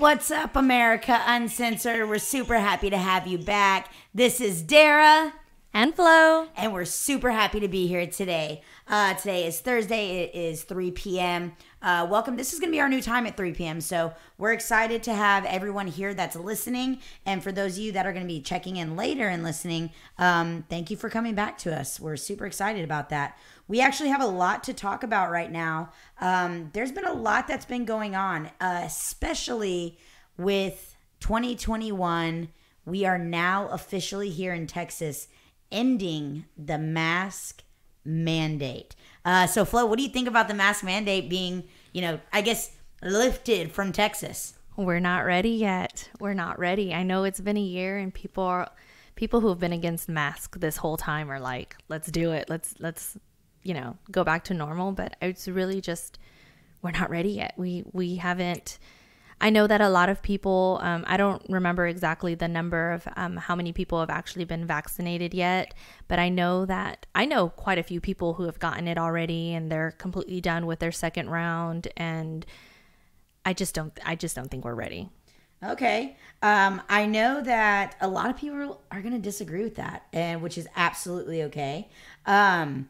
What's 0.00 0.30
up, 0.30 0.56
America 0.56 1.22
Uncensored? 1.26 2.08
We're 2.08 2.20
super 2.20 2.58
happy 2.58 2.88
to 2.88 2.96
have 2.96 3.26
you 3.26 3.36
back. 3.36 3.92
This 4.14 4.40
is 4.40 4.62
Dara. 4.62 5.34
And 5.72 5.94
Flo. 5.94 6.48
And 6.56 6.72
we're 6.72 6.84
super 6.84 7.30
happy 7.30 7.60
to 7.60 7.68
be 7.68 7.86
here 7.86 8.04
today. 8.04 8.60
Uh, 8.88 9.14
today 9.14 9.46
is 9.46 9.60
Thursday. 9.60 10.24
It 10.24 10.34
is 10.34 10.64
3 10.64 10.90
p.m. 10.90 11.52
Uh, 11.80 12.08
welcome. 12.10 12.36
This 12.36 12.52
is 12.52 12.58
going 12.58 12.70
to 12.70 12.74
be 12.74 12.80
our 12.80 12.88
new 12.88 13.00
time 13.00 13.24
at 13.24 13.36
3 13.36 13.52
p.m. 13.52 13.80
So 13.80 14.12
we're 14.36 14.52
excited 14.52 15.04
to 15.04 15.14
have 15.14 15.44
everyone 15.44 15.86
here 15.86 16.12
that's 16.12 16.34
listening. 16.34 16.98
And 17.24 17.40
for 17.40 17.52
those 17.52 17.78
of 17.78 17.84
you 17.84 17.92
that 17.92 18.04
are 18.04 18.12
going 18.12 18.24
to 18.24 18.28
be 18.28 18.40
checking 18.40 18.78
in 18.78 18.96
later 18.96 19.28
and 19.28 19.44
listening, 19.44 19.92
um, 20.18 20.64
thank 20.68 20.90
you 20.90 20.96
for 20.96 21.08
coming 21.08 21.36
back 21.36 21.56
to 21.58 21.78
us. 21.78 22.00
We're 22.00 22.16
super 22.16 22.46
excited 22.46 22.82
about 22.82 23.08
that. 23.10 23.38
We 23.68 23.80
actually 23.80 24.08
have 24.08 24.22
a 24.22 24.26
lot 24.26 24.64
to 24.64 24.74
talk 24.74 25.04
about 25.04 25.30
right 25.30 25.52
now. 25.52 25.92
Um, 26.20 26.70
there's 26.72 26.90
been 26.90 27.06
a 27.06 27.12
lot 27.12 27.46
that's 27.46 27.64
been 27.64 27.84
going 27.84 28.16
on, 28.16 28.50
uh, 28.60 28.82
especially 28.86 29.98
with 30.36 30.96
2021. 31.20 32.48
We 32.84 33.04
are 33.04 33.18
now 33.18 33.68
officially 33.68 34.30
here 34.30 34.52
in 34.52 34.66
Texas 34.66 35.28
ending 35.70 36.44
the 36.56 36.78
mask 36.78 37.62
mandate. 38.04 38.94
Uh, 39.24 39.46
so, 39.46 39.64
Flo, 39.64 39.86
what 39.86 39.98
do 39.98 40.02
you 40.02 40.08
think 40.08 40.28
about 40.28 40.48
the 40.48 40.54
mask 40.54 40.84
mandate 40.84 41.28
being, 41.28 41.64
you 41.92 42.00
know, 42.00 42.20
I 42.32 42.40
guess 42.40 42.70
lifted 43.02 43.72
from 43.72 43.92
Texas? 43.92 44.54
We're 44.76 45.00
not 45.00 45.24
ready 45.24 45.50
yet. 45.50 46.08
We're 46.20 46.34
not 46.34 46.58
ready. 46.58 46.94
I 46.94 47.02
know 47.02 47.24
it's 47.24 47.40
been 47.40 47.56
a 47.56 47.60
year, 47.60 47.98
and 47.98 48.14
people 48.14 48.44
are 48.44 48.70
people 49.14 49.40
who 49.40 49.48
have 49.48 49.58
been 49.58 49.72
against 49.72 50.08
mask 50.08 50.58
this 50.58 50.78
whole 50.78 50.96
time 50.96 51.30
are 51.30 51.40
like, 51.40 51.76
let's 51.88 52.10
do 52.10 52.32
it. 52.32 52.48
Let's 52.48 52.74
let's 52.78 53.18
you 53.62 53.74
know 53.74 53.98
go 54.10 54.24
back 54.24 54.44
to 54.44 54.54
normal. 54.54 54.92
But 54.92 55.16
it's 55.20 55.48
really 55.48 55.80
just 55.80 56.18
we're 56.80 56.92
not 56.92 57.10
ready 57.10 57.30
yet. 57.30 57.54
We 57.56 57.84
we 57.92 58.16
haven't 58.16 58.78
I 59.40 59.50
know 59.50 59.66
that 59.66 59.80
a 59.80 59.88
lot 59.88 60.08
of 60.08 60.20
people, 60.20 60.78
um, 60.82 61.04
I 61.06 61.16
don't 61.16 61.42
remember 61.48 61.86
exactly 61.86 62.34
the 62.34 62.48
number 62.48 62.92
of 62.92 63.08
um, 63.16 63.36
how 63.36 63.54
many 63.54 63.72
people 63.72 64.00
have 64.00 64.10
actually 64.10 64.44
been 64.44 64.66
vaccinated 64.66 65.32
yet, 65.32 65.72
but 66.08 66.18
I 66.18 66.28
know 66.28 66.66
that 66.66 67.06
I 67.14 67.24
know 67.24 67.48
quite 67.48 67.78
a 67.78 67.82
few 67.82 68.00
people 68.00 68.34
who 68.34 68.44
have 68.44 68.58
gotten 68.58 68.86
it 68.86 68.98
already 68.98 69.54
and 69.54 69.72
they're 69.72 69.92
completely 69.92 70.40
done 70.40 70.66
with 70.66 70.80
their 70.80 70.92
second 70.92 71.30
round. 71.30 71.88
And 71.96 72.44
I 73.44 73.54
just 73.54 73.74
don't, 73.74 73.98
I 74.04 74.14
just 74.14 74.36
don't 74.36 74.50
think 74.50 74.64
we're 74.64 74.74
ready. 74.74 75.08
Okay. 75.62 76.16
Um, 76.42 76.80
I 76.88 77.06
know 77.06 77.42
that 77.42 77.96
a 78.00 78.08
lot 78.08 78.30
of 78.30 78.36
people 78.36 78.80
are 78.90 79.00
going 79.02 79.12
to 79.12 79.20
disagree 79.20 79.62
with 79.62 79.76
that, 79.76 80.06
and 80.12 80.40
which 80.40 80.56
is 80.56 80.66
absolutely 80.74 81.42
okay. 81.44 81.88
Um, 82.24 82.88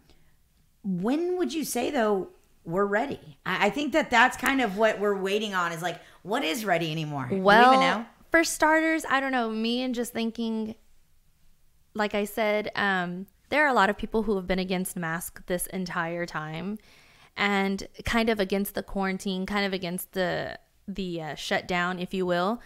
when 0.84 1.36
would 1.36 1.52
you 1.52 1.64
say 1.64 1.90
though 1.90 2.28
we're 2.64 2.86
ready? 2.86 3.38
I, 3.44 3.66
I 3.66 3.70
think 3.70 3.92
that 3.92 4.10
that's 4.10 4.36
kind 4.36 4.60
of 4.60 4.76
what 4.76 5.00
we're 5.00 5.16
waiting 5.16 5.52
on. 5.52 5.72
Is 5.72 5.82
like, 5.82 6.00
what 6.22 6.44
is 6.44 6.64
ready 6.64 6.90
anymore? 6.90 7.28
Well, 7.30 8.06
for 8.30 8.44
starters, 8.44 9.04
I 9.08 9.20
don't 9.20 9.32
know. 9.32 9.50
Me 9.50 9.82
and 9.82 9.94
just 9.94 10.12
thinking, 10.12 10.74
like 11.94 12.14
I 12.14 12.24
said, 12.24 12.70
um, 12.76 13.26
there 13.48 13.64
are 13.64 13.68
a 13.68 13.74
lot 13.74 13.90
of 13.90 13.98
people 13.98 14.22
who 14.22 14.36
have 14.36 14.46
been 14.46 14.58
against 14.58 14.96
mask 14.96 15.44
this 15.46 15.66
entire 15.66 16.26
time, 16.26 16.78
and 17.36 17.86
kind 18.04 18.28
of 18.28 18.38
against 18.38 18.74
the 18.74 18.82
quarantine, 18.82 19.46
kind 19.46 19.66
of 19.66 19.72
against 19.72 20.12
the 20.12 20.58
the 20.86 21.22
uh, 21.22 21.34
shutdown, 21.34 21.98
if 21.98 22.14
you 22.14 22.26
will. 22.26 22.60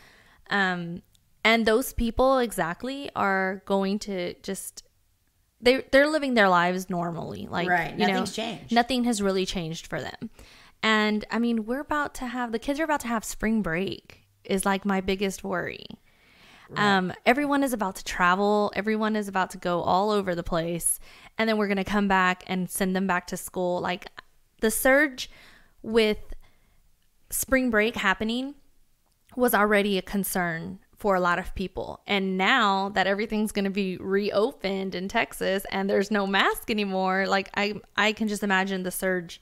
Um, 0.51 1.03
and 1.45 1.67
those 1.67 1.93
people 1.93 2.39
exactly 2.39 3.11
are 3.15 3.63
going 3.67 3.99
to 4.01 4.35
just 4.43 4.85
they 5.61 5.85
they're 5.91 6.09
living 6.09 6.35
their 6.35 6.49
lives 6.49 6.89
normally. 6.91 7.47
Like 7.51 7.69
right, 7.69 7.97
nothing's 7.97 8.37
know, 8.37 8.45
changed. 8.45 8.73
Nothing 8.73 9.05
has 9.05 9.23
really 9.23 9.47
changed 9.47 9.87
for 9.87 10.01
them. 10.01 10.31
And 10.85 11.25
I 11.31 11.39
mean, 11.39 11.65
we're 11.65 11.81
about 11.81 12.15
to 12.17 12.27
have 12.27 12.53
the 12.53 12.59
kids 12.59 12.79
are 12.79 12.85
about 12.85 13.01
to 13.01 13.09
have 13.09 13.25
spring 13.25 13.63
break. 13.63 14.21
Is 14.45 14.67
like 14.67 14.85
my 14.85 15.01
biggest 15.01 15.43
worry. 15.43 15.87
Right. 16.69 16.97
Um, 16.97 17.15
everyone 17.25 17.63
is 17.63 17.73
about 17.73 17.97
to 17.97 18.05
travel. 18.05 18.71
Everyone 18.77 19.17
is 19.17 19.27
about 19.27 19.49
to 19.51 19.59
go 19.59 19.81
all 19.81 20.11
over 20.11 20.35
the 20.35 20.43
place, 20.43 21.01
and 21.39 21.49
then 21.49 21.57
we're 21.57 21.69
gonna 21.69 21.85
come 21.85 22.07
back 22.07 22.45
and 22.47 22.71
send 22.71 22.95
them 22.95 23.07
back 23.07 23.27
to 23.29 23.39
school. 23.39 23.81
Like 23.81 24.09
the 24.61 24.71
surge 24.71 25.31
with 25.83 26.19
spring 27.31 27.71
break 27.71 27.97
happening 27.97 28.55
was 29.35 29.55
already 29.55 29.97
a 29.97 30.03
concern 30.03 30.81
for 30.95 31.15
a 31.15 31.21
lot 31.21 31.39
of 31.39 31.55
people. 31.55 32.01
And 32.07 32.37
now 32.37 32.91
that 32.91 33.07
everything's 33.07 33.53
going 33.53 33.65
to 33.65 33.71
be 33.71 33.97
reopened 33.97 34.95
in 34.95 35.09
Texas 35.09 35.67
and 35.71 35.91
there's 35.91 36.11
no 36.11 36.27
mask 36.27 36.71
anymore, 36.71 37.27
like 37.27 37.51
I 37.57 37.75
I 37.97 38.13
can 38.13 38.29
just 38.29 38.43
imagine 38.43 38.85
the 38.85 38.91
surge 38.91 39.41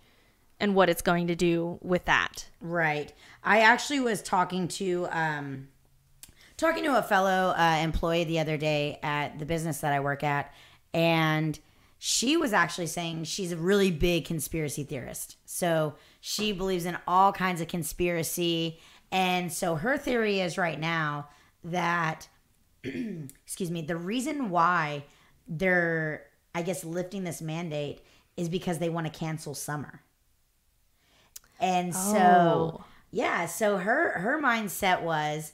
and 0.62 0.76
what 0.76 0.88
it's 0.88 1.02
going 1.02 1.26
to 1.26 1.34
do 1.34 1.76
with 1.82 2.04
that. 2.06 2.46
Right. 2.60 3.12
I 3.42 3.60
actually 3.62 4.00
was 4.00 4.22
talking 4.22 4.68
to 4.68 5.08
um 5.10 5.68
talking 6.56 6.84
to 6.84 6.96
a 6.96 7.02
fellow 7.02 7.52
uh, 7.58 7.80
employee 7.82 8.22
the 8.24 8.38
other 8.38 8.56
day 8.56 9.00
at 9.02 9.40
the 9.40 9.44
business 9.44 9.80
that 9.80 9.92
I 9.92 9.98
work 9.98 10.22
at 10.22 10.54
and 10.94 11.58
she 11.98 12.36
was 12.36 12.52
actually 12.52 12.86
saying 12.86 13.24
she's 13.24 13.52
a 13.52 13.56
really 13.56 13.90
big 13.90 14.24
conspiracy 14.24 14.84
theorist. 14.84 15.36
So 15.44 15.94
she 16.20 16.52
believes 16.52 16.86
in 16.86 16.96
all 17.06 17.32
kinds 17.32 17.60
of 17.60 17.66
conspiracy 17.66 18.78
and 19.10 19.52
so 19.52 19.74
her 19.74 19.98
theory 19.98 20.40
is 20.40 20.56
right 20.56 20.78
now 20.78 21.28
that 21.64 22.28
excuse 22.84 23.70
me, 23.70 23.82
the 23.82 23.96
reason 23.96 24.48
why 24.48 25.04
they're 25.48 26.26
I 26.54 26.62
guess 26.62 26.84
lifting 26.84 27.24
this 27.24 27.42
mandate 27.42 28.02
is 28.36 28.48
because 28.48 28.78
they 28.78 28.90
want 28.90 29.12
to 29.12 29.18
cancel 29.18 29.54
summer. 29.54 30.02
And 31.62 31.94
so 31.94 32.80
oh. 32.80 32.84
yeah, 33.12 33.46
so 33.46 33.78
her 33.78 34.18
her 34.18 34.42
mindset 34.42 35.02
was 35.02 35.52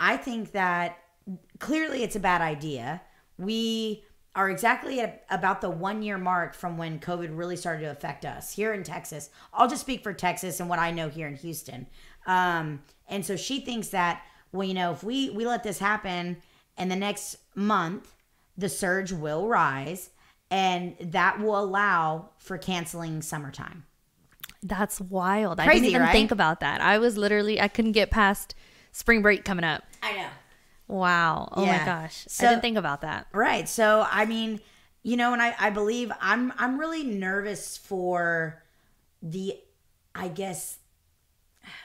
I 0.00 0.16
think 0.16 0.52
that 0.52 0.98
clearly 1.58 2.02
it's 2.04 2.16
a 2.16 2.20
bad 2.20 2.40
idea. 2.40 3.02
We 3.36 4.04
are 4.34 4.48
exactly 4.48 5.00
at 5.00 5.24
about 5.30 5.60
the 5.60 5.68
one 5.68 6.00
year 6.00 6.16
mark 6.16 6.54
from 6.54 6.78
when 6.78 7.00
COVID 7.00 7.36
really 7.36 7.56
started 7.56 7.82
to 7.82 7.90
affect 7.90 8.24
us 8.24 8.52
here 8.52 8.72
in 8.72 8.84
Texas. 8.84 9.30
I'll 9.52 9.68
just 9.68 9.82
speak 9.82 10.04
for 10.04 10.12
Texas 10.12 10.60
and 10.60 10.68
what 10.68 10.78
I 10.78 10.92
know 10.92 11.08
here 11.08 11.26
in 11.26 11.34
Houston. 11.34 11.88
Um, 12.26 12.82
and 13.08 13.26
so 13.26 13.34
she 13.36 13.60
thinks 13.60 13.88
that 13.88 14.22
well, 14.52 14.66
you 14.66 14.74
know, 14.74 14.92
if 14.92 15.02
we 15.02 15.30
we 15.30 15.44
let 15.44 15.64
this 15.64 15.80
happen 15.80 16.38
and 16.76 16.90
the 16.90 16.96
next 16.96 17.36
month 17.54 18.14
the 18.56 18.68
surge 18.68 19.12
will 19.12 19.48
rise 19.48 20.10
and 20.50 20.96
that 21.00 21.40
will 21.40 21.58
allow 21.58 22.30
for 22.38 22.58
canceling 22.58 23.22
summertime. 23.22 23.84
That's 24.62 25.00
wild. 25.00 25.58
Crazy, 25.58 25.70
I 25.70 25.74
didn't 25.74 25.88
even 25.90 26.02
right? 26.02 26.12
think 26.12 26.30
about 26.30 26.60
that. 26.60 26.80
I 26.80 26.98
was 26.98 27.16
literally 27.16 27.60
I 27.60 27.68
couldn't 27.68 27.92
get 27.92 28.10
past 28.10 28.54
spring 28.92 29.22
break 29.22 29.44
coming 29.44 29.64
up. 29.64 29.84
I 30.02 30.12
know. 30.14 30.28
Wow. 30.88 31.48
Oh 31.52 31.64
yeah. 31.64 31.78
my 31.78 31.84
gosh. 31.84 32.24
So, 32.28 32.46
I 32.46 32.50
didn't 32.50 32.62
think 32.62 32.78
about 32.78 33.02
that. 33.02 33.26
Right. 33.32 33.68
So 33.68 34.06
I 34.10 34.24
mean, 34.24 34.60
you 35.02 35.16
know, 35.16 35.32
and 35.32 35.40
I, 35.40 35.54
I 35.58 35.70
believe 35.70 36.10
I'm 36.20 36.52
I'm 36.58 36.78
really 36.78 37.04
nervous 37.04 37.76
for 37.76 38.62
the 39.22 39.56
I 40.14 40.28
guess 40.28 40.78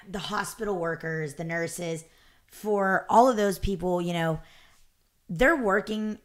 the 0.08 0.20
hospital 0.20 0.78
workers, 0.78 1.36
the 1.36 1.44
nurses, 1.44 2.06
for 2.48 3.06
all 3.10 3.30
of 3.30 3.36
those 3.36 3.60
people, 3.60 4.02
you 4.02 4.14
know, 4.14 4.40
they're 5.30 5.56
working 5.56 6.20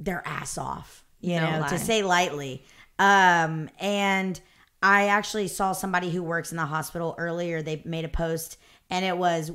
their 0.00 0.22
ass 0.26 0.56
off, 0.56 1.04
you 1.20 1.36
no 1.36 1.50
know, 1.50 1.60
lie. 1.60 1.68
to 1.68 1.78
say 1.78 2.02
lightly. 2.02 2.64
Um, 2.98 3.68
and 3.78 4.40
I 4.82 5.08
actually 5.08 5.48
saw 5.48 5.72
somebody 5.72 6.10
who 6.10 6.22
works 6.22 6.50
in 6.50 6.56
the 6.56 6.66
hospital 6.66 7.14
earlier. 7.18 7.62
They 7.62 7.82
made 7.84 8.04
a 8.04 8.08
post 8.08 8.58
and 8.90 9.04
it 9.04 9.16
was, 9.16 9.52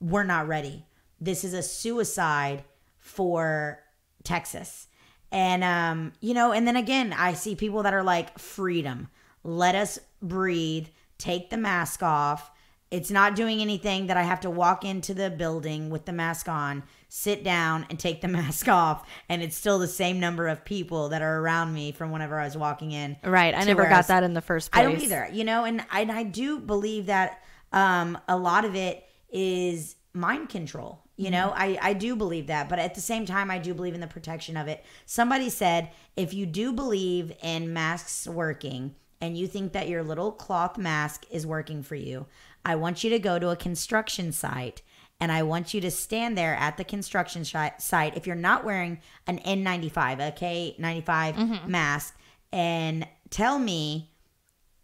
We're 0.00 0.24
not 0.24 0.48
ready. 0.48 0.86
This 1.20 1.44
is 1.44 1.54
a 1.54 1.62
suicide 1.62 2.64
for 2.98 3.80
Texas. 4.24 4.88
And, 5.30 5.64
um, 5.64 6.12
you 6.20 6.34
know, 6.34 6.52
and 6.52 6.66
then 6.66 6.76
again, 6.76 7.14
I 7.16 7.34
see 7.34 7.54
people 7.54 7.82
that 7.84 7.94
are 7.94 8.02
like, 8.02 8.38
freedom, 8.38 9.08
let 9.44 9.74
us 9.74 9.98
breathe, 10.20 10.88
take 11.18 11.50
the 11.50 11.56
mask 11.56 12.02
off 12.02 12.50
it's 12.92 13.10
not 13.10 13.34
doing 13.34 13.62
anything 13.62 14.08
that 14.08 14.18
I 14.18 14.22
have 14.22 14.40
to 14.40 14.50
walk 14.50 14.84
into 14.84 15.14
the 15.14 15.30
building 15.30 15.88
with 15.88 16.04
the 16.04 16.12
mask 16.12 16.46
on, 16.46 16.82
sit 17.14 17.44
down, 17.44 17.84
and 17.90 17.98
take 17.98 18.22
the 18.22 18.28
mask 18.28 18.68
off, 18.68 19.06
and 19.28 19.42
it's 19.42 19.54
still 19.54 19.78
the 19.78 19.86
same 19.86 20.18
number 20.18 20.48
of 20.48 20.64
people 20.64 21.10
that 21.10 21.20
are 21.20 21.40
around 21.40 21.74
me 21.74 21.92
from 21.92 22.10
whenever 22.10 22.40
I 22.40 22.44
was 22.44 22.56
walking 22.56 22.92
in. 22.92 23.18
Right. 23.22 23.54
I 23.54 23.64
never 23.64 23.82
got 23.82 24.04
I 24.04 24.14
that 24.14 24.22
in 24.22 24.32
the 24.32 24.40
first 24.40 24.72
place. 24.72 24.80
I 24.80 24.90
don't 24.90 24.98
either. 24.98 25.28
You 25.30 25.44
know, 25.44 25.64
and 25.64 25.84
I, 25.90 26.00
and 26.00 26.10
I 26.10 26.22
do 26.22 26.58
believe 26.58 27.06
that 27.06 27.42
um, 27.70 28.16
a 28.28 28.36
lot 28.36 28.64
of 28.64 28.74
it 28.74 29.06
is 29.30 29.96
mind 30.14 30.48
control. 30.48 31.02
You 31.16 31.30
know, 31.30 31.48
mm-hmm. 31.48 31.62
I, 31.62 31.78
I 31.82 31.92
do 31.92 32.16
believe 32.16 32.46
that, 32.46 32.70
but 32.70 32.78
at 32.78 32.94
the 32.94 33.02
same 33.02 33.26
time, 33.26 33.50
I 33.50 33.58
do 33.58 33.74
believe 33.74 33.94
in 33.94 34.00
the 34.00 34.06
protection 34.06 34.56
of 34.56 34.66
it. 34.66 34.82
Somebody 35.04 35.50
said, 35.50 35.90
if 36.16 36.32
you 36.32 36.46
do 36.46 36.72
believe 36.72 37.30
in 37.42 37.74
masks 37.74 38.26
working 38.26 38.94
and 39.20 39.36
you 39.36 39.46
think 39.46 39.74
that 39.74 39.86
your 39.86 40.02
little 40.02 40.32
cloth 40.32 40.78
mask 40.78 41.26
is 41.30 41.46
working 41.46 41.82
for 41.82 41.94
you, 41.94 42.24
I 42.64 42.76
want 42.76 43.04
you 43.04 43.10
to 43.10 43.18
go 43.18 43.38
to 43.38 43.50
a 43.50 43.56
construction 43.56 44.32
site 44.32 44.80
and 45.22 45.30
I 45.30 45.44
want 45.44 45.72
you 45.72 45.80
to 45.82 45.90
stand 45.92 46.36
there 46.36 46.56
at 46.56 46.76
the 46.76 46.82
construction 46.82 47.44
site 47.44 48.16
if 48.16 48.26
you're 48.26 48.34
not 48.34 48.64
wearing 48.64 48.98
an 49.28 49.38
N95, 49.38 50.14
a 50.18 50.32
K95 50.32 51.04
mm-hmm. 51.04 51.70
mask, 51.70 52.18
and 52.52 53.06
tell 53.30 53.60
me 53.60 54.10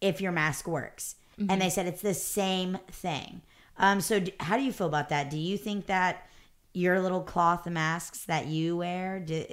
if 0.00 0.20
your 0.20 0.31
mask 0.31 0.69
works. 0.69 1.17
Mm-hmm. 1.40 1.50
And 1.50 1.61
they 1.61 1.69
said 1.69 1.88
it's 1.88 2.02
the 2.02 2.14
same 2.14 2.79
thing. 2.88 3.43
Um, 3.79 4.00
so 4.00 4.20
d- 4.20 4.32
how 4.38 4.56
do 4.56 4.62
you 4.62 4.73
feel 4.73 4.87
about 4.87 5.08
that? 5.08 5.29
Do 5.29 5.37
you 5.37 5.58
think 5.58 5.87
that 5.87 6.29
your 6.73 7.00
little 7.00 7.23
cloth 7.23 7.67
masks 7.67 8.25
that 8.26 8.46
you 8.46 8.76
wear, 8.76 9.19
do, 9.19 9.44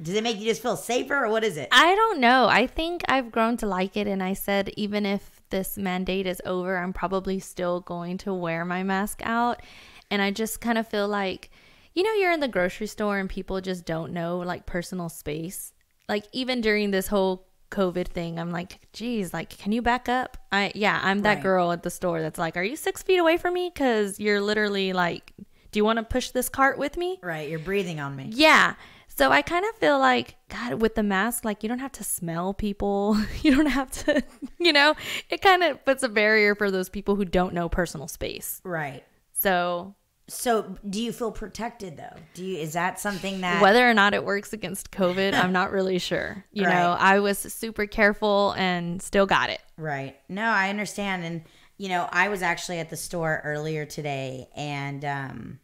does 0.00 0.14
it 0.14 0.22
make 0.22 0.38
you 0.38 0.44
just 0.44 0.62
feel 0.62 0.76
safer 0.76 1.24
or 1.24 1.30
what 1.30 1.42
is 1.42 1.56
it? 1.56 1.68
I 1.72 1.96
don't 1.96 2.20
know. 2.20 2.46
I 2.46 2.68
think 2.68 3.02
I've 3.08 3.32
grown 3.32 3.56
to 3.56 3.66
like 3.66 3.96
it. 3.96 4.06
And 4.06 4.22
I 4.22 4.34
said, 4.34 4.70
even 4.76 5.04
if 5.04 5.42
this 5.50 5.76
mandate 5.76 6.28
is 6.28 6.40
over, 6.44 6.76
I'm 6.76 6.92
probably 6.92 7.40
still 7.40 7.80
going 7.80 8.18
to 8.18 8.32
wear 8.32 8.64
my 8.64 8.84
mask 8.84 9.20
out. 9.24 9.62
And 10.10 10.22
I 10.22 10.30
just 10.30 10.60
kind 10.60 10.78
of 10.78 10.88
feel 10.88 11.06
like, 11.08 11.50
you 11.94 12.02
know, 12.02 12.12
you're 12.14 12.32
in 12.32 12.40
the 12.40 12.48
grocery 12.48 12.86
store 12.86 13.18
and 13.18 13.28
people 13.28 13.60
just 13.60 13.84
don't 13.84 14.12
know 14.12 14.38
like 14.38 14.66
personal 14.66 15.08
space. 15.08 15.72
Like, 16.08 16.24
even 16.32 16.60
during 16.60 16.90
this 16.90 17.08
whole 17.08 17.46
COVID 17.70 18.08
thing, 18.08 18.38
I'm 18.38 18.50
like, 18.50 18.78
geez, 18.94 19.34
like, 19.34 19.50
can 19.50 19.72
you 19.72 19.82
back 19.82 20.08
up? 20.08 20.38
I, 20.50 20.72
yeah, 20.74 20.98
I'm 21.02 21.20
that 21.20 21.34
Right. 21.34 21.42
girl 21.42 21.70
at 21.72 21.82
the 21.82 21.90
store 21.90 22.22
that's 22.22 22.38
like, 22.38 22.56
are 22.56 22.62
you 22.64 22.76
six 22.76 23.02
feet 23.02 23.18
away 23.18 23.36
from 23.36 23.52
me? 23.54 23.70
Cause 23.70 24.18
you're 24.18 24.40
literally 24.40 24.94
like, 24.94 25.34
do 25.70 25.78
you 25.78 25.84
want 25.84 25.98
to 25.98 26.02
push 26.02 26.30
this 26.30 26.48
cart 26.48 26.78
with 26.78 26.96
me? 26.96 27.18
right, 27.22 27.48
you're 27.50 27.58
breathing 27.58 28.00
on 28.00 28.16
me. 28.16 28.30
Yeah. 28.32 28.74
So 29.08 29.30
I 29.32 29.42
kind 29.42 29.66
of 29.66 29.74
feel 29.76 29.98
like, 29.98 30.36
God, 30.48 30.80
with 30.80 30.94
the 30.94 31.02
mask, 31.02 31.44
like 31.44 31.62
you 31.62 31.68
don't 31.68 31.80
have 31.80 31.92
to 31.92 32.04
smell 32.04 32.54
people. 32.54 33.18
You 33.42 33.54
don't 33.56 33.66
have 33.66 33.90
to, 34.04 34.22
you 34.58 34.72
know, 34.72 34.94
it 35.28 35.42
kind 35.42 35.62
of 35.62 35.84
puts 35.84 36.02
a 36.02 36.08
barrier 36.08 36.54
for 36.54 36.70
those 36.70 36.88
people 36.88 37.16
who 37.16 37.24
don't 37.26 37.52
know 37.52 37.68
personal 37.68 38.08
space. 38.08 38.60
Right. 38.64 39.04
So 39.34 39.94
So 40.28 40.76
do 40.88 41.02
you 41.02 41.10
feel 41.10 41.32
protected 41.32 41.96
though? 41.96 42.16
Do 42.34 42.44
you 42.44 42.58
is 42.58 42.74
that 42.74 43.00
something 43.00 43.40
that 43.40 43.62
whether 43.62 43.88
or 43.88 43.94
not 43.94 44.12
it 44.12 44.24
works 44.24 44.52
against 44.52 44.90
COVID, 44.90 45.32
I'm 45.32 45.52
not 45.52 45.72
really 45.72 45.98
sure. 45.98 46.44
You 46.52 46.64
know, 46.64 46.96
I 46.98 47.20
was 47.20 47.38
super 47.38 47.86
careful 47.86 48.52
and 48.58 49.00
still 49.00 49.26
got 49.26 49.48
it. 49.48 49.60
Right. 49.76 50.16
No, 50.28 50.42
I 50.42 50.70
understand. 50.70 51.24
And, 51.24 51.44
you 51.78 51.88
know, 51.88 52.08
I 52.10 52.28
was 52.28 52.42
actually 52.42 52.78
at 52.80 52.90
the 52.90 52.96
store 52.96 53.40
earlier 53.44 53.86
today 53.86 54.48
and 54.56 55.04
um, 55.04 55.60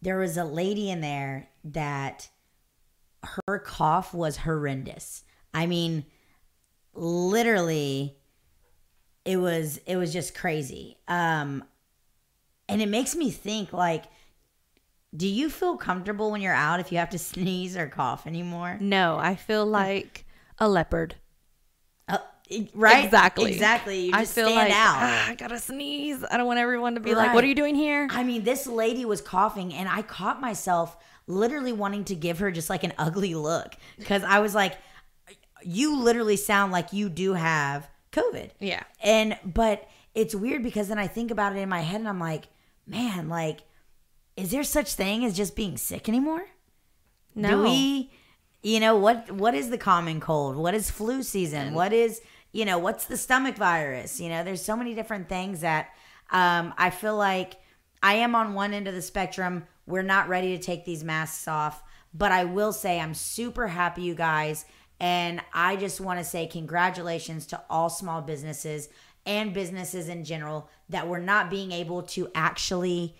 there 0.00 0.18
was 0.18 0.36
a 0.36 0.44
lady 0.44 0.88
in 0.88 1.00
there 1.00 1.48
that 1.64 2.28
her 3.46 3.58
cough 3.58 4.14
was 4.14 4.36
horrendous. 4.38 5.24
I 5.52 5.66
mean, 5.66 6.04
literally 6.94 8.16
it 9.24 9.36
was 9.36 9.78
it 9.86 9.96
was 9.96 10.12
just 10.12 10.34
crazy. 10.34 10.96
Um 11.08 11.64
and 12.68 12.82
it 12.82 12.88
makes 12.88 13.14
me 13.14 13.30
think 13.30 13.72
like 13.72 14.04
do 15.16 15.26
you 15.26 15.48
feel 15.48 15.76
comfortable 15.76 16.30
when 16.30 16.40
you're 16.40 16.52
out 16.54 16.80
if 16.80 16.92
you 16.92 16.98
have 16.98 17.10
to 17.10 17.18
sneeze 17.32 17.76
or 17.76 17.86
cough 17.88 18.26
anymore? 18.26 18.76
No, 18.80 19.16
I 19.18 19.34
feel 19.36 19.64
like 19.64 20.26
a 20.58 20.68
leopard. 20.68 21.14
Uh, 22.08 22.18
right? 22.74 23.04
Exactly. 23.04 23.52
Exactly. 23.52 24.06
You 24.06 24.12
I 24.14 24.24
feel 24.24 24.46
stand 24.46 24.54
like 24.54 24.70
out. 24.70 24.96
"Ah, 24.98 25.30
I 25.30 25.34
gotta 25.34 25.58
sneeze. 25.58 26.24
I 26.30 26.36
don't 26.36 26.46
want 26.46 26.58
everyone 26.58 26.94
to 26.94 27.00
be 27.00 27.14
like, 27.14 27.34
"What 27.34 27.44
are 27.44 27.46
you 27.46 27.54
doing 27.54 27.74
here?" 27.74 28.08
I 28.10 28.24
mean, 28.24 28.44
this 28.44 28.66
lady 28.66 29.04
was 29.04 29.20
coughing, 29.20 29.72
and 29.74 29.88
I 29.88 30.02
caught 30.02 30.40
myself 30.40 30.96
literally 31.26 31.72
wanting 31.72 32.04
to 32.04 32.14
give 32.14 32.38
her 32.38 32.50
just 32.50 32.70
like 32.70 32.84
an 32.84 32.92
ugly 32.98 33.34
look 33.34 33.74
because 33.98 34.22
I 34.22 34.38
was 34.40 34.54
like, 34.54 34.74
"You 35.62 35.98
literally 35.98 36.36
sound 36.36 36.72
like 36.72 36.92
you 36.92 37.08
do 37.08 37.32
have 37.34 37.88
COVID." 38.12 38.50
Yeah. 38.60 38.82
And 39.02 39.38
but 39.44 39.88
it's 40.14 40.34
weird 40.34 40.62
because 40.62 40.88
then 40.88 40.98
I 40.98 41.06
think 41.08 41.30
about 41.30 41.56
it 41.56 41.58
in 41.58 41.68
my 41.68 41.80
head, 41.80 42.00
and 42.00 42.08
I'm 42.08 42.20
like, 42.20 42.48
"Man, 42.86 43.28
like, 43.28 43.60
is 44.36 44.50
there 44.50 44.64
such 44.64 44.94
thing 44.94 45.24
as 45.24 45.36
just 45.36 45.56
being 45.56 45.76
sick 45.76 46.08
anymore? 46.08 46.46
No. 47.34 47.50
Do 47.50 47.62
we, 47.62 48.10
you 48.62 48.80
know, 48.80 48.96
what 48.96 49.30
what 49.30 49.54
is 49.54 49.70
the 49.70 49.78
common 49.78 50.20
cold? 50.20 50.56
What 50.56 50.74
is 50.74 50.90
flu 50.90 51.22
season? 51.22 51.74
What 51.74 51.92
is, 51.92 52.20
you 52.52 52.64
know, 52.64 52.78
what's 52.78 53.06
the 53.06 53.16
stomach 53.16 53.56
virus? 53.56 54.20
You 54.20 54.28
know, 54.28 54.44
there's 54.44 54.64
so 54.64 54.76
many 54.76 54.94
different 54.94 55.28
things 55.28 55.60
that 55.60 55.88
um, 56.30 56.74
I 56.78 56.90
feel 56.90 57.16
like 57.16 57.54
I 58.02 58.14
am 58.14 58.34
on 58.34 58.54
one 58.54 58.72
end 58.72 58.88
of 58.88 58.94
the 58.94 59.02
spectrum. 59.02 59.64
We're 59.86 60.02
not 60.02 60.28
ready 60.28 60.56
to 60.56 60.62
take 60.62 60.84
these 60.84 61.04
masks 61.04 61.46
off, 61.46 61.82
but 62.12 62.32
I 62.32 62.44
will 62.44 62.72
say 62.72 63.00
I'm 63.00 63.14
super 63.14 63.68
happy, 63.68 64.02
you 64.02 64.14
guys. 64.14 64.64
And 64.98 65.42
I 65.52 65.76
just 65.76 66.00
want 66.00 66.18
to 66.18 66.24
say 66.24 66.46
congratulations 66.46 67.46
to 67.48 67.62
all 67.68 67.90
small 67.90 68.22
businesses 68.22 68.88
and 69.26 69.52
businesses 69.52 70.08
in 70.08 70.24
general 70.24 70.68
that 70.88 71.08
we're 71.08 71.18
not 71.18 71.50
being 71.50 71.72
able 71.72 72.02
to 72.02 72.30
actually 72.34 73.16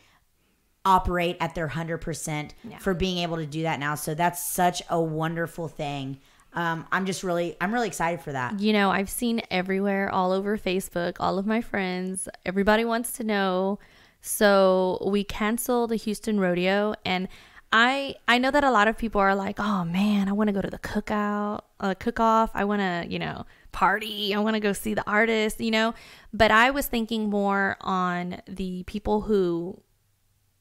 operate 0.85 1.37
at 1.41 1.55
their 1.55 1.69
100% 1.69 2.53
for 2.79 2.95
being 2.95 3.19
able 3.19 3.37
to 3.37 3.47
do 3.47 3.63
that 3.63 3.81
now. 3.81 3.97
So 3.97 4.15
that's 4.15 4.43
such 4.43 4.83
a 4.89 5.01
wonderful 5.01 5.67
thing. 5.67 6.21
Um, 6.53 6.87
I'm 6.93 7.05
just 7.05 7.23
really, 7.23 7.57
I'm 7.61 7.75
really 7.75 7.89
excited 7.89 8.21
for 8.21 8.33
that. 8.33 8.61
You 8.61 8.73
know, 8.73 8.91
I've 8.91 9.11
seen 9.11 9.43
everywhere, 9.51 10.09
all 10.11 10.33
over 10.33 10.57
Facebook, 10.57 11.17
all 11.19 11.39
of 11.39 11.47
my 11.47 11.61
friends, 11.61 12.29
everybody 12.47 12.85
wants 12.85 13.13
to 13.15 13.25
know. 13.25 13.79
So 14.21 15.03
we 15.07 15.25
canceled 15.25 15.91
the 15.91 15.97
Houston 15.97 16.41
rodeo 16.41 16.95
and 17.05 17.29
I 17.73 18.15
I 18.29 18.39
know 18.39 18.51
that 18.53 18.65
a 18.65 18.71
lot 18.71 18.89
of 18.89 18.97
people 18.97 19.21
are 19.21 19.35
like, 19.35 19.57
"Oh 19.59 19.85
man, 19.85 20.29
I 20.29 20.33
want 20.33 20.49
to 20.49 20.53
go 20.53 20.63
to 20.63 20.71
the 20.71 20.79
cookout, 20.79 21.63
uh, 21.81 21.95
cook 21.99 22.21
off. 22.21 22.51
I 22.55 22.65
want 22.65 22.81
to, 22.81 23.05
you 23.09 23.19
know, 23.19 23.45
party. 23.77 24.35
I 24.35 24.39
want 24.39 24.55
to 24.55 24.61
go 24.61 24.73
see 24.73 24.95
the 24.95 25.07
artist, 25.07 25.61
you 25.61 25.71
know." 25.71 25.95
But 26.33 26.51
I 26.51 26.71
was 26.71 26.87
thinking 26.89 27.29
more 27.31 27.77
on 27.81 28.41
the 28.49 28.83
people 28.85 29.23
who 29.29 29.81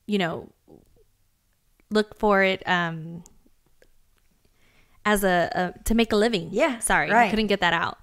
you 0.06 0.18
know 0.18 0.50
look 1.90 2.18
for 2.18 2.44
it 2.44 2.62
um 2.68 3.24
as 5.06 5.24
a, 5.24 5.50
a 5.54 5.84
to 5.86 5.96
make 5.96 6.12
a 6.12 6.16
living. 6.16 6.50
Yeah, 6.52 6.80
Sorry, 6.80 7.12
I 7.12 7.30
couldn't 7.30 7.48
get 7.48 7.62
that 7.62 7.74
out. 7.74 7.98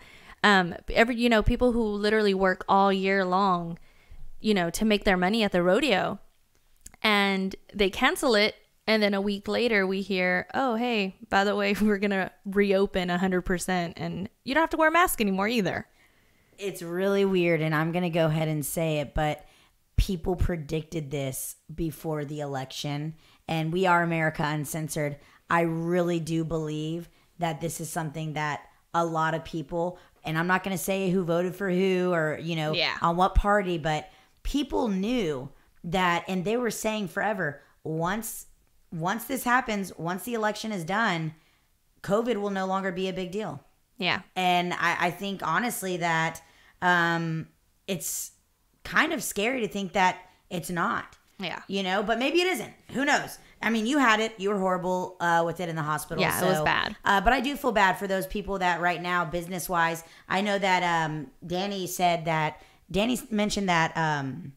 Um, 0.44 0.74
every 0.90 1.16
you 1.16 1.28
know 1.28 1.42
people 1.42 1.72
who 1.72 1.82
literally 1.82 2.34
work 2.34 2.64
all 2.68 2.92
year 2.92 3.24
long, 3.24 3.78
you 4.40 4.54
know, 4.54 4.70
to 4.70 4.84
make 4.84 5.04
their 5.04 5.16
money 5.16 5.42
at 5.42 5.52
the 5.52 5.62
rodeo, 5.62 6.18
and 7.02 7.54
they 7.74 7.90
cancel 7.90 8.34
it, 8.34 8.54
and 8.86 9.02
then 9.02 9.14
a 9.14 9.20
week 9.20 9.48
later 9.48 9.86
we 9.86 10.02
hear, 10.02 10.46
oh 10.54 10.74
hey, 10.76 11.16
by 11.28 11.44
the 11.44 11.54
way, 11.56 11.74
we're 11.80 11.98
gonna 11.98 12.30
reopen 12.44 13.08
hundred 13.08 13.42
percent, 13.42 13.94
and 13.96 14.28
you 14.44 14.54
don't 14.54 14.62
have 14.62 14.70
to 14.70 14.76
wear 14.76 14.88
a 14.88 14.92
mask 14.92 15.20
anymore 15.20 15.48
either. 15.48 15.86
It's 16.58 16.82
really 16.82 17.24
weird, 17.24 17.60
and 17.60 17.74
I'm 17.74 17.90
going 17.92 18.04
to 18.04 18.10
go 18.10 18.26
ahead 18.26 18.46
and 18.46 18.64
say 18.64 18.98
it, 18.98 19.14
but 19.14 19.44
people 19.96 20.36
predicted 20.36 21.10
this 21.10 21.56
before 21.74 22.24
the 22.24 22.40
election, 22.40 23.14
and 23.48 23.72
we 23.72 23.86
are 23.86 24.02
America 24.02 24.44
Uncensored. 24.44 25.16
I 25.50 25.62
really 25.62 26.20
do 26.20 26.44
believe 26.44 27.08
that 27.38 27.60
this 27.60 27.80
is 27.80 27.88
something 27.90 28.34
that 28.34 28.60
a 28.94 29.04
lot 29.04 29.34
of 29.34 29.44
people, 29.44 29.98
and 30.24 30.38
I'm 30.38 30.46
not 30.46 30.62
going 30.62 30.76
to 30.76 30.82
say 30.82 31.10
who 31.10 31.24
voted 31.24 31.56
for 31.56 31.70
who 31.70 32.12
or, 32.12 32.38
you 32.40 32.54
know, 32.54 32.74
Yeah. 32.74 32.96
on 33.00 33.16
what 33.16 33.34
party, 33.34 33.78
but 33.78 34.10
people 34.44 34.88
knew 34.88 35.48
that, 35.84 36.24
and 36.28 36.44
they 36.44 36.58
were 36.58 36.70
saying 36.70 37.08
forever, 37.08 37.62
once 37.82 38.46
once 38.92 39.24
this 39.24 39.44
happens, 39.44 39.92
once 39.96 40.24
the 40.24 40.34
election 40.34 40.70
is 40.72 40.84
done, 40.84 41.34
COVID 42.02 42.36
will 42.36 42.50
no 42.50 42.66
longer 42.66 42.92
be 42.92 43.08
a 43.08 43.12
big 43.12 43.30
deal. 43.32 43.60
Yeah, 43.98 44.22
and 44.36 44.72
I, 44.74 44.96
I 45.06 45.10
think 45.10 45.46
honestly 45.46 45.96
that 45.98 46.42
um, 46.80 47.48
it's 47.86 48.32
kind 48.84 49.12
of 49.12 49.22
scary 49.22 49.60
to 49.60 49.68
think 49.68 49.92
that 49.92 50.18
it's 50.50 50.70
not. 50.70 51.16
Yeah. 51.38 51.62
you 51.66 51.82
know 51.82 52.04
but 52.04 52.20
maybe 52.20 52.40
it 52.40 52.46
isn't. 52.46 52.72
Who 52.92 53.04
knows? 53.04 53.36
I 53.60 53.70
mean 53.70 53.84
you 53.86 53.98
had 53.98 54.20
it. 54.20 54.34
You 54.38 54.50
were 54.50 54.58
horrible 54.58 55.16
uh, 55.18 55.42
with 55.44 55.58
it 55.58 55.68
in 55.68 55.74
the 55.74 55.82
hospital 55.82 56.22
Yeah, 56.22 56.38
it 56.40 56.48
was 56.48 56.60
bad. 56.60 56.94
uh, 57.04 57.20
but 57.20 57.32
i 57.32 57.40
do 57.40 57.56
feel 57.56 57.72
bad 57.72 57.98
for 57.98 58.06
those 58.06 58.28
people 58.28 58.58
that 58.60 58.80
right 58.80 59.02
now 59.02 59.24
business 59.24 59.68
wise 59.68 60.04
i 60.28 60.40
know 60.40 60.56
that 60.58 60.82
um, 60.84 61.28
danny 61.44 61.88
said 61.88 62.26
that 62.26 62.60
danny 62.92 63.18
mentioned 63.30 63.68
that 63.68 63.96
um, 63.96 64.52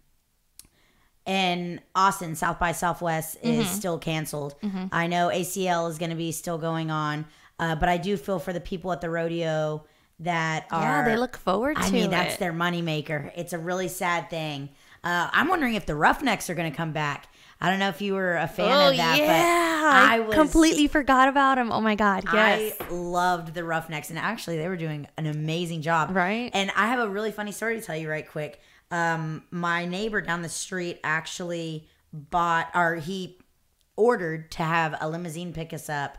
in 1.25 1.81
Austin, 1.95 2.35
South 2.35 2.59
by 2.59 2.71
Southwest 2.71 3.37
is 3.41 3.65
Mm-hmm. 3.65 3.73
still 3.75 3.97
canceled. 3.99 4.55
I 4.91 5.07
know 5.07 5.29
ACL 5.29 5.89
is 5.89 5.97
going 5.97 6.11
to 6.11 6.15
be 6.15 6.31
still 6.31 6.57
going 6.57 6.91
on, 6.91 7.25
uh, 7.59 7.75
but 7.75 7.89
I 7.89 7.97
do 7.97 8.15
feel 8.17 8.39
for 8.39 8.53
the 8.53 8.59
people 8.61 8.91
at 8.91 9.01
the 9.01 9.09
rodeo 9.09 9.83
that 10.19 10.65
are. 10.71 10.81
Yeah, 10.81 11.05
they 11.05 11.17
look 11.17 11.37
forward 11.37 11.77
to 11.77 11.83
I 11.83 11.91
mean, 11.91 12.09
that's 12.09 12.35
it. 12.35 12.39
their 12.39 12.53
moneymaker. 12.53 13.31
It's 13.35 13.53
a 13.53 13.57
really 13.59 13.87
sad 13.87 14.29
thing. 14.29 14.69
Uh, 15.03 15.29
I'm 15.31 15.47
wondering 15.49 15.75
if 15.75 15.85
the 15.85 15.95
Roughnecks 15.95 16.49
are 16.49 16.55
going 16.55 16.71
to 16.71 16.75
come 16.75 16.91
back. 16.91 17.27
I 17.61 17.69
don't 17.69 17.79
know 17.79 17.89
if 17.89 18.01
you 18.01 18.13
were 18.15 18.35
a 18.35 18.47
fan 18.47 18.71
Oh 18.71 18.89
of 18.91 18.97
that, 18.97 19.17
yeah, 19.17 19.25
but 19.27 19.85
I, 20.11 20.15
I 20.15 20.19
was 20.19 20.35
completely 20.35 20.87
forgot 20.87 21.29
about 21.29 21.57
him. 21.57 21.71
Oh 21.71 21.79
my 21.79 21.95
god, 21.95 22.25
yes. 22.33 22.73
I 22.81 22.93
loved 22.93 23.53
the 23.53 23.63
Roughnecks, 23.63 24.09
and 24.09 24.19
actually, 24.19 24.57
they 24.57 24.67
were 24.67 24.75
doing 24.75 25.07
an 25.17 25.25
amazing 25.25 25.81
job. 25.81 26.13
Right. 26.15 26.49
And 26.53 26.69
I 26.75 26.87
have 26.87 26.99
a 26.99 27.07
really 27.07 27.31
funny 27.31 27.51
story 27.53 27.79
to 27.79 27.85
tell 27.85 27.95
you 27.95 28.09
right 28.09 28.27
quick. 28.29 28.59
Um, 28.91 29.43
my 29.51 29.85
neighbor 29.85 30.21
down 30.21 30.41
the 30.41 30.49
street 30.49 30.99
actually 31.03 31.87
bought, 32.13 32.69
or 32.75 32.95
he 32.95 33.39
ordered 33.97 34.51
to 34.51 34.63
have 34.63 34.95
a 35.01 35.09
limousine 35.09 35.53
pick 35.53 35.73
us 35.73 35.89
up 35.89 36.17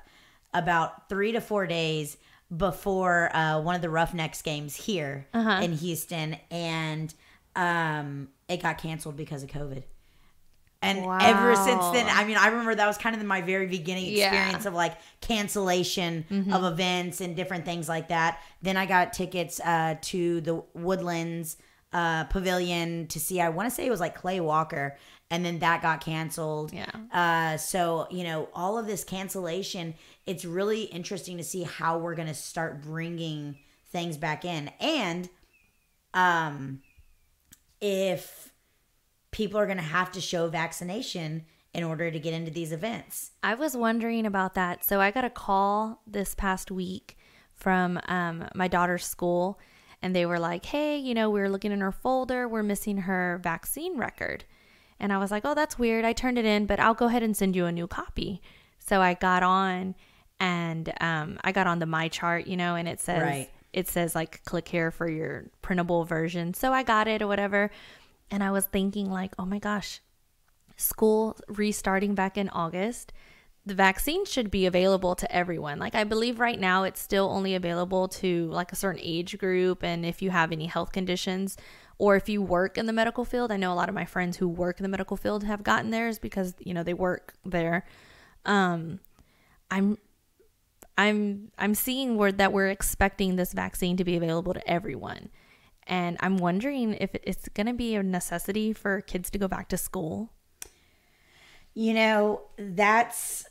about 0.52 1.08
three 1.08 1.32
to 1.32 1.40
four 1.40 1.66
days 1.66 2.16
before 2.54 3.34
uh, 3.36 3.60
one 3.60 3.74
of 3.74 3.82
the 3.82 3.90
Roughnecks 3.90 4.42
games 4.42 4.74
here 4.74 5.26
Uh-huh. 5.34 5.60
in 5.62 5.72
Houston, 5.72 6.36
and 6.50 7.12
um, 7.54 8.28
it 8.48 8.62
got 8.62 8.78
canceled 8.78 9.16
because 9.16 9.42
of 9.42 9.48
COVID. 9.50 9.82
And 10.82 10.98
ever 11.20 11.56
since 11.56 11.84
then, 11.90 12.06
I 12.08 12.24
mean, 12.24 12.36
I 12.36 12.48
remember 12.48 12.74
that 12.74 12.86
was 12.86 12.98
kind 12.98 13.16
of 13.16 13.24
my 13.24 13.40
very 13.40 13.66
beginning 13.66 14.04
Yeah. 14.06 14.26
experience 14.28 14.66
of 14.66 14.74
like 14.74 14.96
cancellation 15.20 16.24
of 16.52 16.64
events 16.64 17.20
and 17.20 17.34
different 17.34 17.64
things 17.64 17.88
like 17.88 18.08
that. 18.08 18.40
Then 18.62 18.76
I 18.76 18.86
got 18.86 19.12
tickets 19.12 19.58
uh, 19.60 19.96
to 20.02 20.40
the 20.42 20.62
Woodlands 20.74 21.56
uh, 21.96 22.24
pavilion 22.24 23.06
to 23.06 23.18
see. 23.18 23.40
I 23.40 23.48
want 23.48 23.70
to 23.70 23.74
say 23.74 23.86
it 23.86 23.90
was 23.90 24.00
like 24.00 24.14
Clay 24.14 24.38
Walker, 24.38 24.98
and 25.30 25.42
then 25.42 25.60
that 25.60 25.80
got 25.80 26.02
canceled. 26.02 26.70
Yeah. 26.74 26.90
Uh, 27.10 27.56
so 27.56 28.06
you 28.10 28.22
know, 28.22 28.50
all 28.52 28.76
of 28.76 28.86
this 28.86 29.02
cancellation, 29.02 29.94
it's 30.26 30.44
really 30.44 30.82
interesting 30.82 31.38
to 31.38 31.42
see 31.42 31.62
how 31.62 31.96
we're 31.96 32.14
gonna 32.14 32.34
start 32.34 32.82
bringing 32.82 33.56
things 33.92 34.18
back 34.18 34.44
in, 34.44 34.70
and 34.78 35.30
um, 36.12 36.82
if 37.80 38.52
people 39.30 39.58
are 39.58 39.66
gonna 39.66 39.80
have 39.80 40.12
to 40.12 40.20
show 40.20 40.48
vaccination 40.48 41.46
in 41.72 41.82
order 41.82 42.10
to 42.10 42.18
get 42.18 42.34
into 42.34 42.50
these 42.50 42.72
events. 42.72 43.30
I 43.42 43.54
was 43.54 43.74
wondering 43.74 44.26
about 44.26 44.52
that. 44.54 44.84
So 44.84 45.00
I 45.00 45.10
got 45.10 45.24
a 45.24 45.30
call 45.30 46.02
this 46.06 46.34
past 46.34 46.70
week 46.70 47.16
from 47.54 47.98
um, 48.06 48.48
my 48.54 48.68
daughter's 48.68 49.06
school, 49.06 49.58
and 50.06 50.14
they 50.16 50.24
were 50.24 50.38
like, 50.38 50.64
"Hey, 50.66 50.96
you 50.96 51.14
know, 51.14 51.28
we 51.28 51.40
are 51.40 51.48
looking 51.50 51.72
in 51.72 51.80
her 51.80 51.92
folder. 51.92 52.46
We're 52.48 52.62
missing 52.62 52.98
her 52.98 53.40
vaccine 53.42 53.98
record." 53.98 54.44
And 55.00 55.12
I 55.12 55.18
was 55.18 55.30
like, 55.30 55.44
"Oh, 55.44 55.54
that's 55.54 55.78
weird. 55.78 56.04
I 56.04 56.12
turned 56.14 56.38
it 56.38 56.44
in, 56.44 56.64
but 56.66 56.78
I'll 56.80 56.94
go 56.94 57.06
ahead 57.06 57.22
and 57.22 57.36
send 57.36 57.56
you 57.56 57.66
a 57.66 57.72
new 57.72 57.86
copy." 57.86 58.40
So 58.78 59.02
I 59.02 59.14
got 59.14 59.42
on, 59.42 59.94
and 60.38 60.92
um, 61.00 61.38
I 61.42 61.50
got 61.52 61.66
on 61.66 61.80
the 61.80 61.86
MyChart, 61.86 62.46
you 62.46 62.56
know, 62.56 62.76
and 62.76 62.86
it 62.88 63.00
says 63.00 63.22
Right. 63.22 63.50
it 63.72 63.88
says 63.88 64.14
like 64.14 64.42
click 64.44 64.68
here 64.68 64.90
for 64.90 65.08
your 65.08 65.46
printable 65.60 66.04
version. 66.04 66.54
So 66.54 66.72
I 66.72 66.82
got 66.84 67.08
it 67.08 67.20
or 67.20 67.26
whatever. 67.26 67.70
And 68.30 68.42
I 68.44 68.50
was 68.52 68.64
thinking 68.66 69.10
like, 69.10 69.32
"Oh 69.38 69.44
my 69.44 69.58
gosh, 69.58 70.00
school 70.76 71.36
restarting 71.48 72.14
back 72.14 72.38
in 72.38 72.48
August, 72.50 73.12
the 73.66 73.74
vaccine 73.74 74.24
should 74.24 74.50
be 74.50 74.64
available 74.64 75.16
to 75.16 75.30
everyone. 75.34 75.80
Like 75.80 75.96
I 75.96 76.04
believe 76.04 76.38
right 76.38 76.58
now 76.58 76.84
it's 76.84 77.00
still 77.00 77.28
only 77.28 77.56
available 77.56 78.06
to 78.08 78.46
like 78.46 78.70
a 78.70 78.76
certain 78.76 79.00
age 79.02 79.36
group 79.38 79.82
and 79.82 80.06
if 80.06 80.22
you 80.22 80.30
have 80.30 80.52
any 80.52 80.66
health 80.66 80.92
conditions 80.92 81.56
or 81.98 82.14
if 82.14 82.28
you 82.28 82.40
work 82.40 82.78
in 82.78 82.86
the 82.86 82.92
medical 82.92 83.24
field. 83.24 83.50
I 83.50 83.56
know 83.56 83.72
a 83.72 83.74
lot 83.74 83.88
of 83.88 83.94
my 83.94 84.04
friends 84.04 84.36
who 84.36 84.48
work 84.48 84.78
in 84.78 84.84
the 84.84 84.88
medical 84.88 85.16
field 85.16 85.42
have 85.42 85.64
gotten 85.64 85.90
theirs 85.90 86.20
because, 86.20 86.54
you 86.60 86.72
know, 86.72 86.84
they 86.84 86.94
work 86.94 87.34
there. 87.44 87.84
Um 88.44 89.00
I'm 89.68 89.98
I'm 90.96 91.50
I'm 91.58 91.74
seeing 91.74 92.16
word 92.16 92.38
that 92.38 92.52
we're 92.52 92.68
expecting 92.68 93.34
this 93.34 93.52
vaccine 93.52 93.96
to 93.96 94.04
be 94.04 94.16
available 94.16 94.54
to 94.54 94.70
everyone. 94.70 95.30
And 95.88 96.16
I'm 96.20 96.36
wondering 96.36 96.94
if 96.94 97.10
it's 97.14 97.48
going 97.50 97.68
to 97.68 97.72
be 97.72 97.94
a 97.94 98.02
necessity 98.02 98.72
for 98.72 99.00
kids 99.00 99.30
to 99.30 99.38
go 99.38 99.46
back 99.46 99.68
to 99.68 99.76
school. 99.76 100.32
You 101.74 101.94
know, 101.94 102.40
that's 102.58 103.46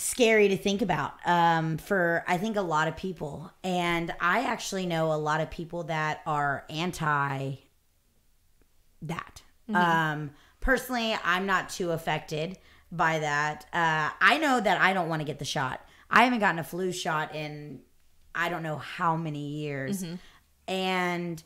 scary 0.00 0.48
to 0.48 0.56
think 0.56 0.82
about 0.82 1.14
um, 1.26 1.76
for, 1.78 2.24
I 2.26 2.38
think, 2.38 2.56
a 2.56 2.62
lot 2.62 2.88
of 2.88 2.96
people. 2.96 3.52
And 3.62 4.14
I 4.20 4.44
actually 4.44 4.86
know 4.86 5.12
a 5.12 5.14
lot 5.14 5.40
of 5.40 5.50
people 5.50 5.84
that 5.84 6.22
are 6.26 6.64
anti 6.70 7.56
that. 9.02 9.42
Um, 9.72 10.30
personally, 10.60 11.16
I'm 11.22 11.46
not 11.46 11.68
too 11.68 11.90
affected 11.92 12.58
by 12.90 13.20
that. 13.20 13.66
Uh, 13.72 14.10
I 14.20 14.38
know 14.38 14.60
that 14.60 14.80
I 14.80 14.92
don't 14.92 15.08
want 15.08 15.20
to 15.20 15.26
get 15.26 15.38
the 15.38 15.44
shot. 15.44 15.84
I 16.10 16.24
haven't 16.24 16.40
gotten 16.40 16.58
a 16.58 16.64
flu 16.64 16.92
shot 16.92 17.34
in 17.34 17.80
I 18.34 18.48
don't 18.48 18.62
know 18.62 18.76
how 18.76 19.16
many 19.16 19.46
years. 19.48 20.02
And 20.68 21.42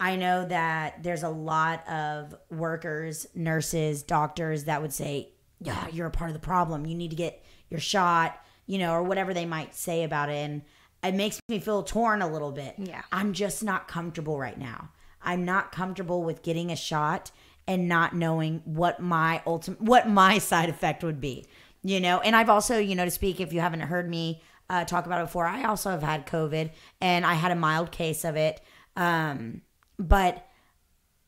I 0.00 0.16
know 0.16 0.46
that 0.46 1.02
there's 1.02 1.22
a 1.22 1.28
lot 1.28 1.86
of 1.88 2.34
workers, 2.50 3.26
nurses, 3.34 4.02
doctors 4.02 4.64
that 4.64 4.82
would 4.82 4.92
say, 4.92 5.30
Yeah, 5.60 5.86
you're 5.88 6.06
a 6.06 6.10
part 6.10 6.30
of 6.30 6.34
the 6.34 6.40
problem. 6.40 6.86
You 6.86 6.94
need 6.94 7.10
to 7.10 7.16
get 7.16 7.41
your 7.72 7.80
shot, 7.80 8.38
you 8.66 8.78
know, 8.78 8.92
or 8.92 9.02
whatever 9.02 9.34
they 9.34 9.46
might 9.46 9.74
say 9.74 10.04
about 10.04 10.28
it. 10.28 10.34
And 10.34 10.62
it 11.02 11.14
makes 11.14 11.40
me 11.48 11.58
feel 11.58 11.82
torn 11.82 12.22
a 12.22 12.30
little 12.30 12.52
bit. 12.52 12.74
Yeah. 12.78 13.02
I'm 13.10 13.32
just 13.32 13.64
not 13.64 13.88
comfortable 13.88 14.38
right 14.38 14.58
now. 14.58 14.90
I'm 15.20 15.44
not 15.44 15.72
comfortable 15.72 16.22
with 16.22 16.42
getting 16.42 16.70
a 16.70 16.76
shot 16.76 17.32
and 17.66 17.88
not 17.88 18.14
knowing 18.14 18.60
what 18.64 19.00
my 19.00 19.42
ultimate 19.46 19.80
what 19.80 20.08
my 20.08 20.38
side 20.50 20.68
effect 20.68 21.02
would 21.02 21.20
be. 21.20 21.46
You 21.82 21.98
know, 21.98 22.20
and 22.20 22.36
I've 22.36 22.48
also, 22.48 22.78
you 22.78 22.94
know, 22.94 23.04
to 23.04 23.10
speak 23.10 23.40
if 23.40 23.52
you 23.52 23.60
haven't 23.60 23.80
heard 23.80 24.08
me 24.08 24.40
uh, 24.70 24.84
talk 24.84 25.06
about 25.06 25.20
it 25.20 25.24
before, 25.24 25.46
I 25.46 25.64
also 25.64 25.90
have 25.90 26.02
had 26.02 26.26
COVID 26.26 26.70
and 27.00 27.26
I 27.26 27.34
had 27.34 27.50
a 27.50 27.56
mild 27.56 27.90
case 27.90 28.24
of 28.24 28.36
it. 28.36 28.60
Um, 28.94 29.62
but 29.98 30.46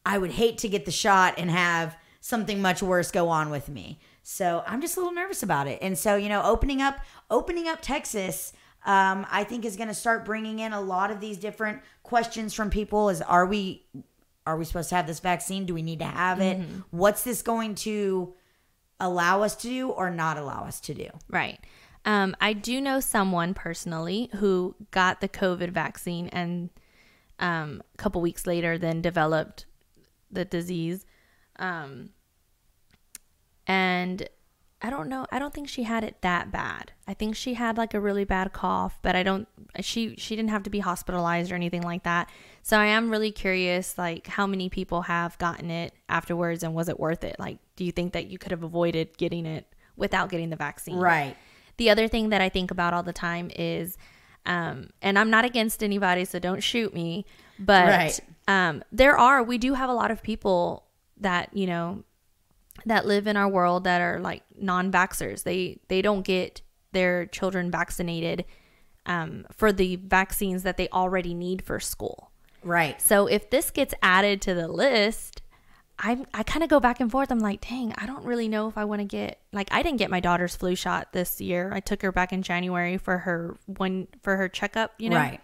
I 0.07 0.19
would 0.19 0.31
hate 0.31 0.59
to 0.59 0.69
get 0.69 0.85
the 0.85 0.93
shot 0.93 1.35
and 1.39 1.51
have 1.51 1.97
something 2.21 2.63
much 2.63 2.83
worse 2.83 3.11
go 3.11 3.29
on 3.29 3.51
with 3.51 3.69
me. 3.69 3.99
So 4.27 4.65
I'm 4.67 4.81
just 4.81 4.97
a 4.97 5.01
little 5.01 5.15
nervous 5.15 5.43
about 5.43 5.69
it. 5.69 5.79
And 5.83 5.97
so, 5.97 6.17
you 6.17 6.31
know, 6.31 6.43
opening 6.43 6.81
up, 6.81 6.99
opening 7.31 7.69
up 7.69 7.81
Texas, 7.83 8.55
um, 8.87 9.27
I 9.31 9.45
think 9.45 9.67
is 9.67 9.77
going 9.77 9.89
to 9.89 9.95
start 9.95 10.25
bringing 10.25 10.59
in 10.61 10.73
a 10.73 10.81
lot 10.81 11.11
of 11.11 11.21
these 11.21 11.37
different 11.37 11.83
questions 12.03 12.55
from 12.55 12.71
people. 12.71 13.11
Is 13.11 13.21
are 13.21 13.45
we, 13.45 13.85
are 14.47 14.57
we 14.57 14.65
supposed 14.65 14.89
to 14.89 14.95
have 14.97 15.07
this 15.07 15.21
vaccine? 15.21 15.67
Do 15.67 15.75
we 15.75 15.83
need 15.83 15.99
to 15.99 16.07
have 16.07 16.41
it? 16.41 16.59
What's 16.91 17.23
this 17.23 17.43
going 17.43 17.75
to 17.77 18.35
allow 18.99 19.43
us 19.43 19.55
to 19.57 19.69
do 19.69 19.91
or 19.91 20.11
not 20.11 20.39
allow 20.39 20.65
us 20.65 20.81
to 20.81 20.95
do? 20.95 21.09
Right. 21.29 21.61
Um, 22.07 22.35
I 22.41 22.55
do 22.55 22.81
know 22.81 23.01
someone 23.01 23.53
personally 23.53 24.31
who 24.37 24.75
got 24.91 25.21
the 25.21 25.29
COVID 25.29 25.71
vaccine 25.71 26.29
and 26.29 26.71
um, 27.39 27.83
a 27.93 27.97
couple 27.99 28.23
weeks 28.23 28.47
later 28.47 28.79
then 28.79 29.03
developed 29.03 29.67
the 30.31 30.47
disease. 30.47 31.05
Um, 31.59 32.11
and 33.67 34.29
I 34.83 34.91
don't 34.91 35.09
know. 35.09 35.27
I 35.33 35.39
don't 35.39 35.55
think 35.55 35.69
she 35.69 35.85
had 35.85 36.05
it 36.05 36.21
that 36.21 36.53
bad. 36.53 36.93
I 37.09 37.15
think 37.15 37.37
she 37.37 37.55
had 37.55 37.79
like 37.79 37.95
a 37.95 38.01
really 38.01 38.25
bad 38.25 38.53
cough, 38.53 38.99
but 39.01 39.17
I 39.17 39.23
don't. 39.23 39.49
She 39.81 40.15
she 40.17 40.37
didn't 40.37 40.51
have 40.51 40.63
to 40.65 40.71
be 40.71 40.81
hospitalized 40.81 41.51
or 41.51 41.55
anything 41.55 41.83
like 41.83 42.03
that. 42.03 42.29
So 42.63 42.79
I 42.79 42.87
am 42.87 43.11
really 43.11 43.31
curious, 43.31 43.97
like 43.97 44.27
how 44.27 44.47
many 44.47 44.69
people 44.69 45.03
have 45.03 45.39
gotten 45.39 45.71
it 45.71 45.95
afterwards, 46.09 46.63
and 46.63 46.75
was 46.75 46.89
it 46.91 47.01
worth 47.01 47.25
it? 47.25 47.37
Like, 47.39 47.59
do 47.77 47.85
you 47.85 47.93
think 47.93 48.13
that 48.13 48.27
you 48.27 48.37
could 48.37 48.51
have 48.51 48.63
avoided 48.63 49.17
getting 49.17 49.47
it 49.47 49.67
without 49.97 50.29
getting 50.29 50.51
the 50.51 50.57
vaccine? 50.57 50.97
Right. 50.99 51.35
The 51.79 51.89
other 51.91 52.07
thing 52.07 52.29
that 52.29 52.41
I 52.43 52.51
think 52.51 52.71
about 52.71 52.93
all 52.93 53.03
the 53.03 53.13
time 53.13 53.51
is, 53.57 53.97
um, 54.47 54.91
and 55.01 55.19
I'm 55.19 55.31
not 55.31 55.45
against 55.47 55.83
anybody, 55.83 56.25
so 56.25 56.39
don't 56.39 56.63
shoot 56.63 56.93
me, 56.95 57.25
but 57.59 57.89
Right. 57.89 58.21
um, 58.47 58.85
there 58.93 59.17
are, 59.19 59.43
we 59.43 59.59
do 59.59 59.75
have 59.75 59.89
a 59.91 59.95
lot 59.95 60.11
of 60.13 60.23
people 60.23 60.85
that, 61.17 61.57
you 61.57 61.67
know, 61.67 62.05
that 62.87 63.07
live 63.07 63.27
in 63.27 63.37
our 63.37 63.49
world 63.49 63.85
that 63.85 64.01
are 64.01 64.21
like 64.21 64.43
non-vaxxers. 64.59 65.43
They, 65.43 65.81
they 65.89 66.03
don't 66.03 66.23
get 66.23 66.63
their 66.93 67.27
children 67.27 67.71
vaccinated 67.71 68.45
um, 69.07 69.47
for 69.53 69.73
the 69.73 69.97
vaccines 69.97 70.63
that 70.63 70.77
they 70.77 70.89
already 70.89 71.35
need 71.35 71.63
for 71.63 71.81
school. 71.81 72.31
Right. 72.63 73.01
So 73.01 73.27
if 73.27 73.51
this 73.51 73.71
gets 73.71 73.95
added 74.03 74.41
to 74.43 74.55
the 74.55 74.69
list, 74.69 75.43
I 75.99 76.25
I 76.35 76.43
kind 76.43 76.65
of 76.65 76.71
go 76.71 76.81
back 76.81 76.99
and 77.01 77.11
forth. 77.11 77.31
I'm 77.31 77.39
like, 77.39 77.61
dang, 77.69 77.95
I 77.97 78.07
don't 78.07 78.25
really 78.25 78.49
know 78.49 78.69
if 78.69 78.77
I 78.77 78.85
want 78.85 79.01
to 79.01 79.05
get 79.05 79.39
like 79.53 79.69
I 79.71 79.83
didn't 79.83 79.99
get 79.99 80.11
my 80.11 80.21
daughter's 80.21 80.57
flu 80.57 80.75
shot 80.75 81.13
this 81.13 81.41
year. 81.41 81.71
I 81.73 81.81
took 81.81 82.03
her 82.03 82.11
back 82.11 82.33
in 82.33 82.43
January 82.43 82.97
for 82.99 83.19
her 83.19 83.57
one 83.67 84.09
for 84.23 84.37
her 84.37 84.49
checkup, 84.49 84.93
you 84.99 85.11
know. 85.11 85.17
Right. 85.17 85.41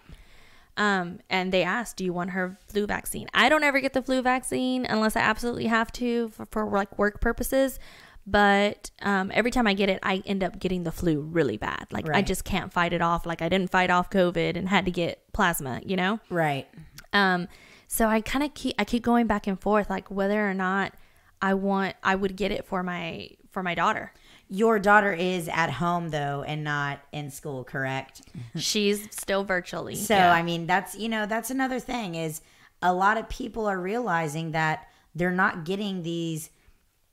Um, 0.76 1.20
and 1.28 1.52
they 1.52 1.62
asked, 1.62 1.96
"Do 1.96 2.04
you 2.04 2.12
want 2.12 2.30
her 2.30 2.56
flu 2.66 2.86
vaccine?" 2.86 3.28
I 3.34 3.48
don't 3.48 3.64
ever 3.64 3.80
get 3.80 3.92
the 3.92 4.02
flu 4.02 4.22
vaccine 4.22 4.86
unless 4.86 5.16
I 5.16 5.20
absolutely 5.20 5.66
have 5.66 5.92
to 5.92 6.28
for, 6.28 6.46
for 6.46 6.70
like 6.70 6.98
work 6.98 7.20
purposes. 7.20 7.78
But 8.26 8.90
um, 9.02 9.30
every 9.34 9.50
time 9.50 9.66
I 9.66 9.74
get 9.74 9.88
it, 9.88 9.98
I 10.02 10.22
end 10.24 10.44
up 10.44 10.58
getting 10.58 10.84
the 10.84 10.92
flu 10.92 11.20
really 11.20 11.56
bad. 11.56 11.86
Like 11.90 12.08
I 12.08 12.22
just 12.22 12.44
can't 12.44 12.72
fight 12.72 12.92
it 12.92 13.02
off. 13.02 13.26
Like 13.26 13.42
I 13.42 13.48
didn't 13.48 13.70
fight 13.70 13.90
off 13.90 14.10
COVID 14.10 14.56
and 14.56 14.68
had 14.68 14.84
to 14.84 14.90
get 14.90 15.32
plasma. 15.32 15.80
You 15.84 15.96
know. 15.96 16.20
Right. 16.28 16.68
Um, 17.12 17.48
so 17.88 18.06
I 18.06 18.20
kind 18.20 18.44
of 18.44 18.54
keep 18.54 18.76
I 18.78 18.84
keep 18.84 19.02
going 19.02 19.26
back 19.26 19.46
and 19.46 19.60
forth, 19.60 19.90
like 19.90 20.10
whether 20.10 20.48
or 20.48 20.54
not 20.54 20.94
I 21.42 21.54
want 21.54 21.96
I 22.04 22.14
would 22.14 22.36
get 22.36 22.52
it 22.52 22.64
for 22.64 22.82
my 22.82 23.30
for 23.50 23.62
my 23.62 23.74
daughter. 23.74 24.12
Your 24.52 24.78
daughter 24.80 25.12
is 25.12 25.48
at 25.48 25.70
home 25.70 26.08
though 26.10 26.42
and 26.46 26.64
not 26.64 27.00
in 27.12 27.30
school, 27.30 27.62
correct? 27.64 28.22
She's 28.56 29.06
still 29.12 29.44
virtually. 29.44 29.94
So 29.94 30.14
yeah. 30.14 30.32
I 30.32 30.42
mean, 30.42 30.66
that's 30.66 30.96
you 30.96 31.08
know 31.08 31.24
that's 31.24 31.50
another 31.50 31.78
thing 31.78 32.16
is 32.16 32.40
a 32.82 32.92
lot 32.92 33.16
of 33.16 33.28
people 33.28 33.66
are 33.66 33.78
realizing 33.80 34.52
that 34.52 34.88
they're 35.14 35.30
not 35.30 35.64
getting 35.64 36.02
these 36.02 36.50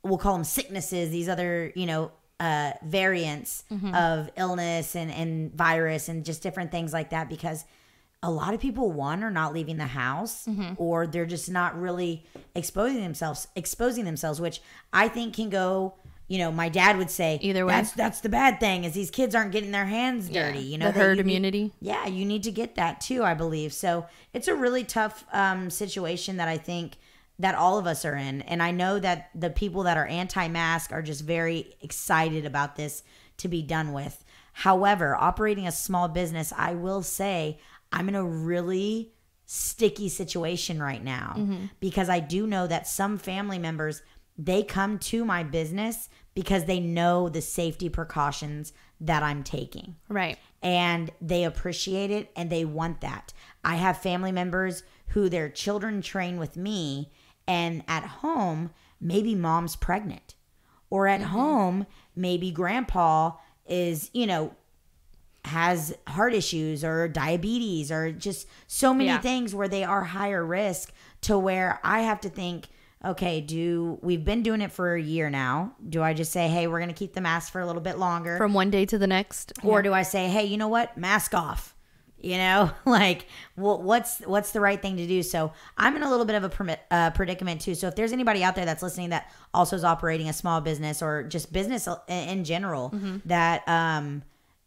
we'll 0.04 0.18
call 0.18 0.34
them 0.34 0.44
sicknesses, 0.44 1.12
these 1.12 1.30
other 1.30 1.72
you 1.76 1.86
know 1.86 2.12
uh, 2.40 2.72
variants 2.84 3.64
of 3.94 4.30
illness 4.36 4.96
and 4.96 5.12
and 5.12 5.54
virus 5.54 6.10
and 6.10 6.26
just 6.26 6.42
different 6.42 6.72
things 6.72 6.92
like 6.94 7.10
that 7.12 7.30
because 7.30 7.66
a 8.24 8.32
lot 8.32 8.54
of 8.54 8.60
people 8.60 8.92
one 8.92 9.24
are 9.24 9.32
not 9.32 9.54
leaving 9.54 9.78
the 9.78 9.86
house 9.86 10.48
or 10.78 11.06
they're 11.06 11.26
just 11.26 11.50
not 11.52 11.80
really 11.80 12.26
exposing 12.56 13.02
themselves 13.02 13.48
exposing 13.56 14.06
themselves 14.06 14.42
which 14.42 14.60
i 14.92 15.08
think 15.08 15.36
can 15.36 15.50
go 15.50 15.94
you 16.28 16.38
know 16.38 16.52
my 16.52 16.70
dad 16.70 16.98
would 16.98 17.10
say 17.10 17.40
Either 17.42 17.66
way. 17.66 17.74
that's 17.74 17.92
that's 17.94 18.22
the 18.22 18.30
bad 18.30 18.60
thing 18.60 18.84
is 18.84 18.94
these 18.94 19.10
kids 19.12 19.34
aren't 19.36 19.52
getting 19.52 19.72
their 19.72 19.86
hands 19.86 20.30
Yeah. 20.30 20.48
dirty 20.48 20.60
you 20.66 20.78
know 20.78 20.92
the 20.92 21.00
herd 21.00 21.18
you 21.18 21.24
need- 21.24 21.32
immunity. 21.38 21.72
yeah, 21.82 22.06
you 22.08 22.26
need 22.26 22.44
to 22.44 22.52
get 22.52 22.76
that 22.76 23.00
too, 23.02 23.24
I 23.24 23.34
believe. 23.34 23.74
So 23.74 24.06
it's 24.34 24.48
a 24.48 24.56
really 24.56 24.84
tough 24.84 25.26
um, 25.34 25.70
situation 25.70 26.38
that 26.38 26.48
I 26.48 26.58
think 26.58 26.98
that 27.40 27.54
all 27.56 27.78
of 27.78 27.86
us 27.86 28.04
are 28.04 28.16
in. 28.16 28.42
And 28.42 28.64
I 28.64 28.72
know 28.72 28.98
that 29.00 29.30
the 29.36 29.50
people 29.52 29.84
that 29.84 29.96
are 29.98 30.08
anti 30.08 30.48
mask 30.48 30.92
are 30.92 31.02
just 31.04 31.24
very 31.24 31.76
excited 31.82 32.46
about 32.46 32.76
this 32.76 33.04
to 33.38 33.48
be 33.48 33.62
done 33.62 33.94
with. 33.94 34.24
However, 34.54 35.16
operating 35.16 35.68
a 35.68 35.72
small 35.72 36.08
business, 36.08 36.52
I 36.58 36.74
will 36.74 37.04
say 37.04 37.60
I'm 37.92 38.10
in 38.10 38.16
a 38.16 38.24
really 38.24 39.12
sticky 39.46 40.10
situation 40.10 40.82
right 40.82 41.04
now 41.04 41.48
because 41.80 42.10
I 42.10 42.20
do 42.20 42.48
know 42.48 42.66
that 42.68 42.88
some 42.88 43.18
family 43.20 43.60
members 43.60 44.02
they 44.38 44.64
come 44.64 45.00
to 45.00 45.26
my 45.26 45.44
business 45.44 46.10
because 46.36 46.66
they 46.66 46.80
know 46.80 47.28
the 47.30 47.42
safety 47.42 47.90
precautions 47.90 48.72
that 49.02 49.24
I'm 49.24 49.44
taking 49.44 49.96
Right. 50.10 50.38
and 50.62 51.10
they 51.22 51.44
appreciate 51.44 52.12
it 52.12 52.32
and 52.36 52.50
they 52.50 52.66
want 52.66 53.02
that. 53.02 53.34
I 53.64 53.76
have 53.76 53.98
family 54.02 54.32
members 54.32 54.84
who 55.08 55.30
their 55.30 55.50
children 55.50 56.02
train 56.02 56.38
with 56.38 56.56
me 56.58 57.12
and 57.48 57.84
at 57.88 58.04
home 58.04 58.72
maybe 59.00 59.34
mom's 59.36 59.76
pregnant 59.76 60.36
or 60.90 61.08
at 61.08 61.22
mm-hmm. 61.22 61.30
home 61.30 61.88
maybe 62.16 62.52
grandpa 62.52 63.32
is, 63.68 64.10
you 64.14 64.26
know, 64.28 64.56
has 65.46 65.96
heart 66.08 66.34
issues 66.34 66.84
or 66.84 67.08
diabetes 67.08 67.92
or 67.92 68.12
just 68.12 68.48
so 68.68 68.94
many 68.94 69.06
Yeah. 69.10 69.20
things 69.20 69.56
where 69.56 69.68
they 69.68 69.84
are 69.84 70.04
higher 70.04 70.46
risk 70.46 70.92
to 71.22 71.38
where 71.38 71.80
I 71.84 72.02
have 72.02 72.20
to 72.22 72.30
think 72.30 72.68
okay, 73.06 73.42
do 73.42 74.00
we've 74.02 74.24
been 74.26 74.44
doing 74.44 74.62
it 74.62 74.72
for 74.72 74.96
a 74.96 75.02
year 75.02 75.30
now? 75.30 75.74
Do 75.88 76.02
I 76.04 76.14
just 76.14 76.32
say, 76.32 76.48
"Hey, 76.48 76.68
we're 76.68 76.80
going 76.80 76.90
to 76.90 76.96
keep 76.96 77.14
the 77.14 77.22
mask 77.22 77.52
for 77.52 77.62
a 77.62 77.66
little 77.66 77.82
bit 77.82 77.98
longer?" 77.98 78.38
From 78.38 78.54
one 78.54 78.70
day 78.70 78.86
to 78.88 78.98
the 78.98 79.08
next. 79.08 79.54
or 79.64 79.82
do 79.82 79.94
I 79.94 80.04
say, 80.04 80.28
hey, 80.28 80.46
you 80.46 80.58
know 80.58 80.68
what, 80.68 80.98
mask 80.98 81.34
off? 81.34 81.74
You 82.20 82.38
know, 82.38 82.72
like 82.86 83.28
wh- 83.56 83.80
what's 83.80 84.20
what's 84.22 84.52
the 84.52 84.60
right 84.60 84.82
thing 84.82 84.98
to 84.98 85.06
do? 85.08 85.22
So 85.22 85.52
I'm 85.78 85.96
in 85.96 86.02
a 86.04 86.10
little 86.10 86.26
bit 86.26 86.36
of 86.36 86.44
a 86.44 86.50
permit, 86.50 86.80
uh, 86.90 87.12
predicament 87.12 87.62
too. 87.62 87.76
So 87.76 87.88
if 87.88 87.96
there's 87.96 88.12
anybody 88.12 88.44
out 88.44 88.56
there 88.56 88.66
that's 88.66 88.82
listening 88.82 89.10
that 89.10 89.32
also 89.54 89.76
is 89.76 89.84
operating 89.84 90.28
a 90.28 90.34
small 90.34 90.60
business 90.60 91.02
or 91.04 91.24
just 91.24 91.54
business 91.54 91.88
in 92.08 92.44
general 92.44 92.90
that 93.26 93.68
um, 93.70 94.24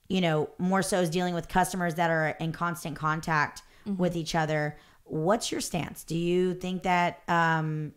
you 0.09 0.21
know 0.21 0.49
more 0.59 0.83
so 0.83 1.01
is 1.01 1.11
dealing 1.11 1.35
with 1.35 1.49
customers 1.49 1.97
that 1.97 2.11
are 2.11 2.29
in 2.39 2.53
constant 2.53 2.95
contact 2.97 3.63
with 3.99 4.15
each 4.15 4.37
other, 4.37 4.77
what's 5.05 5.51
your 5.51 5.61
stance? 5.61 6.05
Do 6.05 6.17
you 6.17 6.55
think 6.55 6.85
that 6.85 7.21
um, 7.29 7.93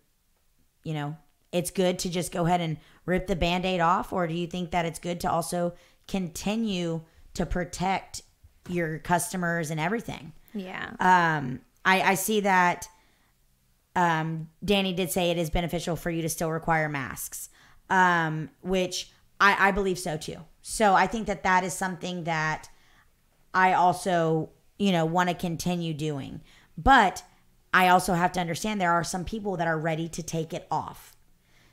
you 0.84 0.94
know, 0.94 1.18
it's 1.52 1.72
good 1.72 2.00
to 2.00 2.10
just 2.10 2.32
go 2.32 2.46
ahead 2.46 2.62
and 2.62 2.78
rip 3.06 3.28
the 3.28 3.36
band 3.36 3.66
aid 3.66 3.80
off? 3.80 4.12
Or 4.12 4.28
do 4.28 4.34
you 4.34 4.48
think 4.48 4.72
that 4.72 4.86
it's 4.86 5.00
good 5.00 5.20
to 5.22 5.32
also 5.32 5.74
continue 6.08 7.02
to 7.34 7.46
protect 7.46 8.22
your 8.70 9.00
customers 9.00 9.70
and 9.70 9.80
everything? 9.80 10.34
Yeah. 10.54 10.92
Um, 11.00 11.62
I, 11.86 12.02
I 12.02 12.13
see 12.16 12.42
that 12.42 12.88
um, 13.96 14.50
Danny 14.63 14.94
did 14.94 15.12
say 15.12 15.30
it 15.30 15.38
is 15.38 15.50
beneficial 15.50 15.96
for 15.96 16.10
you 16.10 16.22
to 16.22 16.30
still 16.30 16.52
require 16.52 16.90
masks, 16.90 17.50
um, 17.90 18.50
which 18.62 19.12
I, 19.40 19.70
I 19.70 19.72
believe 19.72 20.00
so 20.00 20.18
too. 20.18 20.38
So 20.62 20.94
I 20.94 21.08
think 21.08 21.28
that 21.28 21.44
that 21.44 21.63
is 21.63 21.74
something 21.74 22.24
that 22.24 22.70
I 23.54 23.74
also, 23.74 24.50
you 24.80 24.92
know, 24.92 25.06
want 25.06 25.30
to 25.30 25.36
continue 25.36 25.94
doing. 25.94 26.42
But 26.78 27.24
I 27.74 27.88
also 27.88 28.13
have 28.13 28.32
to 28.34 28.39
understand 28.39 28.80
there 28.80 28.92
are 28.92 29.03
some 29.03 29.25
people 29.25 29.58
that 29.58 29.68
are 29.68 29.77
ready 29.77 30.08
to 30.10 30.24
take 30.24 30.54
it 30.54 30.67
off. 30.69 31.15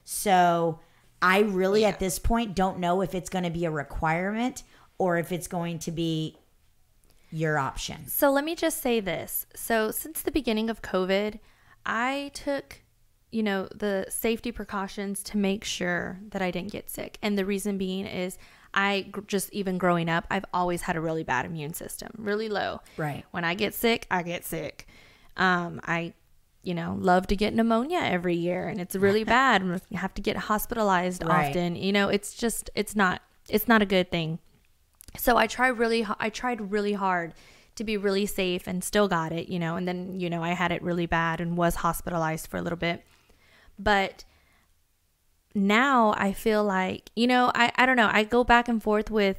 So 0.05 0.81
I 1.21 1.41
really 1.41 1.85
at 1.85 1.99
this 1.99 2.19
point 2.19 2.55
don't 2.55 2.79
know 2.79 3.03
if 3.03 3.15
it's 3.15 3.29
going 3.29 3.45
to 3.45 3.51
be 3.51 3.67
a 3.67 3.71
requirement 3.71 4.63
or 4.99 5.19
if 5.19 5.31
it's 5.31 5.47
going 5.47 5.79
to 5.81 5.93
be 5.93 6.37
your 7.31 7.59
option. 7.59 8.07
So 8.09 8.31
let 8.31 8.45
me 8.45 8.55
just 8.55 8.81
say 8.81 9.01
this. 9.01 9.47
So 9.55 9.91
since 9.91 10.23
the 10.23 10.33
beginning 10.33 10.71
of 10.71 10.83
COVID, 10.83 11.39
I 11.87 12.31
took, 12.35 12.81
you 13.31 13.43
know, 13.43 13.69
the 13.75 14.07
safety 14.09 14.53
precautions 14.53 15.23
to 15.25 15.37
make 15.37 15.65
sure 15.65 16.21
that 16.31 16.43
I 16.43 16.51
didn't 16.51 16.73
get 16.73 16.91
sick. 16.91 17.19
And 17.23 17.39
the 17.39 17.45
reason 17.45 17.79
being 17.79 18.07
is 18.07 18.39
I 18.73 19.13
just 19.27 19.53
even 19.53 19.79
growing 19.79 20.09
up, 20.09 20.27
I've 20.31 20.45
always 20.53 20.83
had 20.83 20.97
a 20.97 21.01
really 21.01 21.25
bad 21.25 21.45
immune 21.47 21.75
system, 21.75 22.11
really 22.17 22.49
low. 22.49 22.81
Right. 22.97 23.25
When 23.31 23.45
I 23.45 23.55
get 23.55 23.75
sick, 23.75 24.07
I 24.11 24.23
get 24.23 24.45
sick. 24.45 24.87
Um, 25.41 25.81
I, 25.85 26.13
you 26.63 26.75
know, 26.75 26.97
love 27.01 27.27
to 27.29 27.37
get 27.37 27.55
pneumonia 27.55 27.99
every 28.03 28.37
year, 28.37 28.69
and 28.69 28.81
it's 28.81 28.95
really 28.95 29.25
bad. 29.39 29.63
and 29.63 29.81
You 29.89 29.99
have 29.99 30.15
to 30.15 30.23
get 30.23 30.37
hospitalized 30.37 31.25
Right. 31.25 31.49
often. 31.49 31.75
You 31.75 31.93
know, 31.93 32.09
it's 32.09 32.35
just 32.35 32.71
it's 32.75 32.95
not 32.95 33.23
it's 33.49 33.67
not 33.67 33.83
a 33.83 33.87
good 33.87 34.11
thing. 34.11 34.39
So 35.19 35.37
I 35.37 35.47
tried 35.49 35.71
really 35.79 36.07
I 36.21 36.29
tried 36.31 36.71
really 36.71 36.93
hard 36.93 37.35
to 37.77 37.85
be 37.85 37.97
really 37.97 38.27
safe 38.27 38.67
and 38.67 38.85
still 38.85 39.09
got 39.09 39.33
it, 39.33 39.49
you 39.49 39.59
know, 39.59 39.77
and 39.77 39.89
then 39.89 40.21
you 40.21 40.29
know 40.31 40.43
I 40.43 40.51
had 40.51 40.71
it 40.71 40.83
really 40.83 41.07
bad 41.07 41.41
and 41.41 41.57
was 41.57 41.77
hospitalized 41.77 42.47
for 42.47 42.59
a 42.59 42.63
little 42.63 42.77
bit. 42.79 43.03
But 43.79 44.25
now 45.55 46.15
I 46.17 46.33
feel 46.33 46.63
like, 46.63 47.11
you 47.17 47.27
know, 47.27 47.51
I 47.55 47.73
I 47.77 47.87
don't 47.87 47.97
know, 47.97 48.11
I 48.13 48.25
go 48.25 48.45
back 48.45 48.69
and 48.69 48.83
forth 48.83 49.11
with 49.11 49.39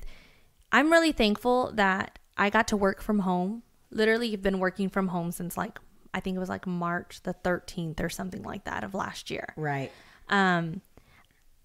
I'm 0.72 0.92
really 0.92 1.12
thankful 1.12 1.72
that 1.76 2.20
I 2.38 2.50
got 2.50 2.68
to 2.70 2.78
work 2.78 3.02
from 3.02 3.20
home. 3.20 3.64
Literally 3.92 4.32
have 4.32 4.42
been 4.42 4.60
working 4.60 4.90
from 4.90 5.10
home 5.10 5.32
since 5.32 5.58
like 5.58 5.80
I 6.14 6.20
think 6.20 6.36
it 6.36 6.40
was 6.40 6.50
like 6.50 6.68
March 6.68 7.22
the 7.24 7.34
13th 7.34 8.00
or 8.02 8.10
something 8.10 8.44
like 8.44 8.66
that 8.66 8.84
of 8.84 8.94
last 8.94 9.30
year 9.32 9.54
Right. 9.56 9.92
um 10.30 10.82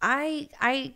i 0.03 0.49
i 0.61 0.93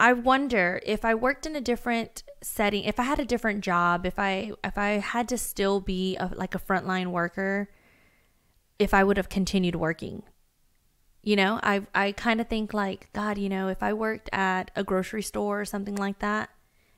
i 0.00 0.12
wonder 0.12 0.80
if 0.84 1.04
i 1.04 1.14
worked 1.14 1.46
in 1.46 1.54
a 1.56 1.60
different 1.60 2.24
setting 2.42 2.84
if 2.84 2.98
i 2.98 3.04
had 3.04 3.18
a 3.20 3.24
different 3.24 3.60
job 3.62 4.04
if 4.04 4.18
i 4.18 4.50
if 4.64 4.76
i 4.76 4.90
had 4.98 5.28
to 5.28 5.38
still 5.38 5.80
be 5.80 6.16
a, 6.16 6.30
like 6.34 6.54
a 6.54 6.58
frontline 6.58 7.06
worker 7.08 7.68
if 8.78 8.92
i 8.92 9.04
would 9.04 9.16
have 9.16 9.28
continued 9.28 9.76
working 9.76 10.22
you 11.22 11.36
know 11.36 11.60
i 11.62 11.80
i 11.94 12.10
kind 12.12 12.40
of 12.40 12.48
think 12.48 12.74
like 12.74 13.08
god 13.12 13.38
you 13.38 13.48
know 13.48 13.68
if 13.68 13.82
i 13.82 13.92
worked 13.92 14.28
at 14.32 14.70
a 14.74 14.82
grocery 14.82 15.22
store 15.22 15.60
or 15.60 15.64
something 15.64 15.94
like 15.94 16.18
that 16.18 16.50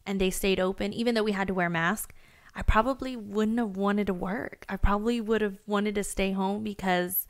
and 0.06 0.20
they 0.20 0.30
stayed 0.30 0.58
open 0.58 0.92
even 0.92 1.14
though 1.14 1.22
we 1.22 1.32
had 1.32 1.46
to 1.48 1.54
wear 1.54 1.68
masks 1.68 2.14
i 2.54 2.62
probably 2.62 3.16
wouldn't 3.16 3.58
have 3.58 3.76
wanted 3.76 4.06
to 4.06 4.14
work 4.14 4.64
i 4.68 4.76
probably 4.76 5.20
would 5.20 5.40
have 5.40 5.58
wanted 5.66 5.94
to 5.94 6.04
stay 6.04 6.32
home 6.32 6.62
because 6.62 7.26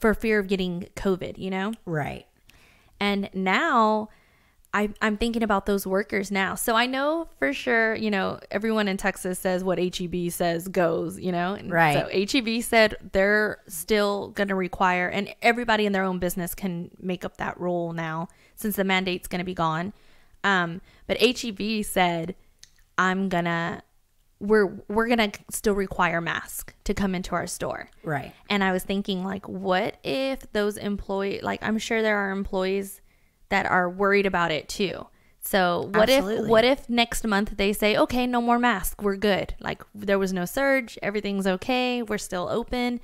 for 0.00 0.14
fear 0.14 0.38
of 0.38 0.48
getting 0.48 0.88
COVID, 0.96 1.38
you 1.38 1.50
know? 1.50 1.72
Right. 1.84 2.26
And 2.98 3.28
now 3.34 4.08
I, 4.72 4.90
I'm 5.00 5.16
thinking 5.16 5.42
about 5.42 5.66
those 5.66 5.86
workers 5.86 6.30
now. 6.30 6.54
So 6.54 6.74
I 6.74 6.86
know 6.86 7.28
for 7.38 7.52
sure, 7.52 7.94
you 7.94 8.10
know, 8.10 8.40
everyone 8.50 8.88
in 8.88 8.96
Texas 8.96 9.38
says 9.38 9.62
what 9.64 9.78
HEB 9.78 10.30
says 10.30 10.68
goes, 10.68 11.18
you 11.18 11.32
know? 11.32 11.54
And 11.54 11.70
Right. 11.70 11.94
So 11.94 12.38
HEB 12.38 12.62
said 12.62 12.96
they're 13.12 13.58
still 13.68 14.28
going 14.28 14.48
to 14.48 14.54
require, 14.54 15.08
and 15.08 15.34
everybody 15.42 15.86
in 15.86 15.92
their 15.92 16.04
own 16.04 16.18
business 16.18 16.54
can 16.54 16.90
make 17.00 17.24
up 17.24 17.36
that 17.38 17.58
rule 17.60 17.92
now 17.92 18.28
since 18.54 18.76
the 18.76 18.84
mandate's 18.84 19.28
going 19.28 19.40
to 19.40 19.44
be 19.44 19.54
gone. 19.54 19.92
Um, 20.44 20.80
but 21.06 21.18
HEB 21.20 21.84
said, 21.84 22.34
I'm 22.98 23.28
going 23.28 23.44
to. 23.44 23.82
We're 24.38 24.66
we're 24.88 25.08
gonna 25.08 25.32
still 25.50 25.74
require 25.74 26.20
mask 26.20 26.74
to 26.84 26.94
come 26.94 27.14
into 27.14 27.34
our 27.34 27.46
store. 27.46 27.90
Right. 28.02 28.34
And 28.50 28.62
I 28.62 28.72
was 28.72 28.82
thinking, 28.82 29.24
like, 29.24 29.48
what 29.48 29.96
if 30.04 30.50
those 30.52 30.76
employees, 30.76 31.42
like, 31.42 31.62
I'm 31.62 31.78
sure 31.78 32.02
there 32.02 32.18
are 32.18 32.30
employees 32.30 33.00
that 33.48 33.66
are 33.66 33.88
worried 33.88 34.26
about 34.26 34.50
it 34.50 34.68
too. 34.68 35.06
So 35.40 35.90
what 35.94 36.10
Absolutely. 36.10 36.44
if 36.44 36.50
what 36.50 36.64
if 36.64 36.90
next 36.90 37.24
month 37.24 37.56
they 37.56 37.72
say, 37.72 37.96
okay, 37.96 38.26
no 38.26 38.42
more 38.42 38.58
mask, 38.58 39.00
we're 39.02 39.16
good. 39.16 39.54
Like 39.60 39.82
there 39.94 40.18
was 40.18 40.32
no 40.32 40.44
surge, 40.44 40.98
everything's 41.02 41.46
okay, 41.46 42.02
we're 42.02 42.18
still 42.18 42.48
open. 42.50 43.00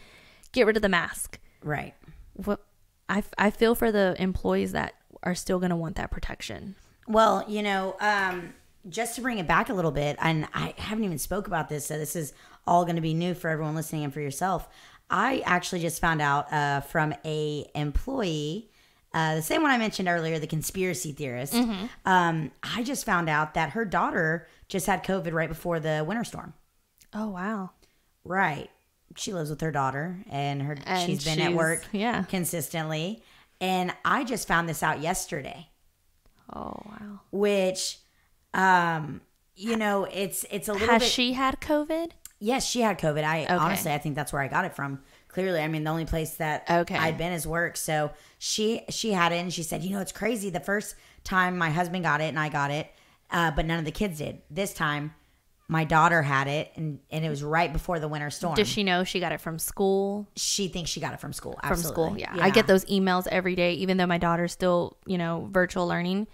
Get 0.50 0.66
rid 0.66 0.76
of 0.76 0.82
the 0.82 0.88
mask. 0.88 1.38
Right. 1.62 1.94
What 2.34 2.64
I 3.08 3.22
I 3.38 3.50
feel 3.50 3.74
for 3.74 3.92
the 3.92 4.16
employees 4.18 4.72
that 4.72 4.94
are 5.22 5.34
still 5.36 5.58
going 5.60 5.70
to 5.70 5.76
want 5.76 5.96
that 5.96 6.10
protection. 6.10 6.74
Well, 7.06 7.44
you 7.48 7.62
know, 7.62 7.96
um, 8.00 8.54
just 8.88 9.14
to 9.16 9.20
bring 9.20 9.38
it 9.38 9.46
back 9.46 9.68
a 9.68 9.74
little 9.74 9.90
bit, 9.90 10.16
and 10.20 10.48
I 10.54 10.74
haven't 10.76 11.04
even 11.04 11.18
spoke 11.18 11.46
about 11.46 11.68
this, 11.68 11.86
so 11.86 11.98
this 11.98 12.16
is 12.16 12.32
all 12.66 12.84
going 12.84 12.96
to 12.96 13.02
be 13.02 13.14
new 13.14 13.34
for 13.34 13.48
everyone 13.48 13.74
listening 13.74 14.04
and 14.04 14.12
for 14.12 14.20
yourself. 14.20 14.68
I 15.10 15.42
actually 15.44 15.80
just 15.80 16.00
found 16.00 16.22
out 16.22 16.52
uh, 16.52 16.80
from 16.80 17.14
a 17.24 17.70
employee, 17.74 18.70
uh, 19.12 19.34
the 19.34 19.42
same 19.42 19.60
one 19.62 19.70
I 19.70 19.78
mentioned 19.78 20.08
earlier, 20.08 20.38
the 20.38 20.46
conspiracy 20.46 21.12
theorist. 21.12 21.54
Um, 22.06 22.50
I 22.62 22.82
just 22.82 23.04
found 23.04 23.28
out 23.28 23.54
that 23.54 23.70
her 23.70 23.84
daughter 23.84 24.48
just 24.68 24.86
had 24.86 25.04
COVID 25.04 25.32
right 25.32 25.48
before 25.50 25.80
the 25.80 26.04
winter 26.06 26.24
storm. 26.24 26.54
Oh 27.12 27.28
wow. 27.28 27.70
Right. 28.24 28.70
She 29.16 29.34
lives 29.34 29.50
with 29.50 29.60
her 29.60 29.70
daughter, 29.70 30.24
and 30.30 30.62
her 30.62 30.78
And 30.86 31.10
she's 31.10 31.24
been 31.24 31.40
at 31.40 31.52
work 31.52 31.84
yeah. 31.92 32.22
consistently. 32.22 33.22
And 33.60 33.92
I 34.04 34.24
just 34.24 34.48
found 34.48 34.66
this 34.68 34.82
out 34.82 35.00
yesterday. 35.02 35.68
Oh 36.54 36.80
wow. 36.86 37.20
which 37.30 37.98
um 38.54 39.20
you 39.54 39.76
know 39.76 40.04
it's 40.04 40.44
it's 40.50 40.68
a 40.68 40.72
little 40.72 40.88
Has 40.88 41.02
bit 41.02 41.10
she 41.10 41.32
had 41.32 41.60
COVID? 41.60 42.10
yes 42.38 42.66
she 42.68 42.80
had 42.80 42.98
covid 42.98 43.22
i 43.24 43.46
honestly 43.46 43.92
i 43.92 43.98
think 43.98 44.14
that's 44.16 44.32
where 44.32 44.42
i 44.42 44.48
got 44.48 44.64
it 44.64 44.74
from 44.74 45.00
clearly 45.28 45.60
i 45.60 45.68
mean 45.68 45.84
the 45.84 45.90
only 45.90 46.04
place 46.04 46.34
that 46.36 46.64
Okay. 46.68 46.96
i'd 46.96 47.16
been 47.16 47.32
is 47.32 47.46
work 47.46 47.76
so 47.76 48.10
she 48.38 48.82
she 48.88 49.12
had 49.12 49.32
it 49.32 49.36
and 49.36 49.52
she 49.52 49.62
said 49.62 49.82
you 49.82 49.90
know 49.90 50.00
it's 50.00 50.12
crazy 50.12 50.50
the 50.50 50.60
first 50.60 50.94
time 51.24 51.56
my 51.56 51.70
husband 51.70 52.02
got 52.04 52.20
it 52.20 52.24
and 52.24 52.38
i 52.40 52.48
got 52.48 52.70
it 52.70 52.90
uh, 53.30 53.50
but 53.52 53.64
none 53.64 53.78
of 53.78 53.84
the 53.84 53.90
kids 53.92 54.18
did 54.18 54.42
this 54.50 54.74
time 54.74 55.14
my 55.68 55.84
daughter 55.84 56.20
had 56.20 56.48
it 56.48 56.70
and, 56.76 56.98
and 57.10 57.24
it 57.24 57.30
was 57.30 57.42
right 57.42 57.72
before 57.72 57.98
the 57.98 58.08
winter 58.08 58.28
storm 58.28 58.54
Does 58.56 58.68
she 58.68 58.82
know 58.82 59.04
she 59.04 59.20
got 59.20 59.32
it 59.32 59.40
from 59.40 59.58
school? 59.58 60.26
she 60.36 60.68
thinks 60.68 60.90
she 60.90 61.00
got 61.00 61.14
it 61.14 61.20
from 61.20 61.32
school 61.32 61.58
from 61.62 61.70
absolutely. 61.72 62.20
school. 62.22 62.36
Yeah. 62.36 62.44
I 62.44 62.50
get 62.50 62.66
those 62.66 62.84
emails 62.86 63.26
every 63.28 63.54
day, 63.54 63.72
even 63.74 63.96
though 63.96 64.04
my 64.06 64.18
daughter's 64.18 64.52
still, 64.52 64.98
you 65.06 65.16
know, 65.16 65.48
virtual 65.50 65.86
learning. 65.88 66.26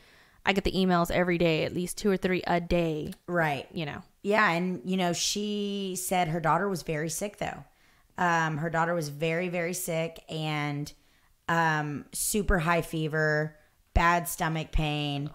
I 0.48 0.52
get 0.54 0.64
the 0.64 0.72
emails 0.72 1.11
every 1.11 1.37
day, 1.37 1.64
at 1.64 1.74
least 1.74 1.98
two 1.98 2.11
or 2.11 2.16
three 2.16 2.42
a 2.46 2.58
day, 2.61 3.12
right 3.26 3.68
you 3.70 3.84
know. 3.87 4.02
Yeah, 4.22 4.50
and 4.50 4.80
you 4.84 4.96
know, 4.96 5.12
she 5.12 5.94
said 6.00 6.28
her 6.28 6.40
daughter 6.40 6.68
was 6.68 6.82
very 6.82 7.11
sick 7.11 7.37
though. 7.37 7.64
Um, 8.16 8.56
her 8.56 8.70
daughter 8.70 8.94
was 8.94 9.11
very, 9.11 9.48
very 9.48 9.74
sick 9.74 10.24
and 10.28 10.92
um, 11.48 12.06
super 12.12 12.58
high 12.58 12.80
fever, 12.82 13.56
bad 13.94 14.26
stomach 14.26 14.72
pain. 14.72 15.30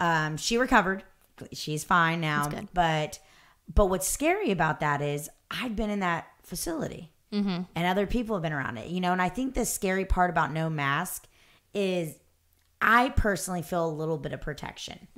Um, 0.00 0.36
she 0.38 0.56
recovered. 0.56 1.04
She's 1.52 1.84
fine 1.84 2.20
now. 2.20 2.48
But 2.72 3.18
but 3.72 3.86
what's 3.86 4.08
scary 4.08 4.50
about 4.50 4.80
that 4.80 5.00
is 5.02 5.28
I've 5.50 5.76
been 5.76 5.90
in 5.90 6.00
that 6.00 6.26
facility 6.42 7.10
and 7.74 7.86
other 7.86 8.06
people 8.06 8.36
have 8.36 8.42
been 8.42 8.52
around 8.52 8.78
it, 8.78 8.88
you 8.88 9.00
know. 9.00 9.12
And 9.12 9.20
I 9.22 9.28
think 9.28 9.54
the 9.54 9.64
scary 9.64 10.04
part 10.04 10.30
about 10.30 10.52
no 10.52 10.70
mask 10.70 11.26
is 11.74 12.16
I 12.84 13.08
personally 13.10 13.62
feel 13.62 13.86
a 13.86 13.90
little 13.90 14.18
bit 14.18 14.32
of 14.32 14.40
protection. 14.40 15.08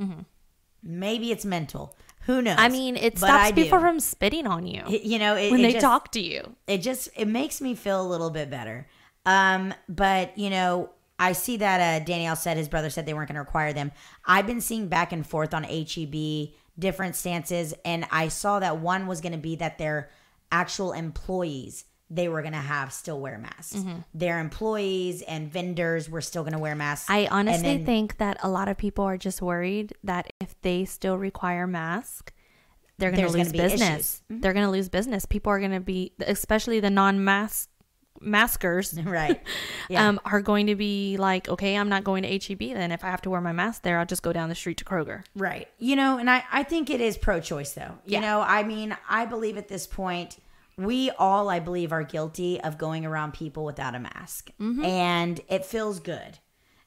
Maybe 0.82 1.32
it's 1.32 1.44
mental. 1.44 1.96
Who 2.26 2.42
knows? 2.42 2.56
I 2.58 2.68
mean, 2.68 2.96
it 2.96 3.14
But 3.14 3.26
stops 3.26 3.52
people 3.52 3.78
from 3.80 4.00
spitting 4.00 4.46
on 4.46 4.66
you 4.66 4.82
It- 4.88 5.02
you 5.02 5.18
know 5.18 5.36
it, 5.36 5.50
when 5.50 5.60
it 5.60 5.62
they 5.64 5.72
just- 5.72 5.82
talk 5.84 6.12
to 6.12 6.20
you. 6.20 6.54
it 6.66 6.78
just 6.78 7.08
it 7.16 7.26
makes 7.26 7.60
me 7.60 7.74
feel 7.74 8.00
a 8.00 8.06
little 8.08 8.30
bit 8.30 8.50
better 8.50 8.86
um 9.24 9.72
but 9.88 10.36
you 10.38 10.48
know 10.50 10.90
i 11.18 11.32
see 11.32 11.56
that 11.56 11.80
uh 11.80 12.04
danielle 12.04 12.36
said 12.36 12.56
his 12.56 12.68
brother 12.68 12.90
said 12.90 13.06
they 13.06 13.14
weren't 13.14 13.28
going 13.28 13.34
to 13.34 13.40
require 13.40 13.72
them 13.72 13.90
i've 14.24 14.46
been 14.46 14.60
seeing 14.60 14.86
back 14.88 15.12
and 15.12 15.26
forth 15.26 15.52
on 15.54 15.64
heb 15.64 16.52
different 16.78 17.14
stances 17.16 17.74
and 17.84 18.06
i 18.12 18.28
saw 18.28 18.58
that 18.60 18.78
one 18.78 19.06
was 19.08 19.20
going 19.20 19.32
to 19.32 19.38
be 19.38 19.56
that 19.56 19.78
their 19.78 20.10
actual 20.52 20.92
employees 20.92 21.84
they 22.08 22.28
were 22.28 22.40
going 22.40 22.52
to 22.52 22.58
have 22.58 22.92
still 22.92 23.18
wear 23.20 23.36
masks 23.38 23.76
Mm-hmm. 23.76 23.98
their 24.14 24.38
employees 24.40 25.22
and 25.22 25.50
vendors 25.52 26.08
were 26.08 26.20
still 26.20 26.42
going 26.42 26.52
to 26.52 26.58
wear 26.58 26.74
masks 26.76 27.10
I 27.10 27.26
honestly 27.30 27.76
then- 27.78 27.86
think 27.86 28.18
that 28.18 28.36
a 28.42 28.48
lot 28.48 28.68
of 28.68 28.76
people 28.76 29.04
are 29.04 29.16
just 29.18 29.42
worried 29.42 29.92
that 30.04 30.32
if 30.40 30.54
they 30.62 30.84
still 30.84 31.18
require 31.18 31.66
masks, 31.66 32.32
they're 32.98 33.10
going 33.10 33.26
to 33.26 33.32
gonna 33.32 33.38
lose 33.44 33.52
business. 33.52 34.22
Mm-hmm. 34.30 34.40
They're 34.40 34.52
going 34.54 34.64
to 34.66 34.70
lose 34.70 34.88
business. 34.88 35.26
People 35.26 35.50
are 35.52 35.58
going 35.58 35.72
to 35.72 35.80
be, 35.80 36.12
especially 36.20 36.80
the 36.80 36.88
non-mask 36.90 37.68
maskers, 38.22 38.98
right 39.04 39.42
yeah 39.90 40.08
um, 40.08 40.18
are 40.24 40.40
going 40.40 40.66
to 40.68 40.74
be 40.74 41.16
like, 41.18 41.48
okay, 41.48 41.76
I'm 41.76 41.88
not 41.88 42.04
going 42.04 42.22
to 42.22 42.28
HEB. 42.30 42.58
Then 42.74 42.90
if 42.92 43.04
I 43.04 43.08
have 43.10 43.20
to 43.22 43.30
wear 43.30 43.40
my 43.42 43.52
mask 43.52 43.82
there, 43.82 43.98
I'll 43.98 44.06
just 44.06 44.22
go 44.22 44.32
down 44.32 44.48
the 44.48 44.54
street 44.54 44.78
to 44.78 44.84
Kroger. 44.84 45.24
Right. 45.34 45.68
You 45.78 45.96
know, 45.96 46.16
and 46.18 46.30
I, 46.30 46.44
I 46.50 46.62
think 46.62 46.88
it 46.88 47.00
is 47.00 47.18
pro 47.18 47.40
choice 47.40 47.72
though. 47.72 47.98
You 48.06 48.14
Yeah. 48.14 48.20
know, 48.20 48.40
I 48.40 48.62
mean, 48.62 48.96
I 49.08 49.26
believe 49.26 49.58
at 49.58 49.68
this 49.68 49.86
point, 49.86 50.38
we 50.78 51.10
all, 51.10 51.48
I 51.48 51.60
believe, 51.60 51.92
are 51.92 52.02
guilty 52.02 52.60
of 52.60 52.78
going 52.78 53.06
around 53.06 53.32
people 53.32 53.64
without 53.64 53.94
a 53.94 54.00
mask. 54.00 54.50
Mm-hmm. 54.60 54.84
And 54.84 55.40
it 55.48 55.64
feels 55.64 56.00
good. 56.00 56.38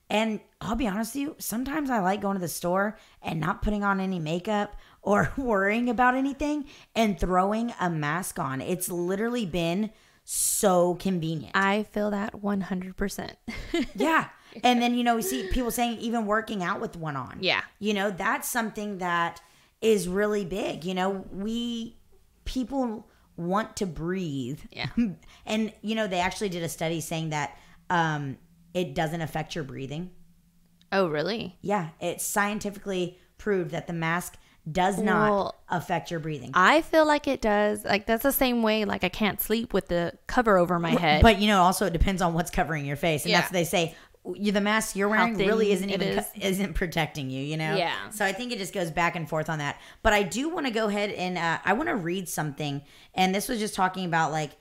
And 0.09 0.39
I'll 0.59 0.75
be 0.75 0.87
honest 0.87 1.13
with 1.13 1.21
you, 1.21 1.35
sometimes 1.37 1.89
I 1.89 1.99
like 1.99 2.21
going 2.21 2.35
to 2.35 2.41
the 2.41 2.47
store 2.47 2.97
and 3.21 3.39
not 3.39 3.61
putting 3.61 3.83
on 3.83 3.99
any 3.99 4.19
makeup 4.19 4.75
or 5.01 5.31
worrying 5.37 5.89
about 5.89 6.15
anything 6.15 6.65
and 6.95 7.19
throwing 7.19 7.73
a 7.79 7.89
mask 7.89 8.37
on. 8.37 8.61
It's 8.61 8.89
literally 8.89 9.45
been 9.45 9.91
so 10.23 10.95
convenient. 10.95 11.55
I 11.55 11.83
feel 11.83 12.11
that 12.11 12.33
100%. 12.33 13.33
Yeah. 13.95 14.29
And 14.63 14.81
then, 14.81 14.95
you 14.95 15.03
know, 15.03 15.15
we 15.15 15.21
see 15.21 15.47
people 15.49 15.69
saying 15.69 15.99
even 15.99 16.25
working 16.25 16.63
out 16.63 16.81
with 16.81 16.95
one 16.97 17.15
on. 17.15 17.37
Yeah. 17.39 17.61
You 17.77 17.93
know, 17.93 18.09
that's 18.09 18.49
something 18.49 18.97
that 18.97 19.41
is 19.79 20.07
really 20.07 20.43
big. 20.43 20.83
You 20.83 20.95
know, 20.95 21.25
we, 21.31 21.97
people 22.45 23.07
want 23.39 23.77
to 23.77 23.85
breathe. 23.85 24.59
Yeah. 24.71 24.87
And, 25.45 25.73
you 25.81 25.95
know, 25.95 26.05
they 26.05 26.19
actually 26.19 26.49
did 26.49 26.61
a 26.61 26.69
study 26.69 27.01
saying 27.01 27.29
that 27.31 27.57
um, 27.89 28.37
it 28.75 28.93
doesn't 28.93 29.21
affect 29.21 29.55
your 29.55 29.63
breathing. 29.63 30.11
oh, 30.91 31.07
really? 31.07 31.57
Yeah. 31.61 31.89
It's 31.99 32.23
scientifically 32.25 33.17
proved 33.39 33.71
that 33.71 33.87
the 33.87 33.93
mask 33.93 34.37
does 34.71 34.99
not 34.99 35.29
Well, 35.31 35.55
affect 35.69 36.11
your 36.11 36.19
breathing. 36.19 36.51
I 36.53 36.81
feel 36.81 37.07
like 37.07 37.27
it 37.27 37.41
does. 37.41 37.83
Like, 37.83 38.05
that's 38.05 38.21
the 38.21 38.31
same 38.31 38.61
way, 38.61 38.85
like, 38.85 39.03
I 39.03 39.09
can't 39.09 39.41
sleep 39.41 39.73
with 39.73 39.87
the 39.87 40.13
cover 40.27 40.57
over 40.59 40.77
my 40.77 40.91
head. 40.91 41.23
But 41.23 41.39
you 41.39 41.47
know, 41.47 41.63
also 41.63 41.85
it 41.87 41.93
depends 41.93 42.21
on 42.21 42.33
what's 42.35 42.51
covering 42.51 42.85
your 42.85 42.97
face, 42.97 43.23
and 43.23 43.31
Yeah. 43.31 43.39
that's 43.41 43.51
what 43.51 43.53
they 43.53 43.63
say. 43.63 43.95
You, 44.35 44.51
the 44.51 44.61
mask 44.61 44.95
you're 44.95 45.07
wearing 45.07 45.37
really 45.37 45.71
isn't 45.71 45.89
even 45.89 46.19
is. 46.19 46.25
isn't 46.39 46.73
protecting 46.73 47.29
you. 47.29 47.41
You 47.41 47.57
know. 47.57 47.75
Yeah. 47.75 48.09
So 48.09 48.25
I 48.25 48.33
think 48.33 48.51
it 48.51 48.57
just 48.57 48.73
goes 48.73 48.91
back 48.91 49.15
and 49.15 49.27
forth 49.27 49.49
on 49.49 49.59
that. 49.59 49.79
But 50.03 50.13
I 50.13 50.23
do 50.23 50.49
want 50.49 50.65
to 50.65 50.71
go 50.71 50.87
ahead 50.87 51.11
and 51.11 51.37
uh, 51.37 51.59
I 51.63 51.73
want 51.73 51.89
to 51.89 51.95
read 51.95 52.27
something, 52.27 52.81
and 53.15 53.33
this 53.33 53.47
was 53.47 53.59
just 53.59 53.75
talking 53.75 54.05
about 54.05 54.31
like 54.31 54.51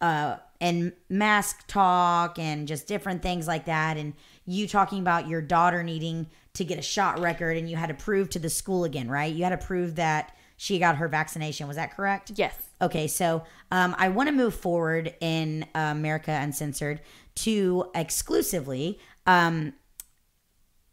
uh 0.00 0.36
and 0.60 0.92
mask 1.08 1.66
talk 1.68 2.38
and 2.38 2.66
just 2.66 2.86
different 2.86 3.22
things 3.22 3.46
like 3.46 3.66
that, 3.66 3.96
and 3.96 4.14
you 4.46 4.66
talking 4.66 5.00
about 5.00 5.28
your 5.28 5.42
daughter 5.42 5.82
needing 5.82 6.28
to 6.54 6.64
get 6.64 6.78
a 6.78 6.82
shot 6.82 7.18
record, 7.20 7.56
and 7.56 7.68
you 7.68 7.76
had 7.76 7.88
to 7.88 7.94
prove 7.94 8.30
to 8.30 8.38
the 8.38 8.50
school 8.50 8.84
again, 8.84 9.08
right? 9.10 9.34
You 9.34 9.44
had 9.44 9.58
to 9.58 9.66
prove 9.66 9.96
that 9.96 10.36
she 10.56 10.78
got 10.78 10.96
her 10.96 11.08
vaccination. 11.08 11.66
Was 11.66 11.76
that 11.76 11.94
correct? 11.94 12.32
yes. 12.36 12.54
Okay, 12.80 13.06
so 13.06 13.44
um, 13.70 13.94
I 13.96 14.08
want 14.08 14.28
to 14.28 14.32
move 14.32 14.54
forward 14.54 15.14
in 15.20 15.64
uh, 15.72 15.90
America 15.92 16.32
Uncensored 16.32 17.00
to 17.36 17.86
exclusively 17.94 18.98
um, 19.26 19.74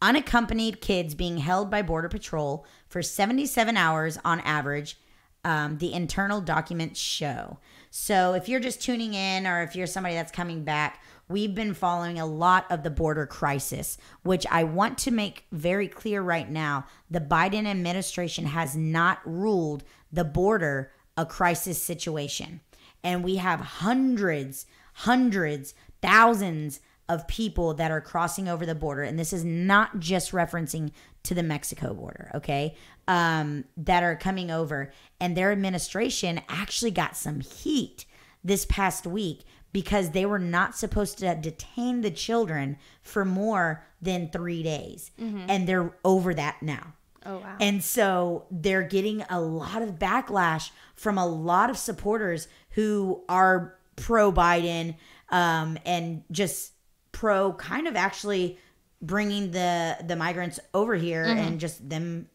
unaccompanied 0.01 0.81
kids 0.81 1.15
being 1.15 1.37
held 1.37 1.69
by 1.69 1.81
Border 1.81 2.09
Patrol 2.09 2.65
for 2.87 3.01
77 3.01 3.77
hours 3.77 4.17
on 4.23 4.39
average. 4.41 4.97
Um, 5.45 5.77
the 5.77 5.93
internal 5.93 6.41
documents 6.41 6.99
show. 6.99 7.59
So 7.91 8.33
if 8.33 8.49
you're 8.49 8.59
just 8.59 8.81
tuning 8.81 9.13
in 9.13 9.47
or 9.47 9.61
if 9.63 9.73
you're 9.73 9.87
somebody 9.87 10.15
that's 10.15 10.33
coming 10.33 10.65
back, 10.65 11.01
we've 11.29 11.55
been 11.55 11.73
following 11.73 12.19
a 12.19 12.25
lot 12.25 12.65
of 12.69 12.83
the 12.83 12.89
border 12.89 13.25
crisis, 13.25 13.97
which 14.23 14.45
I 14.51 14.65
want 14.65 14.97
to 14.99 15.11
make 15.11 15.45
very 15.53 15.87
clear 15.87 16.21
right 16.21 16.49
now. 16.49 16.85
The 17.09 17.21
Biden 17.21 17.65
administration 17.65 18.47
has 18.47 18.75
not 18.75 19.19
ruled 19.23 19.85
the 20.11 20.25
border 20.25 20.91
a 21.15 21.25
crisis 21.25 21.81
situation. 21.81 22.61
And 23.03 23.23
we 23.23 23.35
have 23.37 23.59
hundreds, 23.59 24.65
hundreds, 24.93 25.73
thousands 26.01 26.79
of 27.07 27.27
people 27.27 27.73
that 27.73 27.89
are 27.89 28.01
crossing 28.01 28.47
over 28.47 28.65
the 28.65 28.75
border. 28.75 29.01
And 29.01 29.17
this 29.17 29.33
is 29.33 29.43
not 29.43 29.99
just 29.99 30.31
referencing 30.31 30.91
to 31.23 31.33
the 31.33 31.43
Mexico 31.43 31.93
border, 31.93 32.29
okay? 32.35 32.75
Um, 33.07 33.65
that 33.77 34.03
are 34.03 34.15
coming 34.15 34.51
over. 34.51 34.91
And 35.19 35.35
their 35.35 35.51
administration 35.51 36.41
actually 36.47 36.91
got 36.91 37.17
some 37.17 37.39
heat 37.39 38.05
this 38.43 38.65
past 38.65 39.07
week 39.07 39.41
because 39.73 40.11
they 40.11 40.25
were 40.25 40.39
not 40.39 40.77
supposed 40.77 41.17
to 41.19 41.35
detain 41.35 42.01
the 42.01 42.11
children 42.11 42.77
for 43.01 43.25
more 43.25 43.83
than 44.01 44.29
three 44.29 44.63
days. 44.63 45.11
And 45.49 45.67
they're 45.67 45.91
over 46.05 46.33
that 46.35 46.61
now. 46.61 46.93
Oh, 47.25 47.37
wow. 47.39 47.57
And 47.59 47.83
so 47.83 48.45
they're 48.49 48.83
getting 48.83 49.23
a 49.29 49.41
lot 49.41 49.81
of 49.81 49.99
backlash 49.99 50.71
from 50.95 51.17
a 51.17 51.27
lot 51.27 51.69
of 51.69 51.77
supporters 51.77 52.47
who 52.71 53.23
are 53.27 53.75
pro 53.95 54.31
Biden 54.31 54.95
um, 55.31 55.77
and 55.85 56.23
just 56.31 56.73
pro 57.11 57.53
kind 57.53 57.87
of 57.87 57.95
actually 57.95 58.57
bringing 59.01 59.51
the 59.51 59.97
the 60.05 60.15
migrants 60.15 60.59
over 60.73 60.95
here 60.95 61.23
and 61.23 61.59
just 61.59 61.89
them 61.89 62.27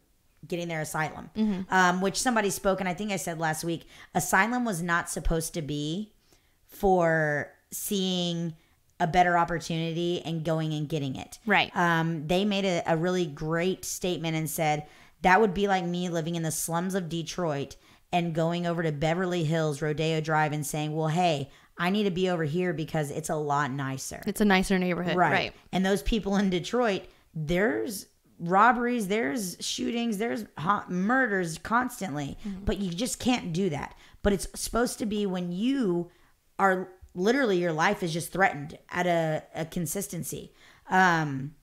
getting 0.47 0.69
their 0.69 0.81
asylum. 0.81 1.31
Um, 1.71 2.01
which 2.01 2.21
somebody 2.21 2.51
spoke, 2.51 2.81
and 2.81 2.89
I 2.89 2.95
think 2.95 3.13
I 3.13 3.17
said 3.17 3.39
last 3.39 3.65
week, 3.65 3.87
asylum 4.15 4.65
was 4.65 4.83
not 4.83 5.09
supposed 5.09 5.55
to 5.55 5.63
be 5.63 6.13
for 6.67 7.51
seeing 7.71 8.55
a 9.01 9.07
better 9.07 9.37
opportunity 9.37 10.23
and 10.25 10.45
going 10.45 10.73
and 10.73 10.89
getting 10.89 11.17
it. 11.17 11.39
Right. 11.47 11.75
Um, 11.75 12.27
they 12.27 12.45
made 12.45 12.65
a, 12.65 12.83
a 12.87 12.97
really 12.97 13.27
great 13.27 13.85
statement 13.85 14.37
and 14.37 14.49
said 14.49 14.87
that 15.23 15.41
would 15.41 15.55
be 15.55 15.67
like 15.67 15.85
me 15.85 16.09
living 16.09 16.37
in 16.37 16.43
the 16.43 16.51
slums 16.51 16.95
of 16.95 17.09
Detroit 17.09 17.77
and 18.13 18.35
going 18.35 18.67
over 18.67 18.83
to 18.83 18.93
Beverly 18.93 19.45
Hills 19.45 19.83
Rodeo 19.83 20.21
Drive 20.21 20.53
and 20.53 20.65
saying, 20.65 20.95
"Well, 20.95 21.09
hey, 21.09 21.51
I 21.77 21.91
need 21.91 22.05
to 22.05 22.11
be 22.11 22.31
over 22.31 22.45
here 22.45 22.73
because 22.73 23.11
it's 23.11 23.31
a 23.31 23.37
lot 23.37 23.71
nicer." 23.71 24.23
It's 24.27 24.41
a 24.41 24.45
nicer 24.45 24.79
neighborhood. 24.79 25.17
right. 25.17 25.33
Right. 25.33 25.53
And 25.73 25.85
those 25.85 26.03
people 26.03 26.37
in 26.37 26.51
Detroit, 26.51 27.05
there's 27.35 28.07
robberies, 28.39 29.09
there's 29.09 29.57
shootings, 29.61 30.19
there's 30.19 30.45
murders 30.89 31.59
constantly, 31.59 32.37
but 32.65 32.79
you 32.79 32.91
just 32.91 33.19
can't 33.19 33.53
do 33.53 33.71
that. 33.71 33.97
But 34.23 34.33
it's 34.33 34.49
supposed 34.55 34.99
to 34.99 35.07
be 35.07 35.27
when 35.27 35.53
you 35.53 36.11
are 36.59 36.89
literally 37.15 37.59
your 37.59 37.73
life 37.73 38.03
is 38.03 38.13
just 38.13 38.33
threatened 38.33 38.79
at 38.91 39.07
a, 39.07 39.43
a 39.55 39.65
consistency. 39.65 40.53
Um, 40.91 41.55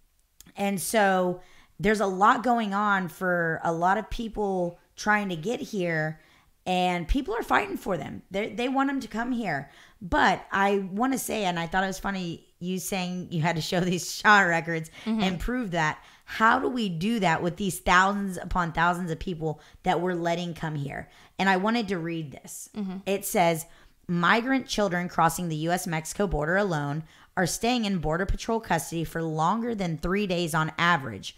and 0.56 0.80
so 0.80 1.42
there's 1.80 2.00
a 2.00 2.08
lot 2.08 2.44
going 2.44 2.74
on 2.74 3.08
for 3.08 3.60
a 3.64 3.74
lot 3.74 3.98
of 3.98 4.10
people 4.10 4.80
trying 4.96 5.30
to 5.30 5.36
get 5.36 5.60
here, 5.60 6.22
and 6.66 7.08
people 7.08 7.36
are 7.36 7.44
fighting 7.44 7.78
for 7.78 7.98
them. 7.98 8.22
They 8.32 8.50
they 8.50 8.70
want 8.70 8.90
them 8.90 9.00
to 9.00 9.08
come 9.08 9.32
here. 9.32 9.70
But 10.02 10.44
I 10.52 10.80
want 10.92 11.14
to 11.14 11.20
say, 11.20 11.46
and 11.46 11.60
I 11.60 11.68
thought 11.68 11.84
it 11.84 11.88
was 11.88 12.00
funny 12.00 12.48
you 12.60 12.80
saying 12.80 13.28
you 13.32 13.42
had 13.42 13.56
to 13.56 13.62
show 13.62 13.80
these 13.82 14.14
shot 14.14 14.42
records 14.42 14.90
mm-hmm. 15.06 15.22
and 15.22 15.40
prove 15.40 15.72
that. 15.72 16.04
How 16.26 16.60
do 16.60 16.70
we 16.70 16.88
do 16.88 17.20
that 17.20 17.44
with 17.44 17.58
these 17.58 17.80
thousands 17.80 18.38
upon 18.38 18.72
thousands 18.72 19.12
of 19.12 19.20
people 19.20 19.60
that 19.84 20.00
we're 20.00 20.14
letting 20.14 20.54
come 20.54 20.76
here? 20.76 21.10
And 21.38 21.50
I 21.50 21.58
wanted 21.58 21.90
to 21.90 21.98
read 21.98 22.32
this. 22.32 22.70
Mm-hmm. 22.76 22.98
It 23.06 23.26
says, 23.26 23.66
Migrant 24.08 24.68
children 24.68 25.10
crossing 25.10 25.50
the 25.50 25.56
U.S. 25.58 25.88
Mexico 25.88 26.28
border 26.28 26.58
alone 26.58 27.04
are 27.36 27.48
staying 27.48 27.86
in 27.86 28.00
Border 28.00 28.26
Patrol 28.26 28.60
custody 28.60 29.04
for 29.04 29.22
longer 29.22 29.76
than 29.76 29.98
three 29.98 30.28
days 30.28 30.54
on 30.54 30.72
average. 30.78 31.36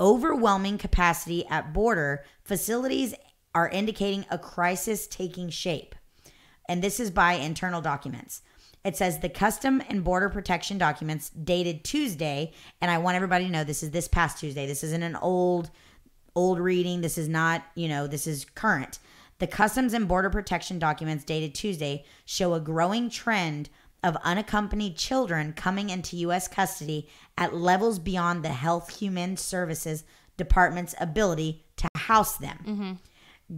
Overwhelming 0.00 0.78
capacity 0.78 1.46
at 1.46 1.72
border 1.72 2.24
facilities 2.44 3.14
are 3.56 3.70
indicating 3.70 4.26
a 4.30 4.36
crisis 4.36 5.06
taking 5.06 5.48
shape. 5.48 5.94
And 6.68 6.82
this 6.82 7.00
is 7.00 7.10
by 7.10 7.32
internal 7.32 7.80
documents. 7.80 8.42
It 8.84 8.98
says 8.98 9.18
the 9.18 9.30
Custom 9.30 9.82
and 9.88 10.04
Border 10.04 10.28
Protection 10.28 10.76
documents 10.76 11.30
dated 11.30 11.82
Tuesday, 11.82 12.52
and 12.82 12.90
I 12.90 12.98
want 12.98 13.16
everybody 13.16 13.46
to 13.46 13.50
know 13.50 13.64
this 13.64 13.82
is 13.82 13.92
this 13.92 14.08
past 14.08 14.38
Tuesday. 14.38 14.66
This 14.66 14.84
isn't 14.84 15.02
an 15.02 15.16
old 15.16 15.70
old 16.34 16.60
reading. 16.60 17.00
This 17.00 17.16
is 17.16 17.30
not, 17.30 17.64
you 17.74 17.88
know, 17.88 18.06
this 18.06 18.26
is 18.26 18.44
current. 18.44 18.98
The 19.38 19.46
Customs 19.46 19.94
and 19.94 20.06
Border 20.06 20.28
Protection 20.28 20.78
documents 20.78 21.24
dated 21.24 21.54
Tuesday 21.54 22.04
show 22.26 22.52
a 22.52 22.60
growing 22.60 23.08
trend 23.08 23.70
of 24.04 24.16
unaccompanied 24.16 24.98
children 24.98 25.54
coming 25.54 25.88
into 25.88 26.18
U.S. 26.18 26.46
custody 26.46 27.08
at 27.38 27.54
levels 27.54 27.98
beyond 27.98 28.44
the 28.44 28.50
Health 28.50 28.98
Human 28.98 29.38
Services 29.38 30.04
Department's 30.36 30.94
ability 31.00 31.64
to 31.76 31.88
house 31.96 32.36
them. 32.36 32.58
Mm-hmm. 32.66 32.92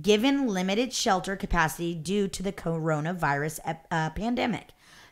Given 0.03 0.46
limited 0.46 0.92
shelter 0.92 1.35
capacity 1.35 1.94
due 1.94 2.29
to 2.29 2.42
the 2.42 2.53
coronavirus 2.53 3.61
ep- 3.64 3.87
uh, 3.90 4.11
pandemic, 4.11 4.68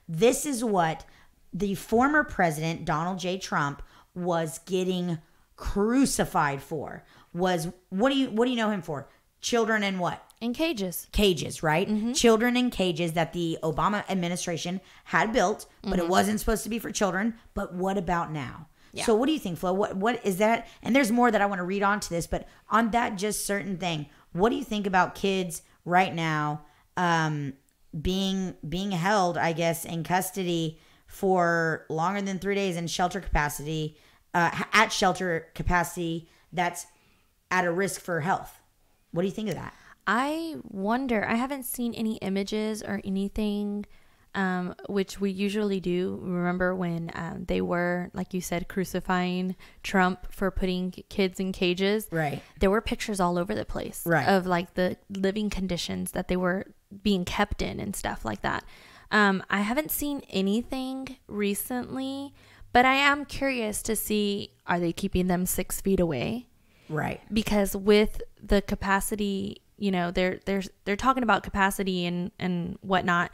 this 0.06 0.44
is 0.44 0.62
what 0.62 1.04
the 1.52 1.74
former 1.74 2.22
president 2.24 2.84
Donald 2.84 3.18
J. 3.18 3.38
Trump 3.38 3.80
was 4.14 4.58
getting 4.66 5.18
crucified 5.56 6.62
for. 6.62 7.04
Was 7.32 7.68
what 7.88 8.10
do 8.10 8.18
you 8.18 8.30
what 8.30 8.44
do 8.44 8.50
you 8.50 8.56
know 8.56 8.70
him 8.70 8.82
for? 8.82 9.08
Children 9.40 9.82
and 9.82 9.98
what? 9.98 10.22
In 10.40 10.52
cages. 10.52 11.06
cages, 11.12 11.62
right? 11.62 12.14
Children 12.14 12.58
in 12.58 12.68
cages 12.68 13.14
that 13.14 13.32
the 13.32 13.58
Obama 13.62 14.04
administration 14.10 14.82
had 15.04 15.32
built, 15.32 15.64
but 15.82 15.98
it 15.98 16.08
wasn't 16.08 16.40
supposed 16.40 16.64
to 16.64 16.68
be 16.68 16.78
for 16.78 16.90
children. 16.90 17.34
But 17.54 17.72
what 17.72 17.96
about 17.96 18.30
now? 18.30 18.68
So 19.04 19.14
what 19.14 19.26
do 19.26 19.32
you 19.32 19.38
think, 19.38 19.58
Flo? 19.58 19.72
What 19.72 19.96
what 19.96 20.24
is 20.24 20.36
that? 20.38 20.68
And 20.82 20.94
there's 20.94 21.10
more 21.10 21.30
that 21.30 21.40
I 21.40 21.46
want 21.46 21.60
to 21.60 21.64
read 21.64 21.82
on 21.82 22.00
to 22.00 22.10
this, 22.10 22.26
but 22.26 22.46
on 22.70 22.90
that 22.90 23.16
just 23.16 23.46
certain 23.46 23.76
thing, 23.78 24.06
what 24.37 24.51
do 24.51 24.57
you 24.57 24.64
think 24.64 24.87
about 24.87 25.14
kids 25.14 25.62
right 25.85 26.14
now 26.14 26.62
um, 26.96 27.55
being 28.01 28.55
being 28.68 28.90
held, 28.90 29.38
I 29.38 29.53
guess, 29.53 29.85
in 29.85 30.05
custody 30.05 30.79
for 31.07 31.87
longer 31.88 32.20
than 32.22 32.38
three 32.38 32.55
days 32.55 32.77
in 32.77 32.87
shelter 32.87 33.20
capacity, 33.20 33.96
uh, 34.35 34.51
at 34.72 34.92
shelter 34.92 35.49
capacity 35.55 36.29
that's 36.53 36.87
at 37.51 37.64
a 37.64 37.72
risk 37.72 38.01
for 38.01 38.20
health? 38.20 38.61
What 39.12 39.22
do 39.22 39.29
you 39.29 39.35
think 39.35 39.49
of 39.49 39.55
that? 39.55 39.75
I 40.07 40.57
wonder, 40.62 41.25
I 41.25 41.35
haven't 41.35 41.64
seen 41.64 41.94
any 41.94 42.16
images 42.16 42.83
or 42.83 43.01
anything, 43.05 43.87
um, 44.37 44.75
which 44.88 45.20
we 45.20 45.31
usually 45.31 45.81
do. 45.81 46.18
Remember 46.22 46.75
when 46.77 47.11
um, 47.14 47.44
they 47.46 47.61
were, 47.61 48.11
like 48.12 48.33
you 48.35 48.40
said, 48.40 48.68
crucifying 48.68 49.57
Trump 49.83 50.31
for 50.31 50.51
putting 50.53 50.92
kids 51.09 51.40
in 51.40 51.51
cages? 51.53 52.07
Right. 52.12 52.40
There 52.61 52.70
were 52.70 52.81
pictures 52.81 53.18
all 53.18 53.38
over 53.38 53.55
the 53.55 53.64
place 53.64 54.03
Right. 54.07 54.29
of 54.29 54.46
like 54.46 54.75
the 54.75 54.96
living 55.11 55.51
conditions 55.51 56.12
that 56.12 56.29
they 56.29 56.37
were 56.37 56.66
being 57.03 57.25
kept 57.25 57.62
in 57.62 57.81
and 57.81 57.96
stuff 57.96 58.25
like 58.25 58.42
that. 58.42 58.64
Um, 59.11 59.42
I 59.51 59.61
haven't 59.62 59.90
seen 59.90 60.22
anything 60.31 61.16
recently, 61.27 62.35
but 62.72 62.85
I 62.85 62.94
am 62.94 63.25
curious 63.25 63.83
to 63.83 63.96
see 63.96 64.53
are 64.66 64.79
they 64.79 64.92
keeping 64.92 65.27
them 65.29 65.46
six 65.46 65.81
feet 65.81 66.01
away? 66.01 66.46
Right. 66.88 67.20
because 67.33 67.75
with 67.77 68.22
the 68.40 68.62
capacity 68.62 69.61
you 69.77 69.90
know 69.90 70.12
they're 70.12 70.38
they're 70.44 70.62
they're 70.85 70.94
talking 70.94 71.25
about 71.25 71.42
capacity 71.42 72.07
and 72.07 72.31
and 72.38 72.79
whatnot 72.81 73.33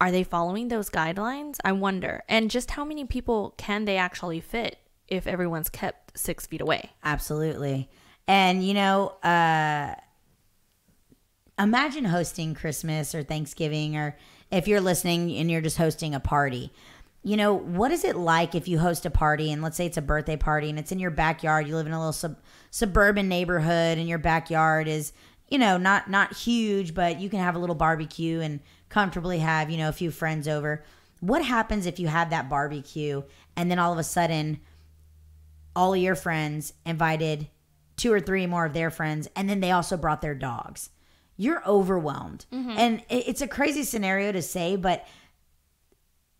are 0.00 0.10
they 0.10 0.22
following 0.22 0.68
those 0.68 0.90
guidelines 0.90 1.56
i 1.64 1.72
wonder 1.72 2.22
and 2.28 2.50
just 2.50 2.72
how 2.72 2.84
many 2.84 3.04
people 3.04 3.54
can 3.56 3.84
they 3.84 3.96
actually 3.96 4.40
fit 4.40 4.78
if 5.08 5.26
everyone's 5.26 5.68
kept 5.70 6.16
six 6.18 6.46
feet 6.46 6.60
away 6.60 6.90
Absolutely. 7.04 7.88
And 8.26 8.62
you 8.64 8.74
know, 8.74 9.08
uh 9.22 9.94
imagine 11.58 12.04
hosting 12.04 12.54
Christmas 12.54 13.14
or 13.14 13.22
Thanksgiving 13.22 13.96
or 13.96 14.16
if 14.50 14.68
you're 14.68 14.80
listening 14.80 15.34
and 15.36 15.50
you're 15.50 15.60
just 15.60 15.78
hosting 15.78 16.14
a 16.14 16.20
party. 16.20 16.72
You 17.24 17.36
know, 17.36 17.52
what 17.52 17.90
is 17.90 18.04
it 18.04 18.14
like 18.16 18.54
if 18.54 18.68
you 18.68 18.78
host 18.78 19.04
a 19.04 19.10
party 19.10 19.50
and 19.50 19.60
let's 19.60 19.76
say 19.76 19.86
it's 19.86 19.96
a 19.96 20.02
birthday 20.02 20.36
party 20.36 20.70
and 20.70 20.78
it's 20.78 20.92
in 20.92 20.98
your 20.98 21.10
backyard, 21.10 21.66
you 21.66 21.74
live 21.74 21.86
in 21.86 21.92
a 21.92 21.98
little 21.98 22.12
sub- 22.12 22.38
suburban 22.70 23.28
neighborhood 23.28 23.98
and 23.98 24.08
your 24.08 24.18
backyard 24.18 24.86
is, 24.86 25.12
you 25.48 25.58
know, 25.58 25.76
not 25.76 26.08
not 26.08 26.34
huge, 26.34 26.94
but 26.94 27.18
you 27.18 27.28
can 27.28 27.40
have 27.40 27.56
a 27.56 27.58
little 27.58 27.74
barbecue 27.74 28.40
and 28.40 28.60
comfortably 28.88 29.38
have, 29.38 29.70
you 29.70 29.76
know, 29.76 29.88
a 29.88 29.92
few 29.92 30.10
friends 30.10 30.48
over. 30.48 30.84
What 31.20 31.44
happens 31.44 31.86
if 31.86 31.98
you 31.98 32.08
have 32.08 32.30
that 32.30 32.48
barbecue 32.48 33.22
and 33.56 33.70
then 33.70 33.78
all 33.78 33.92
of 33.92 33.98
a 33.98 34.04
sudden 34.04 34.60
all 35.74 35.94
of 35.94 36.00
your 36.00 36.14
friends 36.14 36.72
invited 36.86 37.48
two 37.96 38.12
or 38.12 38.20
three 38.20 38.46
more 38.46 38.64
of 38.64 38.72
their 38.72 38.90
friends 38.90 39.28
and 39.34 39.48
then 39.50 39.60
they 39.60 39.72
also 39.72 39.96
brought 39.96 40.22
their 40.22 40.34
dogs? 40.34 40.90
You're 41.36 41.64
overwhelmed. 41.66 42.46
Mm-hmm. 42.52 42.70
And 42.70 43.02
it's 43.08 43.42
a 43.42 43.48
crazy 43.48 43.84
scenario 43.84 44.32
to 44.32 44.42
say 44.42 44.76
but 44.76 45.06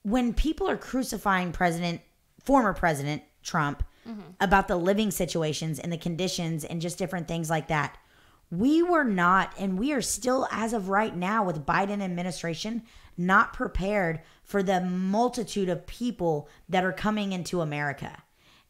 when 0.02 0.32
people 0.32 0.68
are 0.68 0.76
crucifying 0.76 1.52
president 1.52 2.00
former 2.42 2.72
president 2.72 3.22
trump 3.42 3.82
mm-hmm. 4.08 4.20
about 4.40 4.68
the 4.68 4.76
living 4.76 5.10
situations 5.10 5.78
and 5.78 5.92
the 5.92 5.98
conditions 5.98 6.64
and 6.64 6.80
just 6.80 6.98
different 6.98 7.28
things 7.28 7.50
like 7.50 7.68
that 7.68 7.98
we 8.50 8.82
were 8.82 9.04
not 9.04 9.52
and 9.58 9.78
we 9.78 9.92
are 9.92 10.02
still 10.02 10.48
as 10.50 10.72
of 10.72 10.88
right 10.88 11.16
now 11.16 11.44
with 11.44 11.66
biden 11.66 12.02
administration 12.02 12.82
not 13.16 13.52
prepared 13.52 14.20
for 14.42 14.62
the 14.62 14.80
multitude 14.80 15.68
of 15.68 15.86
people 15.86 16.48
that 16.68 16.84
are 16.84 16.92
coming 16.92 17.32
into 17.32 17.60
america 17.60 18.22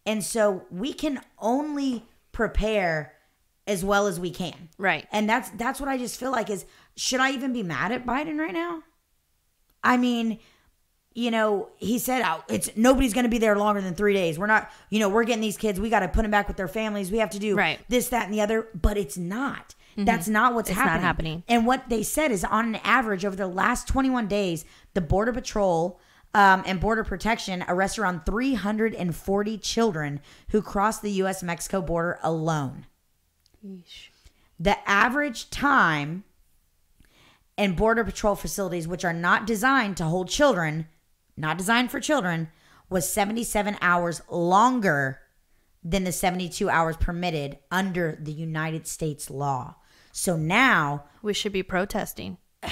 and 0.09 0.25
so 0.25 0.65
we 0.71 0.93
can 0.93 1.21
only 1.39 2.05
prepare 2.33 3.13
as 3.67 3.85
well 3.85 4.07
as 4.07 4.19
we 4.19 4.31
can. 4.31 4.71
Right. 4.79 5.07
And 5.13 5.29
that's 5.29 5.51
that's 5.51 5.79
what 5.79 5.89
I 5.89 5.99
just 5.99 6.19
feel 6.19 6.33
like 6.33 6.49
is 6.49 6.65
should 6.97 7.21
I 7.21 7.33
even 7.33 7.53
be 7.53 7.63
mad 7.63 7.93
at 7.93 8.07
Biden 8.07 8.39
right 8.39 8.55
now? 8.55 8.83
I 9.85 9.99
mean, 9.99 10.39
you 11.19 11.31
know, 11.33 11.69
he 11.77 11.99
said 11.99 12.23
oh, 12.25 12.45
it's 12.49 12.71
nobody's 12.77 13.13
going 13.13 13.25
to 13.25 13.29
be 13.31 13.39
there 13.39 13.57
longer 13.57 13.81
than 13.81 13.95
3 13.95 14.13
days. 14.15 14.39
We're 14.39 14.47
not, 14.47 14.71
you 14.89 15.01
know, 15.01 15.09
we're 15.09 15.25
getting 15.25 15.41
these 15.41 15.57
kids, 15.57 15.81
we 15.81 15.91
got 15.91 16.01
to 16.01 16.09
put 16.09 16.23
them 16.23 16.31
back 16.31 16.47
with 16.47 16.57
their 16.57 16.69
families. 16.69 17.11
We 17.11 17.19
have 17.19 17.31
to 17.31 17.39
do 17.41 17.57
Right. 17.57 17.81
this 17.89 18.09
that 18.11 18.27
and 18.27 18.33
the 18.35 18.41
other, 18.41 18.69
but 18.75 18.97
it's 18.97 19.19
not. 19.19 19.75
That's 19.97 20.29
not 20.29 20.55
what's 20.55 20.71
It's 20.71 20.79
not 20.79 20.87
happening. 20.87 21.03
happening. 21.03 21.43
And 21.49 21.67
what 21.67 21.89
they 21.89 22.05
said 22.05 22.31
is 22.31 22.45
on 22.45 22.67
an 22.67 22.81
average 22.85 23.25
over 23.25 23.35
the 23.35 23.49
last 23.49 23.89
21 23.89 24.29
days, 24.29 24.65
the 24.95 25.01
Border 25.01 25.33
Patrol 25.33 25.99
um, 26.35 26.63
and 26.67 26.79
Border 26.79 27.03
Protection 27.03 27.65
arrested 27.67 28.03
around 28.03 28.25
340 28.25 29.59
children 29.59 30.21
who 30.51 30.63
crossed 30.63 31.03
the 31.03 31.11
U.S. 31.23 31.43
Mexico 31.43 31.83
border 31.83 32.21
alone. 32.23 32.87
The 34.61 34.77
average 34.89 35.51
time 35.51 36.23
in 37.57 37.75
Border 37.75 38.05
Patrol 38.05 38.37
facilities, 38.37 38.87
which 38.87 39.05
are 39.05 39.13
not 39.13 39.47
designed 39.49 39.97
to 39.97 40.05
hold 40.05 40.29
children, 40.29 40.87
not 41.39 41.59
designed 41.59 41.91
for 41.91 42.01
children, 42.01 42.49
was 42.91 43.09
77 43.09 43.77
hours 43.81 44.23
longer 44.31 45.21
than 45.83 46.05
the 46.05 46.13
72 46.13 46.69
hours 46.69 46.97
permitted 46.97 47.59
under 47.71 48.19
the 48.21 48.33
United 48.33 48.87
States 48.87 49.31
law. 49.31 49.77
So 50.13 50.37
now 50.37 51.05
we 51.23 51.33
should 51.35 51.53
be 51.53 51.63
protesting 51.63 52.39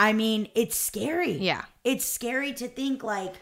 I 0.00 0.14
mean, 0.14 0.48
it's 0.54 0.76
scary. 0.76 1.32
Yeah. 1.32 1.66
It's 1.84 2.06
scary 2.06 2.54
to 2.54 2.68
think 2.68 3.04
like 3.04 3.34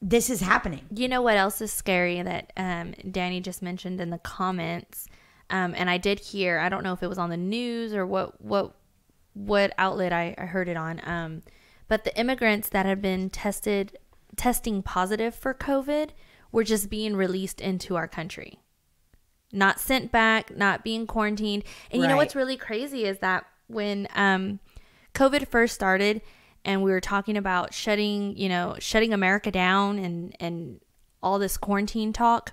this 0.00 0.30
is 0.30 0.40
happening. 0.40 0.86
You 0.94 1.08
know 1.08 1.22
what 1.22 1.36
else 1.36 1.60
is 1.60 1.72
scary 1.72 2.22
that 2.22 2.52
um, 2.56 2.94
Danny 3.10 3.40
just 3.40 3.62
mentioned 3.62 4.00
in 4.00 4.10
the 4.10 4.18
comments, 4.18 5.08
um, 5.50 5.74
and 5.76 5.90
I 5.90 5.98
did 5.98 6.20
hear. 6.20 6.60
I 6.60 6.68
don't 6.68 6.84
know 6.84 6.92
if 6.92 7.02
it 7.02 7.08
was 7.08 7.18
on 7.18 7.30
the 7.30 7.36
news 7.36 7.94
or 7.94 8.06
what 8.06 8.40
what 8.40 8.76
what 9.32 9.74
outlet 9.76 10.12
I, 10.12 10.36
I 10.38 10.46
heard 10.46 10.68
it 10.68 10.76
on. 10.76 11.00
Um, 11.02 11.42
but 11.88 12.04
the 12.04 12.18
immigrants 12.18 12.68
that 12.70 12.86
had 12.86 13.00
been 13.00 13.30
tested 13.30 13.98
testing 14.36 14.82
positive 14.82 15.34
for 15.34 15.54
COVID 15.54 16.10
were 16.52 16.64
just 16.64 16.90
being 16.90 17.16
released 17.16 17.60
into 17.60 17.96
our 17.96 18.06
country, 18.06 18.58
not 19.52 19.80
sent 19.80 20.12
back, 20.12 20.54
not 20.56 20.84
being 20.84 21.06
quarantined. 21.06 21.64
And 21.90 22.02
you 22.02 22.08
know 22.08 22.16
what's 22.16 22.36
really 22.36 22.56
crazy 22.56 23.04
is 23.04 23.18
that 23.18 23.46
when 23.66 24.08
um, 24.14 24.60
COVID 25.14 25.48
first 25.48 25.74
started 25.74 26.22
and 26.64 26.82
we 26.82 26.90
were 26.90 27.00
talking 27.00 27.36
about 27.36 27.72
shutting, 27.72 28.36
you 28.36 28.48
know, 28.48 28.76
shutting 28.78 29.12
America 29.12 29.50
down 29.50 29.98
and 29.98 30.36
and 30.40 30.80
all 31.22 31.38
this 31.38 31.56
quarantine 31.56 32.12
talk, 32.12 32.52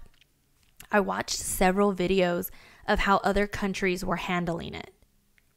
I 0.92 1.00
watched 1.00 1.38
several 1.38 1.94
videos 1.94 2.50
of 2.88 3.00
how 3.00 3.18
other 3.18 3.48
countries 3.48 4.04
were 4.04 4.18
handling 4.18 4.74
it. 4.74 4.94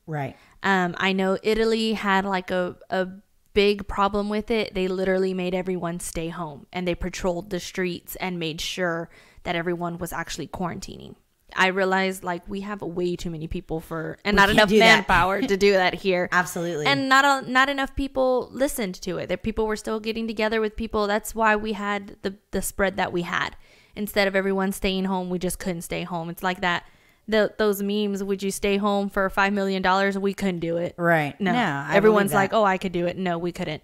Right. 0.06 0.36
Um, 0.62 0.94
I 0.98 1.12
know 1.12 1.38
Italy 1.42 1.94
had 1.94 2.24
like 2.24 2.50
a, 2.50 2.76
a 2.90 3.08
big 3.56 3.88
problem 3.88 4.28
with 4.28 4.50
it. 4.50 4.74
They 4.74 4.86
literally 4.86 5.32
made 5.32 5.54
everyone 5.54 5.98
stay 5.98 6.28
home 6.28 6.66
and 6.74 6.86
they 6.86 6.94
patrolled 6.94 7.48
the 7.48 7.58
streets 7.58 8.14
and 8.16 8.38
made 8.38 8.60
sure 8.60 9.08
that 9.44 9.56
everyone 9.56 9.96
was 9.96 10.12
actually 10.12 10.46
quarantining. 10.46 11.14
I 11.54 11.68
realized 11.68 12.22
like 12.22 12.46
we 12.46 12.60
have 12.60 12.82
way 12.82 13.16
too 13.16 13.30
many 13.30 13.48
people 13.48 13.80
for 13.80 14.18
and 14.26 14.34
We 14.34 14.36
not 14.36 14.50
enough 14.50 14.70
manpower 14.70 15.40
to 15.40 15.56
do 15.56 15.72
that 15.72 15.94
here. 15.94 16.28
Absolutely. 16.32 16.84
And 16.84 17.08
not 17.08 17.24
a, 17.24 17.50
not 17.50 17.70
enough 17.70 17.96
people 17.96 18.50
listened 18.52 19.00
to 19.00 19.16
it. 19.16 19.28
That 19.30 19.42
people 19.42 19.66
were 19.66 19.76
still 19.76 20.00
getting 20.00 20.26
together 20.26 20.60
with 20.60 20.76
people. 20.76 21.06
That's 21.06 21.34
why 21.34 21.56
we 21.56 21.72
had 21.72 22.18
the 22.20 22.36
the 22.50 22.60
spread 22.60 22.98
that 22.98 23.10
we 23.10 23.22
had. 23.22 23.56
Instead 23.94 24.28
of 24.28 24.36
everyone 24.36 24.72
staying 24.72 25.06
home, 25.06 25.30
we 25.30 25.38
just 25.38 25.58
couldn't 25.58 25.80
stay 25.80 26.02
home. 26.02 26.28
It's 26.28 26.42
like 26.42 26.60
that 26.60 26.84
the 27.28 27.52
those 27.58 27.82
memes, 27.82 28.22
would 28.22 28.42
you 28.42 28.50
stay 28.50 28.76
home 28.76 29.08
for 29.08 29.28
five 29.30 29.52
million 29.52 29.82
dollars? 29.82 30.18
We 30.18 30.34
couldn't 30.34 30.60
do 30.60 30.76
it. 30.76 30.94
Right. 30.96 31.38
No. 31.40 31.52
No, 31.52 31.86
Everyone's 31.90 32.32
like, 32.32 32.52
oh, 32.52 32.64
I 32.64 32.78
could 32.78 32.92
do 32.92 33.06
it. 33.06 33.16
No, 33.16 33.38
we 33.38 33.52
couldn't. 33.52 33.82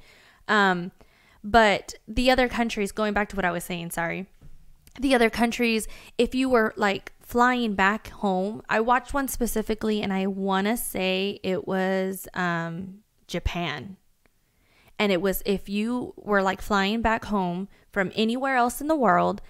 Um, 0.48 0.92
but 1.44 1.94
the 2.07 2.31
other 2.31 2.48
countries, 2.48 2.92
going 2.92 3.14
back 3.14 3.28
to 3.31 3.37
what 3.37 3.44
I 3.44 3.50
was 3.50 3.64
saying, 3.64 3.90
sorry. 3.90 4.26
The 5.00 5.14
other 5.14 5.31
countries, 5.31 5.88
if 6.18 6.35
you 6.35 6.48
were 6.48 6.74
like 6.76 7.12
flying 7.20 7.74
back 7.74 8.09
home, 8.11 8.62
I 8.68 8.81
watched 8.81 9.14
one 9.14 9.26
specifically 9.26 10.02
and 10.02 10.12
I 10.12 10.26
want 10.26 10.66
to 10.66 10.76
say 10.76 11.40
it 11.42 11.66
was 11.66 12.28
um, 12.35 12.98
Japan. 13.26 13.96
And 14.98 15.11
it 15.11 15.22
was 15.22 15.42
if 15.46 15.68
you 15.68 16.12
were 16.16 16.42
like 16.42 16.61
flying 16.61 17.00
back 17.00 17.24
home 17.24 17.68
from 17.90 18.12
anywhere 18.14 18.57
else 18.57 18.81
in 18.81 18.87
the 18.87 18.94
world, 18.94 19.40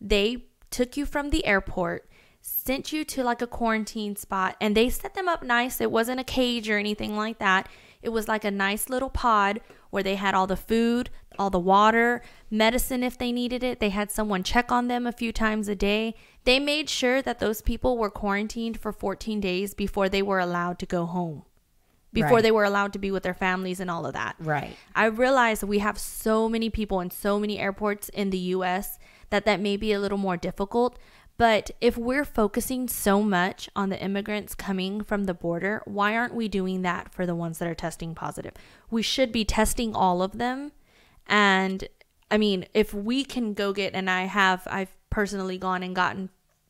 they 0.00 0.44
took 0.70 0.96
you 0.96 1.06
from 1.06 1.30
the 1.30 1.44
airport, 1.46 2.08
sent 2.40 2.92
you 2.92 3.04
to 3.04 3.22
like 3.24 3.42
a 3.42 3.46
quarantine 3.46 4.16
spot, 4.16 4.56
and 4.60 4.76
they 4.76 4.88
set 4.88 5.14
them 5.14 5.28
up 5.28 5.42
nice. 5.42 5.80
It 5.80 5.90
wasn't 5.90 6.20
a 6.20 6.24
cage 6.24 6.68
or 6.70 6.78
anything 6.78 7.16
like 7.16 7.38
that. 7.38 7.68
It 8.02 8.10
was 8.10 8.28
like 8.28 8.44
a 8.44 8.50
nice 8.50 8.88
little 8.88 9.10
pod 9.10 9.60
where 9.90 10.02
they 10.02 10.14
had 10.14 10.34
all 10.34 10.46
the 10.46 10.56
food, 10.56 11.10
all 11.38 11.50
the 11.50 11.58
water, 11.58 12.22
medicine 12.50 13.02
if 13.02 13.18
they 13.18 13.32
needed 13.32 13.62
it. 13.62 13.80
They 13.80 13.90
had 13.90 14.10
someone 14.10 14.42
check 14.42 14.70
on 14.72 14.88
them 14.88 15.06
a 15.06 15.12
few 15.12 15.32
times 15.32 15.68
a 15.68 15.74
day. 15.74 16.14
They 16.44 16.58
made 16.58 16.88
sure 16.88 17.20
that 17.22 17.40
those 17.40 17.60
people 17.60 17.98
were 17.98 18.10
quarantined 18.10 18.78
for 18.78 18.92
14 18.92 19.40
days 19.40 19.74
before 19.74 20.08
they 20.08 20.22
were 20.22 20.38
allowed 20.38 20.78
to 20.78 20.86
go 20.86 21.04
home, 21.06 21.42
before 22.12 22.36
Right. 22.36 22.42
they 22.42 22.52
were 22.52 22.64
allowed 22.64 22.92
to 22.94 22.98
be 22.98 23.10
with 23.10 23.22
their 23.22 23.34
families 23.34 23.80
and 23.80 23.90
all 23.90 24.06
of 24.06 24.14
that. 24.14 24.36
Right. 24.38 24.76
I 24.94 25.06
realize 25.06 25.62
we 25.64 25.80
have 25.80 25.98
so 25.98 26.48
many 26.48 26.70
people 26.70 27.00
in 27.00 27.10
so 27.10 27.38
many 27.38 27.58
airports 27.58 28.08
in 28.10 28.30
the 28.30 28.38
US 28.38 28.98
that 29.28 29.44
that 29.44 29.60
may 29.60 29.76
be 29.76 29.92
a 29.92 30.00
little 30.00 30.18
more 30.18 30.36
difficult. 30.36 30.98
But 31.40 31.70
if 31.80 31.96
we're 31.96 32.26
focusing 32.26 32.86
so 32.86 33.22
much 33.22 33.70
on 33.74 33.88
the 33.88 33.98
immigrants 33.98 34.54
coming 34.54 35.00
from 35.00 35.24
the 35.24 35.32
border, 35.32 35.80
why 35.86 36.14
aren't 36.14 36.34
we 36.34 36.48
doing 36.48 36.82
that 36.82 37.14
for 37.14 37.24
the 37.24 37.34
ones 37.34 37.56
that 37.58 37.66
are 37.66 37.74
testing 37.74 38.14
positive? 38.14 38.52
We 38.90 39.00
should 39.00 39.32
be 39.32 39.46
testing 39.46 39.94
all 39.94 40.20
of 40.20 40.36
them. 40.36 40.72
And 41.26 41.88
I 42.30 42.36
mean, 42.36 42.66
if 42.74 42.92
we 42.92 43.24
can 43.24 43.54
go 43.54 43.72
get, 43.72 43.94
and 43.94 44.10
I 44.10 44.24
have, 44.24 44.68
I've 44.70 44.94
personally 45.08 45.56
gone 45.56 45.82
and 45.82 45.96
gotten 45.96 46.28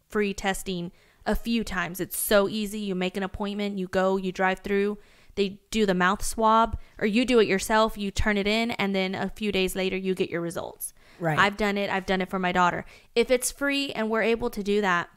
free 0.08 0.32
testing 0.32 0.92
a 1.26 1.34
few 1.34 1.64
times. 1.64 1.98
It's 1.98 2.16
so 2.16 2.48
easy. 2.48 2.78
You 2.78 2.94
make 2.94 3.16
an 3.16 3.24
appointment, 3.24 3.76
you 3.76 3.88
go, 3.88 4.18
you 4.18 4.30
drive 4.30 4.60
through, 4.60 4.98
they 5.34 5.58
do 5.72 5.84
the 5.84 5.94
mouth 5.94 6.24
swab, 6.24 6.78
or 7.00 7.08
you 7.08 7.24
do 7.24 7.40
it 7.40 7.48
yourself, 7.48 7.98
you 7.98 8.12
turn 8.12 8.36
it 8.36 8.46
in, 8.46 8.70
and 8.70 8.94
then 8.94 9.16
a 9.16 9.30
few 9.30 9.50
days 9.50 9.74
later, 9.74 9.96
you 9.96 10.14
get 10.14 10.30
your 10.30 10.40
results. 10.40 10.94
Right. 11.20 11.38
I've 11.38 11.56
done 11.56 11.76
it. 11.76 11.90
I've 11.90 12.06
done 12.06 12.20
it 12.20 12.30
for 12.30 12.38
my 12.38 12.52
daughter. 12.52 12.84
If 13.14 13.30
it's 13.30 13.52
free 13.52 13.92
and 13.92 14.10
we're 14.10 14.22
able 14.22 14.50
to 14.50 14.62
do 14.62 14.80
that, 14.80 15.10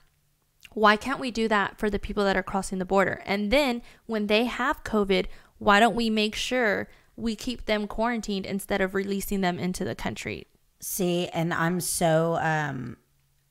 why 0.74 0.98
can't 0.98 1.20
we 1.20 1.32
do 1.32 1.48
that 1.48 1.78
for 1.78 1.90
the 1.90 2.00
people 2.00 2.24
that 2.26 2.36
are 2.36 2.44
crossing 2.44 2.80
the 2.80 2.86
border? 2.86 3.22
And 3.26 3.52
then 3.52 3.82
when 4.06 4.28
they 4.28 4.46
have 4.46 4.84
COVID, 4.84 5.28
why 5.60 5.80
don't 5.80 5.96
we 5.96 6.10
make 6.10 6.36
sure 6.36 6.90
we 7.16 7.36
keep 7.36 7.66
them 7.66 7.88
quarantined 7.88 8.46
instead 8.46 8.82
of 8.82 8.94
releasing 8.94 9.42
them 9.42 9.60
into 9.60 9.86
the 9.86 9.96
country? 9.96 10.48
See, 10.80 11.28
and 11.28 11.54
I'm 11.54 11.80
so 11.80 12.38
um 12.42 12.98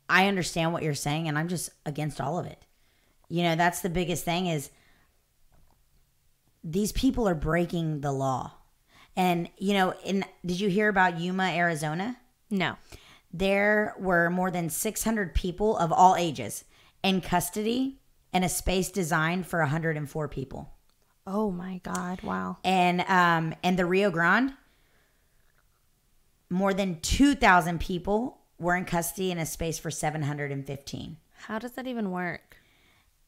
I 0.09 0.29
understand 0.29 0.73
what 0.73 0.83
you're 0.83 0.95
saying 0.95 1.29
and 1.29 1.39
I'm 1.39 1.49
just 1.49 1.71
against 1.87 2.21
all 2.21 2.39
of 2.39 2.47
it. 2.47 2.67
You 3.29 3.45
know, 3.45 3.57
that's 3.57 3.81
the 3.81 3.89
biggest 3.89 4.25
thing 4.25 4.47
is 4.47 4.71
these 6.63 6.93
people 6.93 7.27
are 7.29 7.35
breaking 7.35 8.01
the 8.01 8.13
law. 8.13 8.53
And 9.17 9.49
you 9.59 9.75
know, 9.75 9.95
in 10.05 10.25
did 10.45 10.61
you 10.61 10.69
hear 10.69 10.89
about 10.89 11.21
Yuma, 11.21 11.45
Arizona? 11.45 12.19
No. 12.53 12.77
There 13.33 13.95
were 13.99 14.29
more 14.31 14.51
than 14.51 14.69
600 14.69 15.35
people 15.35 15.77
of 15.79 15.91
all 15.91 16.15
ages 16.17 16.65
in 17.03 17.21
custody 17.23 17.99
in 18.33 18.45
a 18.45 18.49
space 18.49 18.91
designed 18.91 19.47
for 19.47 19.59
104 19.61 20.29
people. 20.29 20.71
Oh 21.27 21.51
my 21.51 21.81
God. 21.83 22.23
Wow. 22.23 22.59
and 22.63 23.01
um 23.03 23.55
and 23.65 23.79
the 23.79 23.87
Rio 23.87 24.11
Grande 24.11 24.53
more 26.51 26.75
than 26.75 27.01
2000 27.01 27.81
people 27.81 28.39
were 28.59 28.77
in 28.77 28.85
custody 28.85 29.31
in 29.31 29.39
a 29.39 29.47
space 29.47 29.79
for 29.79 29.91
715 29.91 31.17
How 31.47 31.59
does 31.59 31.73
that 31.73 31.87
even 31.87 32.11
work? 32.11 32.57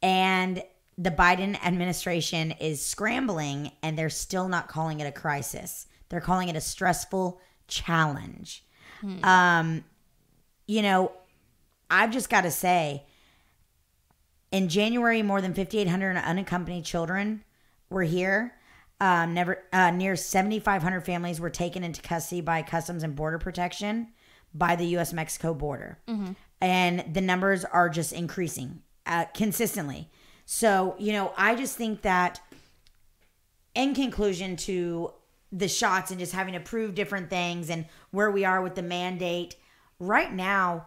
and 0.03 0.63
the 0.99 1.11
Biden 1.11 1.57
administration 1.65 2.53
is 2.53 2.85
scrambling 2.85 3.73
and 3.83 3.99
they're 3.99 4.11
still 4.11 4.49
not 4.49 4.69
calling 4.69 5.01
it 5.01 5.07
a 5.07 5.13
crisis 5.13 5.87
they're 6.09 6.21
calling 6.21 6.49
it 6.49 6.57
a 6.57 6.61
stressful 6.61 7.41
challenge 7.69 8.64
um 9.23 9.85
you 10.67 10.83
know 10.83 11.13
I've 11.91 12.11
just 12.11 12.29
got 12.31 12.43
to 12.43 12.51
say 12.51 13.05
in 14.51 14.69
January, 14.69 15.21
more 15.23 15.41
than 15.41 15.53
5,800 15.53 16.17
unaccompanied 16.17 16.85
children 16.85 17.43
were 17.91 18.05
here. 18.05 18.55
Um, 19.01 19.35
never 19.35 19.65
uh, 19.73 19.91
near 19.91 20.15
7,500 20.15 21.01
families 21.01 21.41
were 21.41 21.51
taken 21.51 21.83
into 21.83 22.01
custody 22.01 22.41
by 22.41 22.63
Customs 22.63 23.03
and 23.03 23.17
Border 23.17 23.39
Protection 23.39 24.09
by 24.55 24.77
the 24.77 24.87
U.S. 24.87 25.13
Mexico 25.13 25.53
border, 25.53 25.99
and 26.61 27.05
the 27.13 27.21
numbers 27.21 27.65
are 27.65 27.89
just 27.89 28.13
increasing 28.13 28.83
uh, 29.07 29.25
consistently. 29.35 30.09
So 30.47 30.95
you 30.99 31.13
know, 31.13 31.33
I 31.37 31.57
just 31.57 31.77
think 31.77 32.03
that, 32.03 32.41
in 33.75 33.95
conclusion, 33.95 34.55
to 34.59 35.13
the 35.55 35.69
shots 35.69 36.11
and 36.11 36.19
just 36.19 36.33
having 36.33 36.53
to 36.53 36.61
prove 36.61 36.95
different 36.95 37.31
things 37.31 37.71
and 37.71 37.87
where 38.11 38.31
we 38.31 38.45
are 38.45 38.61
with 38.61 38.75
the 38.75 38.83
mandate 38.83 39.57
right 39.99 40.35
now 40.35 40.87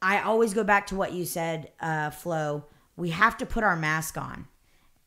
I 0.00 0.22
always 0.22 0.54
go 0.54 0.64
back 0.64 0.86
to 0.88 0.96
what 0.96 1.12
you 1.12 1.24
said, 1.24 1.72
uh, 1.80 2.10
Flo. 2.10 2.64
We 2.96 3.10
have 3.10 3.36
to 3.38 3.46
put 3.46 3.64
our 3.64 3.76
mask 3.76 4.16
on. 4.16 4.46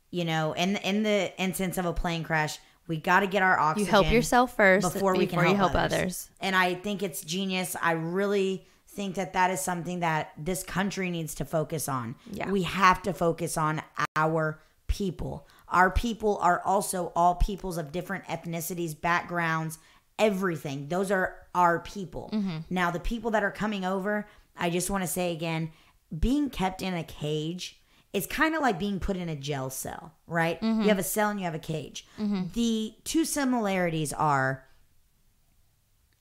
You 0.10 0.26
know, 0.26 0.52
in 0.54 0.76
in 0.78 1.04
the 1.04 1.32
instance 1.40 1.78
of 1.78 1.86
a 1.86 1.94
plane 1.94 2.24
crash, 2.24 2.60
we 2.88 2.98
got 2.98 3.22
to 3.22 3.28
get 3.28 3.42
our 3.42 3.58
oxygen. 3.58 3.86
You 3.86 3.92
help 3.92 4.12
yourself 4.12 4.56
first 4.58 4.94
before 4.94 5.16
we 5.16 5.26
can 5.26 5.40
you 5.40 5.56
help 5.56 5.72
help 5.72 5.76
others. 5.76 5.94
others. 5.94 6.30
And 6.42 6.56
I 6.56 6.74
think 6.74 7.02
it's 7.02 7.22
genius. 7.22 7.78
I 7.82 7.94
really 7.94 8.68
think 8.90 9.16
that 9.16 9.32
that 9.34 9.52
is 9.52 9.62
something 9.62 10.02
that 10.02 10.34
this 10.38 10.64
country 10.64 11.10
needs 11.10 11.34
to 11.36 11.46
focus 11.46 11.88
on. 11.88 12.16
Yeah. 12.30 12.52
We 12.52 12.64
have 12.64 13.02
to 13.04 13.14
focus 13.14 13.58
on 13.58 13.82
our 14.18 14.60
people. 14.88 15.48
Our 15.72 15.90
people 15.90 16.38
are 16.42 16.62
also 16.64 17.12
all 17.16 17.36
peoples 17.36 17.78
of 17.78 17.92
different 17.92 18.26
ethnicities, 18.26 19.00
backgrounds, 19.00 19.80
everything. 20.20 20.90
Those 20.90 21.10
are 21.10 21.36
our 21.56 21.80
people. 21.80 22.30
Mm-hmm. 22.34 22.58
Now, 22.70 22.92
the 22.92 23.00
people 23.00 23.32
that 23.32 23.44
are 23.44 23.52
coming 23.52 23.86
over, 23.86 24.28
I 24.56 24.70
just 24.70 24.90
want 24.90 25.04
to 25.04 25.08
say 25.08 25.32
again, 25.32 25.72
being 26.18 26.50
kept 26.50 26.82
in 26.82 26.94
a 26.94 27.04
cage 27.04 27.82
is 28.12 28.28
kind 28.28 28.54
of 28.54 28.62
like 28.62 28.78
being 28.78 29.00
put 29.00 29.16
in 29.16 29.30
a 29.30 29.36
jail 29.36 29.70
cell, 29.70 30.14
right? 30.28 30.62
Mm-hmm. 30.62 30.82
You 30.82 30.90
have 30.90 31.00
a 31.00 31.04
cell 31.04 31.30
and 31.30 31.40
you 31.40 31.46
have 31.46 31.56
a 31.56 31.60
cage. 31.60 32.06
The 32.54 32.94
two 33.06 33.24
similarities 33.24 34.12
are 34.12 34.66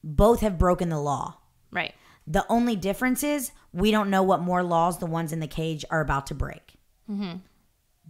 both 0.05 0.41
have 0.41 0.57
broken 0.57 0.89
the 0.89 1.01
law. 1.01 1.39
Right. 1.73 1.93
The 2.27 2.47
only 2.49 2.77
difference 2.77 3.25
is 3.25 3.51
we 3.73 3.91
don't 3.91 4.09
know 4.09 4.23
what 4.23 4.41
more 4.41 4.63
laws 4.63 4.99
the 4.99 5.07
ones 5.07 5.33
in 5.33 5.41
the 5.41 5.49
cage 5.49 5.85
are 5.91 6.01
about 6.01 6.29
to 6.29 6.35
break. 6.35 6.75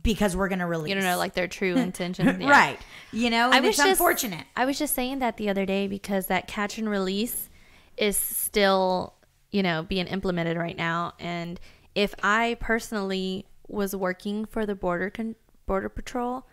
Because 0.02 0.36
we're 0.36 0.48
going 0.48 0.60
to 0.60 0.66
release. 0.66 0.88
You 0.90 0.94
don't 0.94 1.04
know 1.04 1.18
like 1.18 1.34
their 1.34 1.48
true 1.48 1.74
intentions. 1.76 2.38
Yeah. 2.40 2.48
Right. 2.50 2.78
You 3.12 3.30
know, 3.30 3.50
I 3.50 3.58
it's 3.58 3.66
was 3.66 3.76
just- 3.76 3.88
unfortunate. 3.90 4.46
I 4.56 4.64
was 4.64 4.78
just 4.78 4.94
saying 4.94 5.18
that 5.20 5.36
the 5.36 5.48
other 5.48 5.66
day 5.66 5.86
because 5.88 6.26
that 6.26 6.46
catch 6.48 6.78
and 6.78 6.88
release 6.88 7.48
is 7.96 8.16
still, 8.16 9.14
you 9.50 9.62
know, 9.62 9.82
being 9.82 10.06
implemented 10.06 10.56
right 10.56 10.76
now. 10.76 11.12
And 11.18 11.60
if 11.94 12.14
I 12.22 12.56
personally 12.60 13.46
was 13.68 13.94
working 13.94 14.44
for 14.46 14.64
the 14.66 14.74
border 14.74 15.10
con- 15.10 15.36
border 15.66 15.88
patrol, 15.88 16.46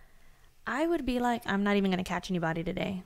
I 0.65 0.85
would 0.85 1.05
be 1.05 1.19
like, 1.19 1.43
I'm 1.45 1.63
not 1.63 1.77
even 1.77 1.89
going 1.91 2.03
to 2.03 2.07
catch 2.07 2.29
anybody 2.29 2.63
today. 2.63 3.03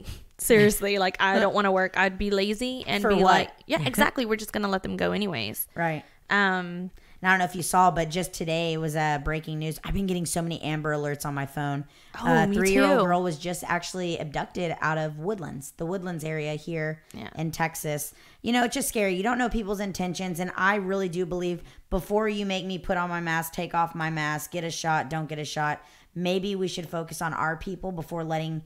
Seriously, 0.38 0.98
like 1.00 1.16
I 1.20 1.38
don't 1.40 1.54
want 1.54 1.64
to 1.64 1.72
work. 1.72 1.96
I'd 1.96 2.18
be 2.18 2.30
lazy 2.30 2.84
and 2.86 3.00
For 3.02 3.08
be 3.08 3.14
what? 3.16 3.24
like, 3.24 3.50
yeah, 3.66 3.80
exactly. 3.82 4.26
We're 4.26 4.36
just 4.36 4.52
going 4.52 4.62
to 4.64 4.68
let 4.68 4.82
them 4.82 4.96
go 4.96 5.12
anyways. 5.12 5.66
Right. 5.74 6.04
Um, 6.28 6.90
And 7.22 7.28
I 7.28 7.32
don't 7.32 7.38
know 7.38 7.46
if 7.46 7.56
you 7.56 7.62
saw, 7.62 7.90
but 7.90 8.10
just 8.10 8.32
today 8.34 8.76
was 8.76 8.94
uh, 8.94 9.18
breaking 9.24 9.58
news. 9.58 9.80
I've 9.84 9.94
been 9.94 10.06
getting 10.06 10.26
so 10.26 10.42
many 10.42 10.60
Amber 10.62 10.92
alerts 10.94 11.24
on 11.24 11.34
my 11.34 11.46
phone. 11.46 11.84
Oh, 12.22 12.26
a 12.26 12.46
me 12.46 12.56
three-year-old 12.56 12.98
too. 13.00 13.04
girl 13.06 13.22
was 13.22 13.38
just 13.38 13.64
actually 13.64 14.18
abducted 14.18 14.76
out 14.80 14.98
of 14.98 15.18
Woodlands, 15.18 15.72
the 15.78 15.86
Woodlands 15.86 16.24
area 16.24 16.54
here 16.54 17.02
Yeah. 17.14 17.30
in 17.36 17.52
Texas. 17.52 18.12
You 18.42 18.52
know, 18.52 18.64
it's 18.64 18.74
just 18.74 18.88
scary. 18.88 19.14
You 19.14 19.22
don't 19.22 19.38
know 19.38 19.48
people's 19.48 19.80
intentions, 19.80 20.40
and 20.40 20.52
I 20.56 20.74
really 20.76 21.08
do 21.08 21.24
believe 21.24 21.62
before 21.88 22.28
you 22.28 22.44
make 22.44 22.66
me 22.66 22.78
put 22.78 22.96
on 22.98 23.08
my 23.08 23.20
mask, 23.20 23.52
take 23.54 23.74
off 23.74 23.94
my 23.94 24.10
mask, 24.10 24.50
get 24.50 24.62
a 24.64 24.70
shot, 24.70 25.08
don't 25.08 25.28
get 25.28 25.38
a 25.38 25.44
shot. 25.44 25.82
Maybe 26.14 26.54
we 26.54 26.68
should 26.68 26.88
focus 26.88 27.22
on 27.22 27.32
our 27.32 27.56
people 27.56 27.92
before 27.92 28.24
letting 28.24 28.62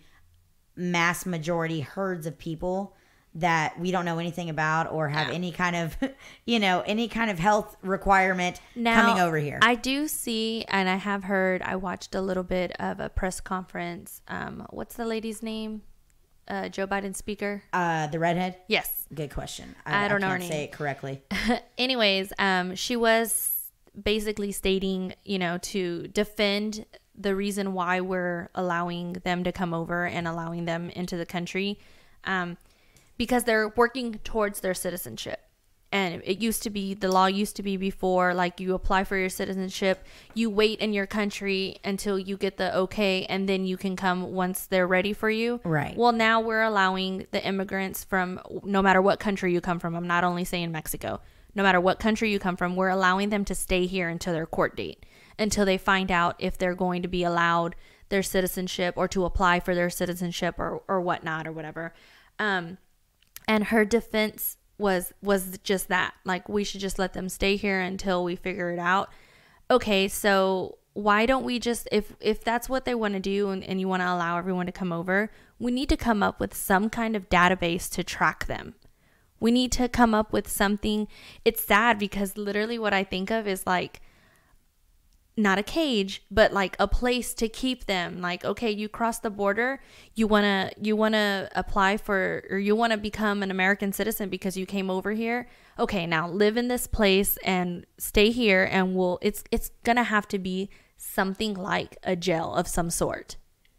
mass 0.76 1.26
majority 1.26 1.80
herds 1.80 2.26
of 2.26 2.38
people 2.38 2.96
that 3.36 3.78
we 3.78 3.90
don't 3.92 4.04
know 4.04 4.18
anything 4.18 4.50
about 4.50 4.90
or 4.90 5.08
have 5.08 5.30
any 5.30 5.52
kind 5.52 5.76
of 5.76 5.96
you 6.46 6.58
know 6.58 6.82
any 6.86 7.06
kind 7.08 7.30
of 7.30 7.38
health 7.38 7.76
requirement 7.82 8.60
Now, 8.74 9.00
coming 9.00 9.20
over 9.22 9.36
here 9.38 9.58
I 9.62 9.76
do 9.76 10.08
see, 10.08 10.64
and 10.68 10.88
I 10.88 10.96
have 10.96 11.24
heard. 11.24 11.62
I 11.62 11.76
watched 11.76 12.14
a 12.14 12.20
little 12.20 12.42
bit 12.42 12.72
of 12.80 12.98
a 13.00 13.08
press 13.08 13.40
conference. 13.40 14.20
Um, 14.28 14.66
what's 14.70 14.96
the 14.96 15.04
lady's 15.04 15.42
name? 15.42 15.82
Uh, 16.48 16.68
Joe 16.68 16.86
Biden 16.88 17.14
speaker. 17.14 17.62
uh 17.72 18.08
the 18.08 18.18
redhead 18.18 18.56
Yes. 18.66 19.06
good 19.14 19.30
question 19.30 19.76
I 19.86 20.08
don't 20.08 20.20
know 20.20 20.28
her 20.28 20.38
can't 20.38 20.50
say 20.50 20.58
name. 20.58 20.64
it 20.64 20.72
correctly 20.72 21.22
Anyways, 21.78 22.32
um, 22.40 22.74
she 22.74 22.96
was 22.96 23.70
basically 24.00 24.50
stating, 24.50 25.14
you 25.24 25.38
know, 25.38 25.58
to 25.58 26.08
defend 26.08 26.86
the 27.14 27.36
reason 27.36 27.72
why 27.74 28.00
we're 28.00 28.48
allowing 28.56 29.12
them 29.24 29.44
to 29.44 29.52
come 29.52 29.72
over 29.74 30.06
and 30.06 30.26
allowing 30.26 30.64
them 30.64 30.90
into 30.90 31.16
the 31.16 31.26
country 31.26 31.78
um, 32.24 32.56
because 33.20 33.44
they're 33.44 33.68
working 33.76 34.14
towards 34.24 34.60
their 34.60 34.72
citizenship. 34.72 35.40
And 35.92 36.22
it 36.24 36.38
used 36.38 36.62
to 36.62 36.70
be 36.70 36.94
the 36.94 37.12
law 37.12 37.26
used 37.26 37.54
to 37.56 37.62
be 37.62 37.76
before 37.76 38.32
like 38.32 38.60
you 38.60 38.72
apply 38.72 39.04
for 39.04 39.18
your 39.18 39.28
citizenship 39.28 40.06
you 40.32 40.48
wait 40.48 40.78
in 40.78 40.94
your 40.94 41.06
country 41.06 41.76
until 41.84 42.18
you 42.18 42.38
get 42.38 42.56
the 42.56 42.74
okay 42.74 43.26
and 43.26 43.46
then 43.46 43.66
you 43.66 43.76
can 43.76 43.94
come 43.94 44.32
once 44.32 44.64
they're 44.66 44.86
ready 44.86 45.12
for 45.12 45.28
you. 45.28 45.60
Right. 45.64 45.94
well 45.98 46.12
now 46.12 46.40
we're 46.40 46.62
allowing 46.62 47.26
the 47.30 47.44
immigrants 47.44 48.04
from 48.04 48.40
no 48.64 48.80
matter 48.80 49.02
what 49.02 49.20
country 49.20 49.52
you 49.52 49.60
come 49.60 49.80
from 49.80 49.94
i'm 49.96 50.06
not 50.06 50.24
only 50.24 50.44
saying 50.44 50.72
mexico 50.72 51.20
no 51.54 51.62
matter 51.62 51.80
what 51.80 51.98
country 51.98 52.30
you 52.30 52.38
come 52.38 52.56
from 52.56 52.74
we're 52.74 52.88
allowing 52.88 53.28
them 53.28 53.44
to 53.44 53.54
stay 53.54 53.84
here 53.84 54.08
until 54.08 54.32
their 54.32 54.46
court 54.46 54.76
date 54.76 55.04
until 55.38 55.66
they 55.66 55.76
find 55.76 56.10
out 56.10 56.36
if 56.38 56.56
they're 56.56 56.76
going 56.76 57.02
to 57.02 57.08
be 57.08 57.24
allowed 57.24 57.74
their 58.08 58.22
citizenship 58.22 58.94
or 58.96 59.08
to 59.08 59.26
apply 59.26 59.60
for 59.60 59.74
their 59.74 59.90
citizenship 59.90 60.54
or, 60.58 60.82
or 60.88 61.00
whatnot 61.00 61.46
or 61.46 61.52
whatever. 61.52 61.92
Um, 62.38 62.78
and 63.48 63.64
her 63.64 63.84
defense 63.84 64.56
was 64.78 65.12
was 65.22 65.58
just 65.62 65.88
that 65.88 66.14
like 66.24 66.48
we 66.48 66.64
should 66.64 66.80
just 66.80 66.98
let 66.98 67.12
them 67.12 67.28
stay 67.28 67.56
here 67.56 67.80
until 67.80 68.24
we 68.24 68.36
figure 68.36 68.70
it 68.70 68.78
out. 68.78 69.10
Okay 69.70 70.08
so 70.08 70.78
why 70.92 71.26
don't 71.26 71.44
we 71.44 71.58
just 71.58 71.88
if 71.92 72.14
if 72.20 72.42
that's 72.42 72.68
what 72.68 72.84
they 72.84 72.94
want 72.94 73.14
to 73.14 73.20
do 73.20 73.50
and, 73.50 73.62
and 73.62 73.80
you 73.80 73.86
want 73.86 74.02
to 74.02 74.06
allow 74.06 74.38
everyone 74.38 74.66
to 74.66 74.72
come 74.72 74.92
over 74.92 75.30
we 75.58 75.70
need 75.70 75.88
to 75.90 75.96
come 75.96 76.22
up 76.22 76.40
with 76.40 76.54
some 76.54 76.88
kind 76.88 77.14
of 77.14 77.28
database 77.28 77.88
to 77.90 78.02
track 78.02 78.46
them. 78.46 78.74
We 79.40 79.50
need 79.50 79.70
to 79.72 79.88
come 79.88 80.14
up 80.14 80.32
with 80.32 80.48
something 80.48 81.06
it's 81.44 81.62
sad 81.62 81.98
because 81.98 82.36
literally 82.36 82.78
what 82.78 82.92
i 82.92 83.04
think 83.04 83.30
of 83.30 83.46
is 83.46 83.66
like 83.66 84.00
not 85.42 85.58
a 85.58 85.62
cage 85.62 86.22
but 86.30 86.52
like 86.52 86.76
a 86.78 86.86
place 86.86 87.34
to 87.34 87.48
keep 87.48 87.86
them. 87.86 88.20
Like 88.20 88.44
okay 88.44 88.70
you 88.70 88.88
cross 88.88 89.18
the 89.18 89.30
border 89.30 89.80
you 90.14 90.26
want 90.26 90.44
to 90.44 90.72
you 90.80 90.96
want 90.96 91.14
to 91.14 91.48
apply 91.54 91.96
for 91.96 92.44
or 92.50 92.58
you 92.58 92.76
want 92.76 92.92
to 92.92 92.98
become 92.98 93.42
an 93.42 93.50
american 93.50 93.92
citizen 93.92 94.28
because 94.28 94.56
you 94.56 94.66
came 94.66 94.90
over 94.90 95.12
here? 95.12 95.48
Okay 95.78 96.06
now 96.06 96.28
live 96.28 96.56
in 96.56 96.68
this 96.68 96.86
place 96.86 97.38
and 97.44 97.86
stay 97.98 98.30
here 98.30 98.68
and 98.70 98.94
we'll 98.94 99.18
it's 99.22 99.44
it's 99.50 99.70
gonna 99.84 100.04
have 100.04 100.28
to 100.28 100.38
be 100.38 100.70
something 100.96 101.54
like 101.54 101.96
a 102.04 102.14
jail 102.14 102.54
of 102.54 102.68
some 102.68 102.90
sort. 102.90 103.36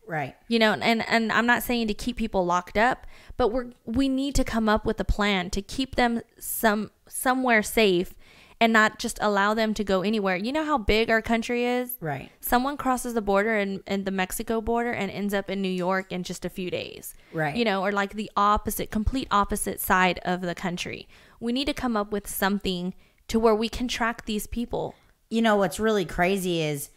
Right. 0.08 0.36
you 0.50 0.60
know 0.60 0.74
and 0.74 1.08
and 1.08 1.32
i'm 1.32 1.46
not 1.46 1.64
saying 1.64 1.88
to 1.88 1.94
keep 1.94 2.18
people 2.18 2.46
locked 2.46 2.78
up 2.78 3.08
but 3.38 3.48
we're 3.48 3.68
we 3.86 4.10
need 4.10 4.36
to 4.36 4.44
come 4.44 4.68
up 4.68 4.86
with 4.86 5.00
a 5.00 5.06
plan 5.06 5.50
to 5.52 5.62
keep 5.62 5.96
them 5.96 6.22
some 6.38 6.92
somewhere 7.08 7.64
safe 7.64 8.14
and 8.62 8.72
not 8.72 9.00
just 9.00 9.18
allow 9.22 9.54
them 9.54 9.74
to 9.74 9.84
go 9.84 10.02
anywhere 10.04 10.38
you 10.38 10.54
know 10.54 10.64
how 10.64 10.78
big 10.78 11.10
our 11.10 11.22
country 11.22 11.66
is 11.66 11.98
Right. 12.00 12.32
someone 12.40 12.78
crosses 12.78 13.14
the 13.16 13.22
border 13.22 13.58
and, 13.58 13.82
and 13.88 14.06
the 14.06 14.12
mexico 14.12 14.62
border 14.62 14.92
and 14.92 15.12
ends 15.12 15.34
up 15.34 15.50
in 15.50 15.62
new 15.62 15.68
york 15.68 16.12
in 16.12 16.24
just 16.24 16.46
a 16.46 16.50
few 16.50 16.72
days 16.72 17.14
Right. 17.34 17.56
you 17.56 17.66
know 17.66 17.84
or 17.84 17.92
like 17.92 18.14
the 18.14 18.32
opposite 18.38 18.92
complete 18.92 19.28
opposite 19.32 19.82
side 19.82 20.20
of 20.24 20.42
the 20.42 20.56
country 20.56 21.10
we 21.42 21.52
need 21.52 21.66
to 21.66 21.74
come 21.74 21.98
up 21.98 22.12
with 22.14 22.28
something 22.28 22.94
to 23.28 23.40
where 23.40 23.56
we 23.56 23.68
can 23.68 23.88
track 23.90 24.26
these 24.26 24.48
people 24.48 24.96
you 25.30 25.42
know 25.42 25.56
what's 25.56 25.80
really 25.80 26.06
crazy 26.06 26.62
is 26.62 26.90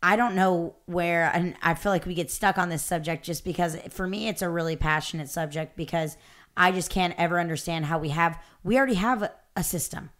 I 0.00 0.14
don't 0.14 0.36
know 0.36 0.76
where 0.86 1.28
and 1.34 1.56
I 1.60 1.74
feel 1.74 1.90
like 1.90 2.06
we 2.06 2.14
get 2.14 2.30
stuck 2.30 2.56
on 2.56 2.68
this 2.68 2.84
subject 2.84 3.24
just 3.24 3.44
because 3.44 3.76
for 3.90 4.06
me 4.06 4.28
it's 4.28 4.42
a 4.42 4.48
really 4.48 4.76
passionate 4.76 5.28
subject 5.28 5.76
because 5.76 6.16
I 6.56 6.70
just 6.70 6.88
can't 6.88 7.14
ever 7.18 7.40
understand 7.40 7.86
how 7.86 7.98
we 7.98 8.10
have 8.10 8.40
we 8.62 8.76
already 8.78 8.94
have 8.94 9.22
a, 9.22 9.32
a 9.56 9.64
system. 9.64 10.10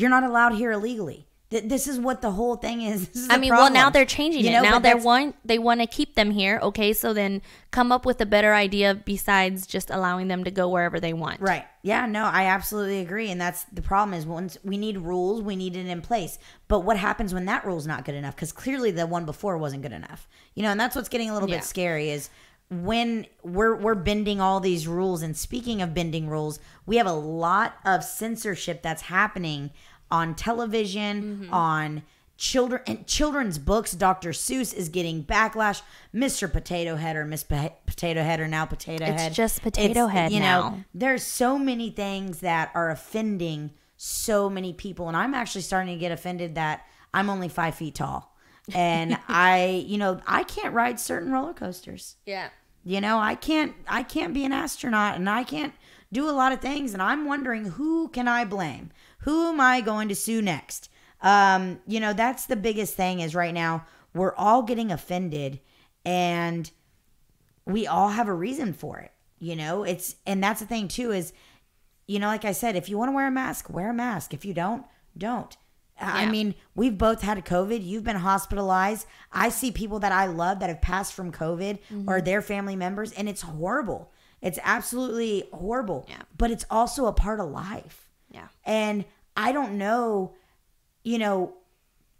You're 0.00 0.10
not 0.10 0.24
allowed 0.24 0.54
here 0.54 0.72
illegally. 0.72 1.26
Th- 1.50 1.64
This 1.64 1.88
is 1.88 1.98
what 1.98 2.22
the 2.22 2.30
whole 2.30 2.56
thing 2.56 2.80
is. 2.82 3.08
This 3.12 3.22
is 3.24 3.28
I 3.30 3.36
mean, 3.38 3.50
well, 3.50 3.70
now 3.72 3.90
they're 3.90 4.04
changing 4.06 4.44
You 4.44 4.50
it. 4.50 4.52
know, 4.54 4.62
Now 4.62 4.78
they 4.78 4.94
want 4.94 5.34
they 5.44 5.58
want 5.58 5.80
to 5.80 5.86
keep 5.86 6.14
them 6.14 6.30
here. 6.30 6.58
Okay, 6.62 6.92
so 6.92 7.12
then 7.12 7.42
come 7.72 7.90
up 7.92 8.06
with 8.06 8.20
a 8.20 8.26
better 8.26 8.54
idea 8.54 8.94
besides 8.94 9.66
just 9.66 9.90
allowing 9.90 10.28
them 10.28 10.44
to 10.44 10.50
go 10.50 10.68
wherever 10.68 10.98
they 11.00 11.12
want. 11.12 11.40
Right. 11.40 11.64
Yeah, 11.82 12.06
no, 12.06 12.24
I 12.24 12.44
absolutely 12.46 13.00
agree. 13.00 13.30
And 13.30 13.40
that's 13.40 13.64
the 13.64 13.82
problem 13.82 14.14
is 14.18 14.26
once 14.26 14.58
we 14.64 14.76
need 14.78 14.96
rules, 14.98 15.42
we 15.42 15.56
need 15.56 15.76
it 15.76 15.86
in 15.86 16.02
place. 16.02 16.38
But 16.68 16.80
what 16.80 16.96
happens 16.96 17.34
when 17.34 17.46
that 17.46 17.64
rule's 17.66 17.86
not 17.86 18.04
good 18.04 18.14
enough? 18.14 18.36
Because 18.36 18.52
clearly 18.52 18.90
the 18.92 19.06
one 19.06 19.24
before 19.26 19.58
wasn't 19.58 19.82
good 19.82 19.92
enough. 19.92 20.28
You 20.54 20.62
know, 20.62 20.70
and 20.70 20.78
that's 20.80 20.94
what's 20.96 21.08
getting 21.08 21.30
a 21.30 21.34
little 21.34 21.48
Yeah. 21.50 21.56
bit 21.56 21.64
scary 21.64 22.10
is 22.10 22.30
when 22.68 23.26
we're 23.42 23.74
we're 23.74 23.96
bending 23.96 24.40
all 24.40 24.60
these 24.60 24.86
rules 24.86 25.22
and 25.22 25.36
speaking 25.36 25.82
of 25.82 25.92
bending 25.94 26.28
rules, 26.28 26.60
we 26.86 26.96
have 26.98 27.06
a 27.08 27.12
lot 27.12 27.74
of 27.84 28.04
censorship 28.04 28.80
that's 28.82 29.02
happening 29.02 29.70
on 30.10 30.34
television, 30.34 31.22
mm-hmm. 31.22 31.54
on 31.54 32.02
children 32.36 32.82
and 32.86 33.06
children's 33.06 33.58
books. 33.58 33.92
Dr. 33.92 34.30
Seuss 34.30 34.74
is 34.74 34.88
getting 34.88 35.22
backlash. 35.24 35.82
Mr. 36.14 36.50
Potato 36.50 36.96
Head 36.96 37.16
or 37.16 37.24
Miss 37.24 37.42
Po- 37.44 37.74
Potato 37.86 38.22
Head 38.22 38.40
or 38.40 38.48
now 38.48 38.64
Potato 38.64 39.04
It's 39.04 39.20
Head. 39.20 39.28
It's 39.28 39.36
just 39.36 39.62
Potato 39.62 40.06
Head 40.06 40.32
you 40.32 40.40
now. 40.40 40.60
know, 40.70 40.84
there's 40.94 41.22
so 41.22 41.58
many 41.58 41.90
things 41.90 42.40
that 42.40 42.70
are 42.74 42.90
offending 42.90 43.70
so 44.02 44.48
many 44.48 44.72
people 44.72 45.08
and 45.08 45.14
i'm 45.16 45.34
actually 45.34 45.60
starting 45.60 45.92
to 45.94 46.00
get 46.00 46.10
offended 46.10 46.54
that 46.54 46.86
i'm 47.12 47.28
only 47.28 47.50
five 47.50 47.74
feet 47.74 47.94
tall 47.94 48.34
and 48.74 49.18
i 49.28 49.84
you 49.86 49.98
know 49.98 50.18
i 50.26 50.42
can't 50.42 50.72
ride 50.72 50.98
certain 50.98 51.30
roller 51.30 51.52
coasters 51.52 52.16
Yeah. 52.24 52.48
you 52.82 53.02
know 53.02 53.18
i 53.18 53.34
can't 53.34 53.74
i 53.86 54.02
can't 54.02 54.32
be 54.32 54.42
an 54.46 54.52
astronaut 54.52 55.16
and 55.16 55.28
i 55.28 55.44
can't 55.44 55.74
do 56.10 56.26
a 56.26 56.32
lot 56.32 56.50
of 56.50 56.62
things 56.62 56.94
and 56.94 57.02
i'm 57.02 57.26
wondering 57.26 57.66
who 57.72 58.08
can 58.08 58.26
i 58.26 58.42
blame 58.42 58.90
who 59.20 59.48
am 59.48 59.60
i 59.60 59.80
going 59.80 60.08
to 60.08 60.14
sue 60.14 60.42
next 60.42 60.88
um 61.22 61.80
you 61.86 62.00
know 62.00 62.12
that's 62.12 62.46
the 62.46 62.56
biggest 62.56 62.94
thing 62.94 63.20
is 63.20 63.34
right 63.34 63.54
now 63.54 63.84
we're 64.14 64.34
all 64.34 64.62
getting 64.62 64.90
offended 64.90 65.60
and 66.04 66.70
we 67.66 67.86
all 67.86 68.08
have 68.10 68.28
a 68.28 68.34
reason 68.34 68.72
for 68.72 68.98
it 68.98 69.12
you 69.38 69.54
know 69.56 69.82
it's 69.84 70.16
and 70.26 70.42
that's 70.42 70.60
the 70.60 70.66
thing 70.66 70.88
too 70.88 71.10
is 71.12 71.32
you 72.06 72.18
know 72.18 72.26
like 72.26 72.44
i 72.44 72.52
said 72.52 72.76
if 72.76 72.88
you 72.88 72.96
want 72.98 73.08
to 73.08 73.14
wear 73.14 73.26
a 73.28 73.30
mask 73.30 73.68
wear 73.70 73.90
a 73.90 73.94
mask 73.94 74.32
if 74.34 74.44
you 74.44 74.54
don't 74.54 74.84
don't 75.16 75.56
I 76.02 76.24
mean, 76.24 76.54
we've 76.74 76.96
both 76.96 77.20
had 77.20 77.44
COVID. 77.44 77.84
You've 77.84 78.04
been 78.04 78.16
hospitalized. 78.16 79.06
I 79.32 79.50
see 79.50 79.70
people 79.70 79.98
that 79.98 80.12
I 80.12 80.28
love 80.28 80.60
that 80.60 80.70
have 80.70 80.80
passed 80.80 81.12
from 81.12 81.30
COVID 81.30 81.78
Mm-hmm. 81.92 82.08
or 82.08 82.22
their 82.22 82.40
family 82.40 82.74
members, 82.74 83.12
and 83.12 83.28
it's 83.28 83.42
horrible. 83.42 84.10
It's 84.40 84.58
absolutely 84.62 85.44
horrible. 85.52 86.06
Yeah. 86.08 86.22
But 86.38 86.50
it's 86.50 86.64
also 86.70 87.04
a 87.04 87.12
part 87.12 87.38
of 87.38 87.50
life. 87.50 87.99
And 88.70 89.04
I 89.36 89.50
don't 89.50 89.78
know, 89.78 90.34
you 91.02 91.18
know, 91.18 91.54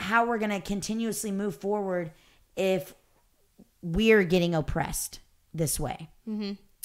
how 0.01 0.26
we're 0.26 0.38
going 0.38 0.51
to 0.51 0.61
continuously 0.61 1.30
move 1.30 1.55
forward 1.55 2.11
if 2.57 2.92
we're 3.82 4.24
getting 4.24 4.55
oppressed 4.55 5.20
this 5.55 5.78
way. 5.78 6.11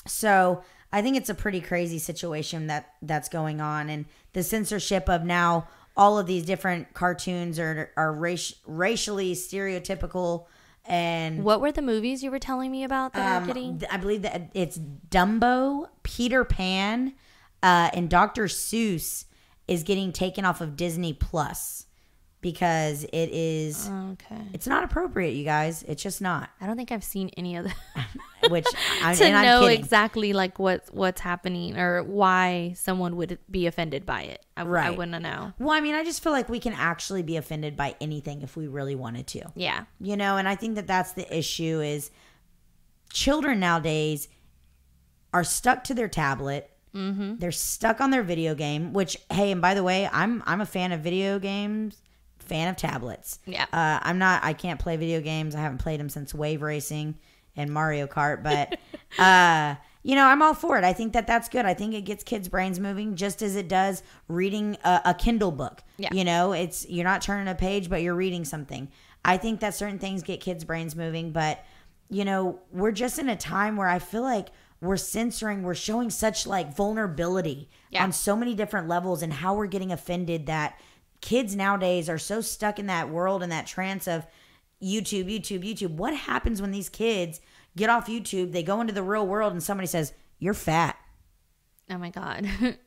So 0.05 0.61
I 0.91 1.01
think 1.01 1.18
it's 1.18 1.30
a 1.32 1.34
pretty 1.34 1.61
crazy 1.61 1.97
situation 1.97 2.68
that 2.68 2.91
that's 3.01 3.28
going 3.28 3.59
on, 3.59 3.89
and 3.89 4.05
the 4.34 4.43
censorship 4.43 5.09
of 5.09 5.24
now 5.24 5.68
all 5.97 6.20
of 6.20 6.28
these 6.28 6.45
different 6.45 6.93
cartoons 6.93 7.57
are 7.57 7.91
are 7.97 8.13
raci- 8.13 8.55
racially 8.68 9.34
stereotypical 9.34 10.45
and 10.88 11.43
What 11.43 11.61
were 11.61 11.72
the 11.72 11.82
movies 11.82 12.24
you 12.24 12.30
were 12.30 12.39
telling 12.39 12.72
me 12.72 12.84
about 12.84 13.13
that 13.13 13.41
um, 13.41 13.47
getting? 13.47 13.82
I 13.89 13.97
believe 13.97 14.22
that 14.22 14.51
it's 14.53 14.78
Dumbo, 14.78 15.88
Peter 16.03 16.43
Pan, 16.43 17.13
uh, 17.63 17.89
and 17.93 18.07
Dr. 18.09 18.45
Seuss 18.45 19.26
is 19.68 19.84
getting 19.84 20.11
taken 20.11 20.45
off 20.45 20.61
of 20.61 20.76
Disney 20.76 21.13
Plus 21.13 21.86
because 22.41 23.03
it 23.05 23.30
is 23.32 23.89
Okay. 23.89 24.39
it's 24.53 24.68
not 24.68 24.84
appropriate, 24.84 25.32
you 25.32 25.43
guys. 25.43 25.82
It's 25.88 26.03
just 26.03 26.22
not. 26.22 26.51
I 26.61 26.68
don't 26.68 26.78
think 26.78 26.91
I've 26.91 27.03
seen 27.03 27.30
any 27.38 27.55
of 27.55 27.66
that 27.66 28.07
Which 28.51 28.68
I, 29.01 29.16
to 29.16 29.32
know 29.32 29.66
exactly 29.66 30.32
like 30.34 30.59
what 30.59 30.84
what's 30.91 31.22
happening 31.22 31.76
or 31.78 32.03
why 32.03 32.74
someone 32.76 33.16
would 33.16 33.39
be 33.49 33.66
offended 33.66 34.05
by 34.05 34.22
it. 34.24 34.45
I, 34.55 34.61
I 34.61 34.91
wouldn't 34.91 35.20
know. 35.24 35.53
Well, 35.57 35.72
I 35.72 35.82
mean, 35.82 35.95
I 35.95 36.03
just 36.03 36.22
feel 36.22 36.32
like 36.32 36.47
we 36.47 36.59
can 36.59 36.74
actually 36.74 37.24
be 37.24 37.38
offended 37.38 37.76
by 37.76 37.95
anything 37.99 38.43
if 38.43 38.55
we 38.55 38.68
really 38.68 38.93
wanted 38.95 39.26
to. 39.28 39.41
Yeah. 39.55 39.86
you 39.99 40.16
know 40.16 40.38
and 40.38 40.47
i 40.47 40.53
think 40.55 40.76
that 40.76 40.86
that's 40.86 41.13
the 41.13 41.36
issue 41.36 41.82
is 41.82 42.11
children 43.11 43.59
nowadays 43.59 44.28
are 45.34 45.43
stuck 45.43 45.84
to 45.86 45.93
their 45.93 46.07
tablet 46.07 46.70
mm-hmm. 46.96 47.36
they're 47.38 47.52
stuck 47.52 48.00
on 48.02 48.10
their 48.10 48.24
video 48.24 48.56
game 48.56 48.93
which 48.93 49.18
hey 49.32 49.52
and 49.52 49.62
by 49.62 49.74
the 49.74 49.84
way 49.84 50.10
i'm 50.14 50.41
i'm 50.46 50.62
a 50.62 50.66
fan 50.66 50.91
of 50.91 51.02
video 51.02 51.38
games 51.39 52.02
fan 52.39 52.68
of 52.68 52.76
tablets 52.76 53.39
Yeah. 53.46 53.66
uh, 53.74 54.00
i'm 54.02 54.18
not 54.18 54.43
i 54.43 54.54
can't 54.54 54.80
play 54.80 54.96
video 54.98 55.20
games 55.22 55.56
i 55.56 55.60
haven't 55.60 55.80
played 55.80 56.00
them 56.00 56.10
since 56.10 56.34
wave 56.34 56.62
racing 56.62 57.16
and 57.56 57.72
mario 57.72 58.08
kart 58.08 58.41
but 58.43 58.78
uh 59.20 59.76
you 60.04 60.14
know 60.16 60.26
i'm 60.26 60.41
all 60.41 60.54
for 60.54 60.78
it 60.78 60.84
i 60.84 60.93
think 60.93 61.14
that 61.14 61.26
that's 61.28 61.50
good 61.50 61.66
i 61.66 61.74
think 61.74 61.93
it 61.93 62.02
gets 62.02 62.24
kids 62.24 62.48
brains 62.48 62.80
moving 62.80 63.16
just 63.16 63.41
as 63.41 63.56
it 63.56 63.68
does 63.68 64.04
reading 64.28 64.78
a, 64.84 65.02
a 65.06 65.14
kindle 65.14 65.52
book 65.52 65.82
Yeah. 65.98 66.10
you 66.14 66.24
know 66.24 66.52
it's 66.54 66.88
you're 66.89 67.04
not 67.04 67.22
turning 67.22 67.48
a 67.48 67.56
page 67.56 67.89
but 67.89 68.02
you're 68.02 68.14
reading 68.16 68.46
something 68.46 68.89
i 69.24 69.38
think 69.38 69.60
that 69.62 69.74
certain 69.74 69.98
things 70.00 70.22
get 70.22 70.39
kids 70.41 70.64
brains 70.64 70.96
moving 70.96 71.32
but 71.32 71.64
you 72.10 72.24
know 72.26 72.60
we're 72.72 72.91
just 72.91 73.18
in 73.18 73.30
a 73.30 73.36
time 73.36 73.76
where 73.78 73.88
i 73.88 73.98
feel 73.98 74.22
like 74.22 74.50
we're 74.82 74.97
censoring 74.97 75.63
we're 75.63 75.73
showing 75.73 76.09
such 76.09 76.45
like 76.45 76.76
vulnerability 76.76 77.69
Yeah. 77.89 78.03
on 78.03 78.11
so 78.11 78.36
many 78.36 78.53
different 78.55 78.88
levels 78.88 79.21
and 79.21 79.32
how 79.34 79.53
we're 79.55 79.67
getting 79.67 79.91
offended 79.91 80.45
that 80.47 80.80
kids 81.21 81.55
nowadays 81.55 82.09
are 82.09 82.17
so 82.17 82.41
stuck 82.41 82.78
in 82.78 82.88
that 82.88 83.09
world 83.09 83.41
and 83.41 83.51
that 83.51 83.65
trance 83.67 84.07
of 84.07 84.28
YouTube, 84.84 85.26
YouTube, 85.34 85.63
YouTube. 85.63 85.91
What 85.95 86.13
happens 86.15 86.61
when 86.61 86.71
these 86.71 86.89
kids 86.89 87.39
get 87.78 87.89
off 87.89 88.07
YouTube, 88.07 88.51
they 88.51 88.61
go 88.61 88.82
into 88.82 88.93
the 88.93 89.01
real 89.01 89.26
world 89.26 89.53
and 89.53 89.63
somebody 89.63 89.88
says, 89.88 90.13
"You're 90.38 90.53
fat." 90.53 90.97
Oh 91.89 91.97
my 91.97 92.09
god. 92.09 92.45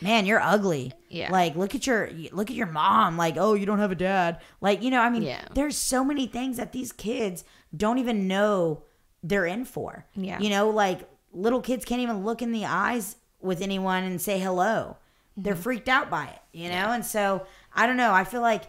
Man, 0.00 0.26
you're 0.26 0.40
ugly. 0.40 0.92
Yeah. 1.10 1.30
Like 1.30 1.54
look 1.54 1.74
at 1.74 1.86
your 1.86 2.10
look 2.32 2.50
at 2.50 2.56
your 2.56 2.66
mom. 2.66 3.16
Like, 3.16 3.36
"Oh, 3.36 3.52
you 3.54 3.66
don't 3.66 3.78
have 3.78 3.92
a 3.92 3.96
dad." 3.96 4.40
Like, 4.60 4.82
you 4.82 4.90
know, 4.90 5.00
I 5.00 5.10
mean, 5.10 5.22
Yeah. 5.22 5.44
there's 5.54 5.76
so 5.76 6.02
many 6.04 6.26
things 6.26 6.56
that 6.56 6.72
these 6.72 6.90
kids 6.92 7.44
don't 7.76 7.98
even 7.98 8.26
know 8.26 8.82
they're 9.22 9.46
in 9.46 9.64
for. 9.66 10.06
Yeah. 10.14 10.40
You 10.40 10.50
know, 10.50 10.70
like 10.70 11.08
little 11.36 11.60
kids 11.60 11.84
can't 11.84 12.00
even 12.00 12.24
look 12.24 12.40
in 12.42 12.50
the 12.52 12.64
eyes 12.64 13.16
with 13.40 13.60
anyone 13.60 14.04
and 14.04 14.20
say 14.20 14.38
hello. 14.38 14.96
They're 15.36 15.52
Mm-hmm. 15.52 15.62
freaked 15.62 15.88
out 15.88 16.08
by 16.10 16.24
it, 16.26 16.40
you 16.58 16.68
know? 16.70 16.92
And 16.92 17.04
so, 17.04 17.46
I 17.74 17.86
don't 17.86 17.98
know. 17.98 18.12
I 18.12 18.24
feel 18.24 18.40
like 18.40 18.64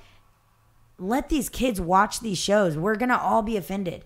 let 0.98 1.30
these 1.30 1.48
kids 1.50 1.80
watch 1.80 2.20
these 2.20 2.38
shows. 2.38 2.76
We're 2.78 2.96
going 2.96 3.10
to 3.10 3.18
all 3.20 3.42
be 3.42 3.56
offended 3.56 4.04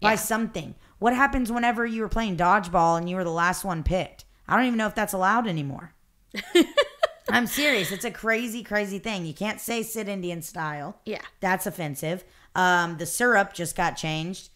by 0.00 0.16
something. 0.16 0.74
What 0.98 1.14
happens 1.14 1.52
whenever 1.52 1.86
you 1.86 2.02
were 2.02 2.08
playing 2.08 2.36
dodgeball 2.36 2.98
and 2.98 3.08
you 3.08 3.16
were 3.16 3.24
the 3.24 3.30
last 3.30 3.64
one 3.64 3.82
picked? 3.82 4.24
I 4.48 4.56
don't 4.56 4.66
even 4.66 4.78
know 4.78 4.86
if 4.86 4.94
that's 4.94 5.12
allowed 5.12 5.46
anymore. 5.46 5.92
I'm 7.28 7.46
serious. 7.46 7.90
It's 7.92 8.04
a 8.04 8.10
crazy, 8.10 8.62
crazy 8.62 8.98
thing. 8.98 9.26
You 9.26 9.34
can't 9.34 9.60
say 9.60 9.82
sit 9.82 10.08
Indian 10.08 10.42
style. 10.42 11.00
Yeah. 11.04 11.22
That's 11.40 11.66
offensive. 11.66 12.24
Um, 12.54 12.96
the 12.98 13.06
syrup 13.06 13.52
just 13.52 13.76
got 13.76 13.96
changed. 13.96 14.50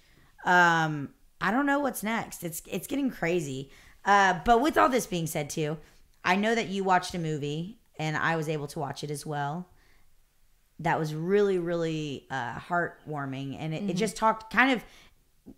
Um, 0.45 1.11
I 1.41 1.51
don't 1.51 1.67
know 1.67 1.79
what's 1.79 2.03
next. 2.03 2.45
It's 2.45 2.63
it's 2.67 2.87
getting 2.87 3.11
crazy. 3.11 3.71
Uh, 4.05 4.41
but 4.45 4.61
with 4.61 4.79
all 4.79 4.89
this 4.89 5.07
being 5.07 5.27
said, 5.27 5.51
too, 5.51 5.77
I 6.25 6.37
know 6.37 6.55
that 6.55 6.69
you 6.69 6.85
watched 6.85 7.15
a 7.15 7.19
movie 7.19 7.79
and 7.99 8.17
I 8.17 8.37
was 8.37 8.49
able 8.49 8.67
to 8.69 8.79
watch 8.79 9.05
it 9.05 9.11
as 9.11 9.27
well. 9.27 9.69
That 10.79 10.99
was 10.99 11.15
really, 11.15 11.59
really 11.59 12.27
uh, 12.31 12.55
heartwarming, 12.55 13.57
and 13.59 13.75
it, 13.75 13.91
it 13.91 13.97
just 13.97 14.17
talked 14.17 14.51
kind 14.51 14.73
of 14.73 14.85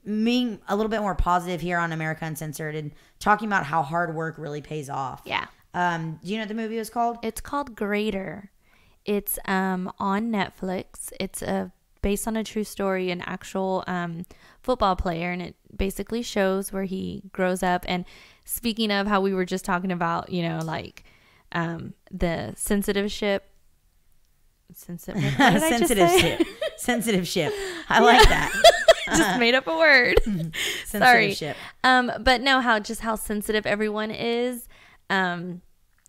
being 0.04 0.58
a 0.68 0.74
little 0.74 0.90
bit 0.90 1.00
more 1.00 1.14
positive 1.14 1.60
here 1.60 1.78
on 1.78 1.92
America 1.92 2.24
Uncensored 2.24 2.74
and 2.74 2.92
talking 3.20 3.46
about 3.46 3.64
how 3.64 3.82
hard 3.82 4.14
work 4.14 4.36
really 4.38 4.60
pays 4.62 4.90
off. 4.90 5.22
yeah. 5.24 5.46
Um, 5.74 6.18
do 6.22 6.30
you 6.30 6.36
know 6.36 6.42
what 6.42 6.48
the 6.48 6.54
movie 6.54 6.76
was 6.76 6.90
called? 6.90 7.18
It's 7.22 7.40
called 7.40 7.74
Greater. 7.74 8.50
It's 9.04 9.38
um 9.46 9.90
on 9.98 10.30
Netflix. 10.30 11.12
It's 11.18 11.40
a 11.42 11.72
based 12.02 12.28
on 12.28 12.36
a 12.36 12.44
true 12.44 12.64
story, 12.64 13.10
an 13.10 13.22
actual 13.22 13.84
um 13.86 14.26
football 14.62 14.96
player, 14.96 15.30
and 15.30 15.40
it 15.40 15.56
basically 15.74 16.22
shows 16.22 16.72
where 16.72 16.84
he 16.84 17.22
grows 17.32 17.62
up. 17.62 17.84
And 17.88 18.04
speaking 18.44 18.90
of 18.90 19.06
how 19.06 19.20
we 19.20 19.32
were 19.32 19.44
just 19.46 19.64
talking 19.64 19.92
about, 19.92 20.30
you 20.30 20.42
know, 20.42 20.60
like 20.62 21.04
um 21.52 21.94
the 22.10 22.52
sensitive 22.56 23.10
ship. 23.10 23.48
Sensitive. 24.74 25.22
What 25.22 25.36
did 25.36 25.40
I 25.40 25.52
just 25.52 25.68
sensitive 25.68 26.10
ship. 26.10 26.46
sensitive 26.76 27.28
ship. 27.28 27.52
I 27.88 28.00
like 28.00 28.28
that. 28.28 28.52
just 29.16 29.38
made 29.38 29.54
up 29.54 29.66
a 29.66 29.76
word. 29.76 30.20
Sensitive 30.24 30.54
Sorry. 30.86 31.34
ship. 31.34 31.56
Um, 31.84 32.10
but 32.20 32.40
no, 32.40 32.60
how 32.60 32.78
just 32.78 33.00
how 33.00 33.16
sensitive 33.16 33.66
everyone 33.66 34.10
is. 34.10 34.68
Um, 35.10 35.62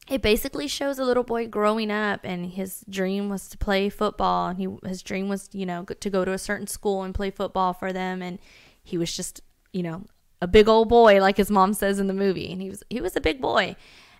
it 0.09 0.21
basically 0.21 0.67
shows 0.67 0.99
a 0.99 1.05
little 1.05 1.23
boy 1.23 1.47
growing 1.47 1.89
up, 1.89 2.21
and 2.23 2.45
his 2.45 2.83
dream 2.89 3.29
was 3.29 3.47
to 3.49 3.57
play 3.57 3.89
football, 3.89 4.47
and 4.47 4.59
he 4.59 4.67
his 4.87 5.01
dream 5.01 5.29
was 5.29 5.49
you 5.53 5.65
know 5.65 5.85
to 5.85 6.09
go 6.09 6.25
to 6.25 6.33
a 6.33 6.37
certain 6.37 6.67
school 6.67 7.03
and 7.03 7.15
play 7.15 7.31
football 7.31 7.73
for 7.73 7.93
them, 7.93 8.21
and 8.21 8.39
he 8.83 8.97
was 8.97 9.15
just 9.15 9.41
you 9.71 9.83
know 9.83 10.03
a 10.41 10.47
big 10.47 10.67
old 10.67 10.89
boy 10.89 11.21
like 11.21 11.37
his 11.37 11.49
mom 11.49 11.73
says 11.73 11.99
in 11.99 12.07
the 12.07 12.13
movie, 12.13 12.51
and 12.51 12.61
he 12.61 12.69
was 12.69 12.83
he 12.89 13.01
was 13.01 13.15
a 13.15 13.21
big 13.21 13.41
boy. 13.41 13.75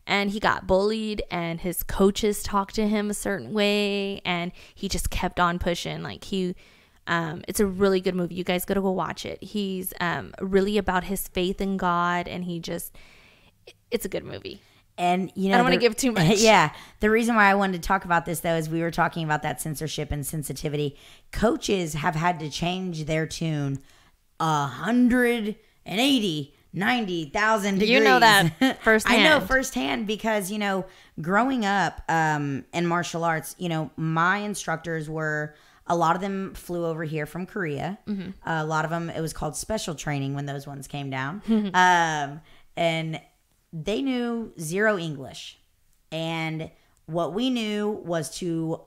And 0.05 0.31
he 0.31 0.41
got 0.41 0.67
bullied, 0.67 1.23
and 1.31 1.61
his 1.61 1.81
coaches 1.81 2.43
talked 2.43 2.75
to 2.75 2.85
him 2.89 3.09
a 3.09 3.13
certain 3.13 3.53
way, 3.53 4.19
and 4.25 4.51
he 4.75 4.89
just 4.89 5.09
kept 5.09 5.39
on 5.39 5.59
pushing. 5.59 6.03
Like 6.03 6.25
he, 6.25 6.55
um, 7.07 7.41
it's 7.47 7.61
a 7.61 7.65
really 7.65 8.01
good 8.01 8.13
movie. 8.13 8.35
You 8.35 8.43
guys 8.43 8.65
got 8.65 8.73
to 8.73 8.81
go 8.81 8.91
watch 8.91 9.25
it. 9.25 9.41
He's 9.41 9.93
um, 10.01 10.33
really 10.41 10.77
about 10.77 11.05
his 11.05 11.29
faith 11.29 11.61
in 11.61 11.77
God, 11.77 12.27
and 12.27 12.43
he 12.43 12.59
just, 12.59 12.93
it's 13.91 14.03
a 14.03 14.09
good 14.09 14.25
movie. 14.25 14.59
And 14.97 15.31
you 15.35 15.49
know, 15.49 15.55
I 15.55 15.57
don't 15.57 15.65
wanna 15.65 15.77
give 15.77 15.95
too 15.95 16.11
much. 16.13 16.39
Yeah, 16.39 16.71
the 16.99 17.09
reason 17.09 17.35
why 17.35 17.49
I 17.49 17.55
wanted 17.55 17.81
to 17.81 17.87
talk 17.87 18.05
about 18.05 18.25
this 18.25 18.41
though 18.41 18.55
is 18.55 18.69
we 18.69 18.81
were 18.81 18.91
talking 18.91 19.23
about 19.23 19.41
that 19.41 19.59
censorship 19.61 20.11
and 20.11 20.25
sensitivity. 20.25 20.97
Coaches 21.31 21.93
have 21.95 22.15
had 22.15 22.39
to 22.39 22.49
change 22.49 23.05
their 23.05 23.25
tune 23.25 23.79
a 24.39 24.65
hundred 24.67 25.55
and 25.85 25.99
eighty, 25.99 26.53
ninety 26.73 27.25
thousand 27.25 27.75
degrees. 27.75 27.89
You 27.89 28.03
know 28.03 28.19
that 28.19 28.81
firsthand. 28.83 29.21
I 29.25 29.29
know 29.29 29.39
firsthand. 29.45 30.05
because 30.05 30.51
you 30.51 30.59
know, 30.59 30.85
growing 31.21 31.65
up 31.65 32.01
um, 32.09 32.65
in 32.73 32.85
martial 32.85 33.23
arts, 33.23 33.55
you 33.57 33.69
know, 33.69 33.91
my 33.97 34.37
instructors 34.37 35.09
were. 35.09 35.55
A 35.85 35.97
lot 35.97 36.15
of 36.15 36.21
them 36.21 36.53
flew 36.53 36.85
over 36.85 37.03
here 37.03 37.25
from 37.25 37.45
Korea. 37.45 37.99
Mm-hmm. 38.07 38.29
a 38.49 38.65
lot 38.65 38.85
of 38.85 38.91
them, 38.91 39.09
it 39.09 39.19
was 39.19 39.33
called 39.33 39.57
special 39.57 39.95
training 39.95 40.33
when 40.33 40.45
those 40.45 40.65
ones 40.65 40.87
came 40.87 41.09
down. 41.09 41.41
um, 41.73 42.39
and 42.77 43.19
they 43.73 44.01
knew 44.01 44.53
zero 44.59 44.97
English. 44.97 45.57
And 46.11 46.69
what 47.07 47.33
we 47.33 47.49
knew 47.49 47.89
was 47.89 48.29
to 48.37 48.81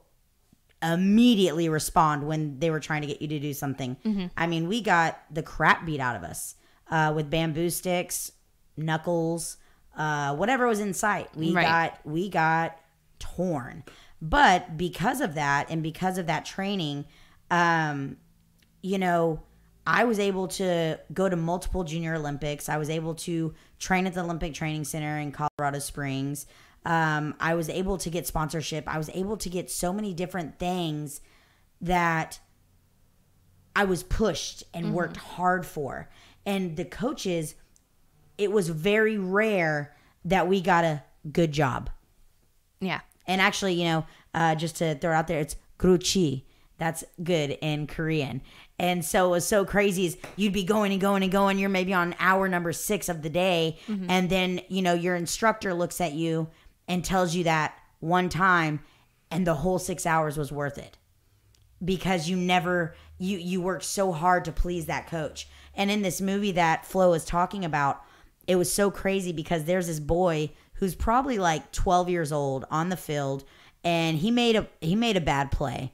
immediately 0.82 1.68
respond 1.68 2.26
when 2.26 2.58
they 2.60 2.70
were 2.70 2.80
trying 2.80 3.00
to 3.02 3.06
get 3.08 3.20
you 3.20 3.28
to 3.28 3.40
do 3.40 3.52
something. 3.52 3.96
Mm-hmm. 4.04 4.26
I 4.36 4.46
mean, 4.46 4.68
we 4.68 4.80
got 4.80 5.20
the 5.30 5.42
crap 5.42 5.84
beat 5.84 6.00
out 6.00 6.16
of 6.16 6.22
us 6.22 6.54
uh, 6.90 7.12
with 7.16 7.28
bamboo 7.30 7.70
sticks, 7.70 8.30
knuckles, 8.76 9.56
uh, 9.96 10.36
whatever 10.36 10.66
was 10.66 10.78
in 10.80 10.94
sight. 10.94 11.34
We 11.34 11.52
Right. 11.52 11.64
got 11.66 12.06
we 12.06 12.28
got 12.28 12.78
torn. 13.18 13.82
But 14.22 14.76
because 14.76 15.20
of 15.20 15.34
that, 15.34 15.70
and 15.70 15.82
because 15.82 16.16
of 16.18 16.26
that 16.26 16.44
training, 16.44 17.06
um, 17.50 18.16
you 18.82 18.98
know, 18.98 19.42
I 19.86 20.04
was 20.04 20.18
able 20.18 20.48
to 20.48 20.98
go 21.12 21.28
to 21.28 21.36
multiple 21.36 21.84
junior 21.84 22.14
Olympics. 22.14 22.68
I 22.68 22.76
was 22.76 22.90
able 22.90 23.14
to 23.16 23.54
train 23.78 24.06
at 24.06 24.14
the 24.14 24.22
Olympic 24.22 24.54
Training 24.54 24.84
Center 24.84 25.18
in 25.18 25.32
Colorado 25.32 25.78
Springs. 25.78 26.46
Um, 26.84 27.34
I 27.40 27.54
was 27.54 27.68
able 27.68 27.98
to 27.98 28.10
get 28.10 28.26
sponsorship. 28.26 28.84
I 28.86 28.98
was 28.98 29.10
able 29.12 29.36
to 29.38 29.48
get 29.48 29.70
so 29.70 29.92
many 29.92 30.14
different 30.14 30.58
things 30.58 31.20
that 31.80 32.38
I 33.74 33.84
was 33.84 34.02
pushed 34.02 34.64
and 34.72 34.94
worked 34.94 35.16
hard 35.16 35.66
for. 35.66 36.08
And 36.46 36.76
the 36.76 36.84
coaches, 36.84 37.56
it 38.38 38.50
was 38.52 38.68
very 38.68 39.18
rare 39.18 39.94
that 40.24 40.48
we 40.48 40.60
got 40.60 40.84
a 40.84 41.02
good 41.30 41.52
job. 41.52 41.90
Yeah. 42.80 43.00
And 43.26 43.40
actually, 43.40 43.74
you 43.74 43.84
know, 43.84 44.06
uh, 44.32 44.54
just 44.54 44.76
to 44.76 44.94
throw 44.94 45.10
it 45.10 45.14
out 45.14 45.26
there, 45.26 45.40
it's 45.40 45.56
gruchi. 45.78 46.44
That's 46.78 47.04
good 47.22 47.56
in 47.60 47.86
Korean. 47.86 48.42
And 48.78 49.04
so 49.04 49.28
it 49.28 49.30
was 49.30 49.46
so 49.46 49.64
crazy 49.64 50.06
is 50.06 50.18
you'd 50.36 50.52
be 50.52 50.64
going 50.64 50.92
and 50.92 51.00
going 51.00 51.22
and 51.22 51.32
going. 51.32 51.58
You're 51.58 51.70
maybe 51.70 51.94
on 51.94 52.14
hour 52.18 52.48
number 52.48 52.72
six 52.72 53.08
of 53.08 53.22
the 53.22 53.30
day. 53.30 53.78
Mm-hmm. 53.88 54.10
And 54.10 54.28
then, 54.28 54.60
you 54.68 54.82
know, 54.82 54.92
your 54.92 55.16
instructor 55.16 55.72
looks 55.72 56.00
at 56.00 56.12
you 56.12 56.48
and 56.86 57.04
tells 57.04 57.34
you 57.34 57.44
that 57.44 57.78
one 58.00 58.28
time 58.28 58.80
and 59.30 59.46
the 59.46 59.54
whole 59.54 59.78
six 59.78 60.06
hours 60.06 60.36
was 60.36 60.52
worth 60.52 60.78
it 60.78 60.98
because 61.84 62.28
you 62.28 62.36
never 62.36 62.94
you 63.18 63.38
you 63.38 63.60
worked 63.60 63.84
so 63.84 64.12
hard 64.12 64.44
to 64.44 64.52
please 64.52 64.86
that 64.86 65.06
coach 65.06 65.48
and 65.74 65.90
in 65.90 66.02
this 66.02 66.20
movie 66.20 66.52
that 66.52 66.86
flo 66.86 67.12
is 67.12 67.24
talking 67.24 67.64
about 67.64 68.02
it 68.46 68.56
was 68.56 68.72
so 68.72 68.90
crazy 68.90 69.32
because 69.32 69.64
there's 69.64 69.86
this 69.86 70.00
boy 70.00 70.50
who's 70.74 70.94
probably 70.94 71.38
like 71.38 71.72
12 71.72 72.08
years 72.08 72.32
old 72.32 72.64
on 72.70 72.88
the 72.88 72.96
field 72.96 73.44
and 73.84 74.18
he 74.18 74.30
made 74.30 74.56
a 74.56 74.66
he 74.80 74.94
made 74.94 75.16
a 75.16 75.20
bad 75.20 75.50
play 75.50 75.92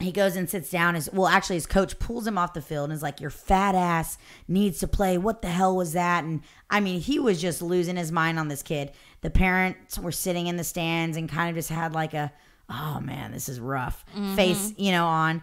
he 0.00 0.10
goes 0.10 0.34
and 0.34 0.50
sits 0.50 0.70
down 0.70 0.94
his 0.94 1.08
well 1.12 1.28
actually 1.28 1.56
his 1.56 1.66
coach 1.66 1.98
pulls 1.98 2.26
him 2.26 2.36
off 2.36 2.52
the 2.52 2.60
field 2.60 2.84
and 2.84 2.92
is 2.92 3.02
like 3.02 3.20
your 3.20 3.30
fat 3.30 3.74
ass 3.74 4.18
needs 4.48 4.78
to 4.80 4.88
play. 4.88 5.18
What 5.18 5.42
the 5.42 5.48
hell 5.48 5.76
was 5.76 5.92
that? 5.92 6.24
And 6.24 6.42
i 6.68 6.80
mean 6.80 7.00
he 7.00 7.18
was 7.18 7.40
just 7.40 7.62
losing 7.62 7.96
his 7.96 8.10
mind 8.12 8.38
on 8.38 8.48
this 8.48 8.62
kid. 8.62 8.92
The 9.20 9.30
parents 9.30 9.98
were 9.98 10.12
sitting 10.12 10.46
in 10.46 10.56
the 10.56 10.64
stands 10.64 11.16
and 11.16 11.28
kind 11.28 11.48
of 11.48 11.56
just 11.56 11.70
had 11.70 11.94
like 11.94 12.14
a 12.14 12.32
oh 12.68 12.98
man 13.00 13.32
this 13.32 13.48
is 13.48 13.60
rough 13.60 14.04
mm-hmm. 14.14 14.34
face 14.34 14.72
you 14.76 14.92
know 14.92 15.06
on. 15.06 15.42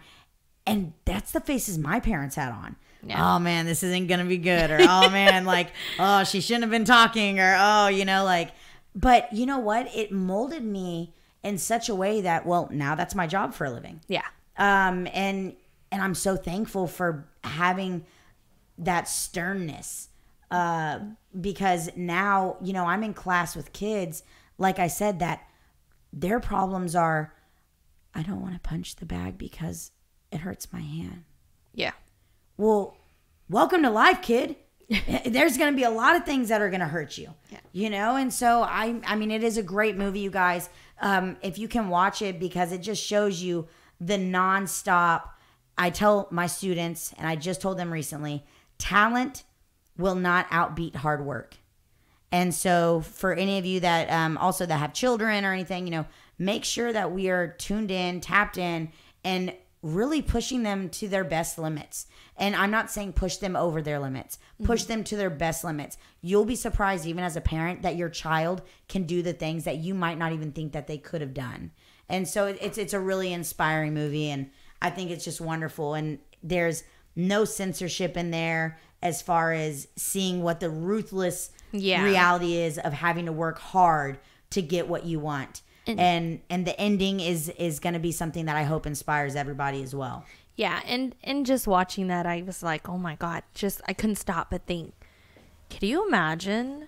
And 0.67 0.93
that's 1.05 1.31
the 1.31 1.41
faces 1.41 1.77
my 1.77 1.99
parents 1.99 2.35
had 2.35 2.51
on. 2.51 2.75
Oh 3.15 3.39
man 3.39 3.65
this 3.65 3.83
isn't 3.83 4.07
gonna 4.07 4.25
be 4.25 4.37
good 4.37 4.69
or 4.69 4.79
oh 4.81 5.09
man 5.11 5.45
like 5.45 5.71
oh 5.97 6.23
she 6.23 6.41
shouldn't 6.41 6.63
have 6.63 6.71
been 6.71 6.85
talking 6.85 7.39
or 7.39 7.55
oh 7.57 7.87
you 7.87 8.05
know 8.05 8.23
like 8.25 8.51
but 8.95 9.31
you 9.31 9.45
know 9.45 9.59
what? 9.59 9.87
It 9.95 10.11
molded 10.11 10.63
me 10.63 11.13
in 11.43 11.57
such 11.57 11.89
a 11.89 11.95
way 11.95 12.21
that 12.21 12.45
well 12.45 12.69
now 12.71 12.95
that's 12.95 13.15
my 13.15 13.27
job 13.27 13.53
for 13.53 13.65
a 13.65 13.71
living. 13.71 14.01
Yeah. 14.07 14.25
Um 14.61 15.07
and 15.13 15.55
and 15.91 16.01
i'm 16.01 16.13
so 16.15 16.37
thankful 16.37 16.87
for 16.87 17.27
having 17.43 18.05
that 18.77 19.07
sternness 19.07 20.09
uh 20.51 20.99
because 21.39 21.89
now 21.95 22.55
you 22.61 22.71
know 22.71 22.85
i'm 22.85 23.03
in 23.03 23.13
class 23.13 23.55
with 23.55 23.73
kids 23.73 24.23
like 24.57 24.77
i 24.79 24.87
said 24.87 25.19
that 25.19 25.41
their 26.13 26.39
problems 26.39 26.95
are 26.95 27.33
i 28.13 28.21
don't 28.21 28.41
want 28.41 28.53
to 28.53 28.59
punch 28.59 28.95
the 28.97 29.05
bag 29.05 29.37
because 29.37 29.91
it 30.31 30.39
hurts 30.41 30.71
my 30.71 30.81
hand 30.81 31.23
Yeah. 31.73 31.91
well 32.57 32.95
welcome 33.49 33.81
to 33.83 33.89
life 33.89 34.21
kid 34.21 34.55
there's 35.25 35.57
going 35.57 35.71
to 35.71 35.75
be 35.75 35.83
a 35.83 35.89
lot 35.89 36.17
of 36.17 36.25
things 36.25 36.49
that 36.49 36.61
are 36.61 36.69
going 36.69 36.81
to 36.81 36.85
hurt 36.85 37.17
you. 37.17 37.33
Yeah. 37.49 37.59
You 37.71 37.89
know, 37.89 38.17
and 38.17 38.33
so 38.33 38.61
I 38.61 38.99
I 39.07 39.15
mean 39.15 39.31
it 39.31 39.41
is 39.41 39.55
a 39.57 39.63
great 39.63 39.95
movie 39.95 40.19
you 40.19 40.29
guys. 40.29 40.67
Um 40.99 41.37
if 41.41 41.57
you 41.57 41.69
can 41.69 41.87
watch 41.87 42.21
it 42.21 42.41
because 42.41 42.73
it 42.73 42.79
just 42.81 43.01
shows 43.01 43.41
you 43.41 43.69
the 44.01 44.17
nonstop 44.17 45.29
I 45.77 45.89
tell 45.89 46.27
my 46.31 46.47
students 46.47 47.13
and 47.17 47.27
I 47.27 47.35
just 47.35 47.61
told 47.61 47.77
them 47.77 47.93
recently, 47.93 48.43
talent 48.77 49.43
will 49.97 50.15
not 50.15 50.49
outbeat 50.49 50.95
hard 50.97 51.25
work. 51.25 51.55
And 52.31 52.53
so, 52.53 53.01
for 53.01 53.33
any 53.33 53.57
of 53.57 53.65
you 53.65 53.79
that 53.81 54.09
um, 54.09 54.37
also 54.37 54.65
that 54.65 54.77
have 54.77 54.93
children 54.93 55.43
or 55.43 55.53
anything, 55.53 55.85
you 55.85 55.91
know, 55.91 56.05
make 56.39 56.63
sure 56.63 56.93
that 56.93 57.11
we 57.11 57.29
are 57.29 57.47
tuned 57.47 57.91
in, 57.91 58.21
tapped 58.21 58.57
in, 58.57 58.91
and 59.23 59.53
really 59.81 60.21
pushing 60.21 60.63
them 60.63 60.87
to 60.89 61.07
their 61.07 61.23
best 61.23 61.57
limits. 61.57 62.05
And 62.37 62.55
I'm 62.55 62.71
not 62.71 62.91
saying 62.91 63.13
push 63.13 63.37
them 63.37 63.55
over 63.55 63.81
their 63.81 63.99
limits, 63.99 64.39
push 64.63 64.83
them 64.83 65.03
to 65.05 65.17
their 65.17 65.29
best 65.29 65.63
limits. 65.63 65.97
You'll 66.21 66.45
be 66.45 66.55
surprised, 66.55 67.05
even 67.05 67.23
as 67.23 67.35
a 67.35 67.41
parent, 67.41 67.81
that 67.81 67.95
your 67.95 68.09
child 68.09 68.61
can 68.87 69.03
do 69.03 69.21
the 69.21 69.33
things 69.33 69.63
that 69.65 69.77
you 69.77 69.93
might 69.93 70.17
not 70.17 70.31
even 70.31 70.51
think 70.51 70.71
that 70.71 70.87
they 70.87 70.97
could 70.97 71.21
have 71.21 71.33
done. 71.33 71.71
And 72.11 72.27
so, 72.27 72.45
it's 72.47 72.77
it's 72.77 72.93
a 72.93 72.99
really 72.99 73.33
inspiring 73.33 73.93
movie, 73.93 74.29
and 74.29 74.49
I 74.81 74.89
think 74.91 75.09
it's 75.11 75.25
just 75.25 75.41
wonderful. 75.41 75.93
And 75.95 76.19
there's 76.43 76.83
no 77.15 77.45
censorship 77.45 78.15
in 78.17 78.31
there 78.31 78.77
as 79.01 79.21
far 79.21 79.51
as 79.53 79.87
seeing 79.95 80.43
what 80.43 80.59
the 80.59 80.69
ruthless 80.69 81.51
Yeah. 81.71 82.03
reality 82.03 82.57
is 82.57 82.77
of 82.77 82.93
having 82.93 83.25
to 83.25 83.31
work 83.31 83.59
hard 83.59 84.19
to 84.51 84.61
get 84.61 84.87
what 84.87 85.05
you 85.05 85.19
want. 85.19 85.61
And 85.87 86.39
and, 86.49 86.65
the 86.65 86.79
ending 86.79 87.19
is 87.19 87.49
is 87.57 87.79
going 87.79 87.93
to 87.95 87.99
be 87.99 88.11
something 88.11 88.45
that 88.45 88.55
I 88.55 88.63
hope 88.63 88.85
inspires 88.85 89.35
everybody 89.35 89.81
as 89.83 89.93
well. 89.95 90.23
Yeah, 90.55 90.79
and 90.85 91.15
and 91.23 91.45
just 91.45 91.67
watching 91.67 92.07
that, 92.07 92.25
I 92.25 92.43
was 92.45 92.61
like, 92.63 92.87
oh 92.87 92.97
my 92.97 93.15
god, 93.15 93.43
just 93.53 93.81
I 93.87 93.93
couldn't 93.93 94.17
stop 94.17 94.51
but 94.51 94.65
think. 94.67 94.93
Could 95.69 95.83
you 95.83 96.07
imagine 96.07 96.87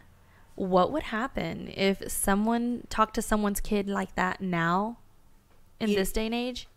what 0.56 0.92
would 0.92 1.04
happen 1.04 1.70
if 1.76 2.10
someone 2.12 2.84
talked 2.90 3.16
to 3.16 3.22
someone's 3.22 3.60
kid 3.60 3.90
like 3.90 4.14
that 4.16 4.40
now, 4.42 5.00
in 5.80 5.90
You- 5.90 5.96
this 5.96 6.12
day 6.12 6.26
and 6.26 6.36
age? 6.36 6.68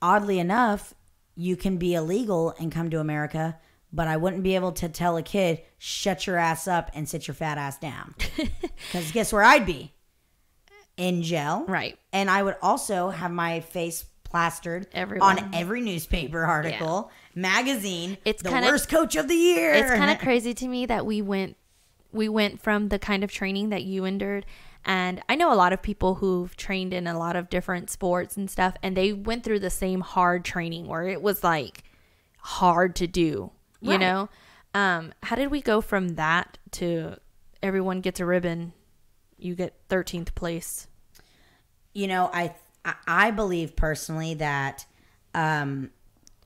Oddly 0.00 0.38
enough, 0.38 0.94
you 1.34 1.56
can 1.56 1.76
be 1.76 1.94
illegal 1.94 2.54
and 2.58 2.70
come 2.70 2.90
to 2.90 3.00
America, 3.00 3.58
but 3.92 4.06
I 4.08 4.16
wouldn't 4.16 4.42
be 4.42 4.54
able 4.54 4.72
to 4.72 4.88
tell 4.88 5.16
a 5.16 5.22
kid 5.22 5.60
shut 5.78 6.26
your 6.26 6.36
ass 6.36 6.68
up 6.68 6.90
and 6.94 7.08
sit 7.08 7.26
your 7.26 7.34
fat 7.34 7.58
ass 7.58 7.78
down. 7.78 8.14
Cuz 8.92 9.12
guess 9.12 9.32
where 9.32 9.42
I'd 9.42 9.66
be? 9.66 9.92
In 10.96 11.22
jail. 11.22 11.64
Right. 11.68 11.96
And 12.12 12.28
I 12.30 12.42
would 12.42 12.56
also 12.60 13.10
have 13.10 13.30
my 13.30 13.60
face 13.60 14.04
plastered 14.24 14.86
Everywhere. 14.92 15.28
on 15.30 15.54
every 15.54 15.80
newspaper 15.80 16.44
article, 16.44 17.10
magazine. 17.34 18.18
It's 18.24 18.42
the 18.42 18.50
kinda- 18.50 18.68
worst 18.68 18.88
coach 18.88 19.14
of 19.16 19.28
the 19.28 19.34
year. 19.34 19.72
It's 19.72 19.90
kind 19.92 20.10
of 20.10 20.18
crazy 20.24 20.54
to 20.54 20.66
me 20.68 20.86
that 20.86 21.06
we 21.06 21.22
went 21.22 21.56
we 22.12 22.28
went 22.28 22.60
from 22.62 22.88
the 22.88 22.98
kind 22.98 23.22
of 23.22 23.30
training 23.30 23.68
that 23.68 23.84
you 23.84 24.04
endured 24.06 24.44
and 24.84 25.20
I 25.28 25.34
know 25.34 25.52
a 25.52 25.56
lot 25.56 25.72
of 25.72 25.82
people 25.82 26.16
who've 26.16 26.56
trained 26.56 26.92
in 26.94 27.06
a 27.06 27.18
lot 27.18 27.36
of 27.36 27.50
different 27.50 27.90
sports 27.90 28.36
and 28.36 28.50
stuff 28.50 28.74
and 28.82 28.96
they 28.96 29.12
went 29.12 29.44
through 29.44 29.60
the 29.60 29.70
same 29.70 30.00
hard 30.00 30.44
training 30.44 30.86
where 30.86 31.06
it 31.06 31.20
was 31.22 31.44
like 31.44 31.82
hard 32.38 32.94
to 32.96 33.06
do, 33.06 33.50
you 33.80 33.90
Right. 33.92 34.00
know? 34.00 34.28
Um 34.74 35.12
how 35.22 35.36
did 35.36 35.50
we 35.50 35.60
go 35.60 35.80
from 35.80 36.10
that 36.10 36.58
to 36.72 37.16
everyone 37.62 38.00
gets 38.00 38.20
a 38.20 38.26
ribbon, 38.26 38.72
you 39.36 39.54
get 39.54 39.74
13th 39.88 40.34
place? 40.34 40.86
you 41.94 42.06
know, 42.06 42.30
I 42.32 42.54
I- 42.84 42.94
I 43.06 43.30
believe 43.32 43.74
personally 43.76 44.34
that 44.34 44.86
um 45.34 45.90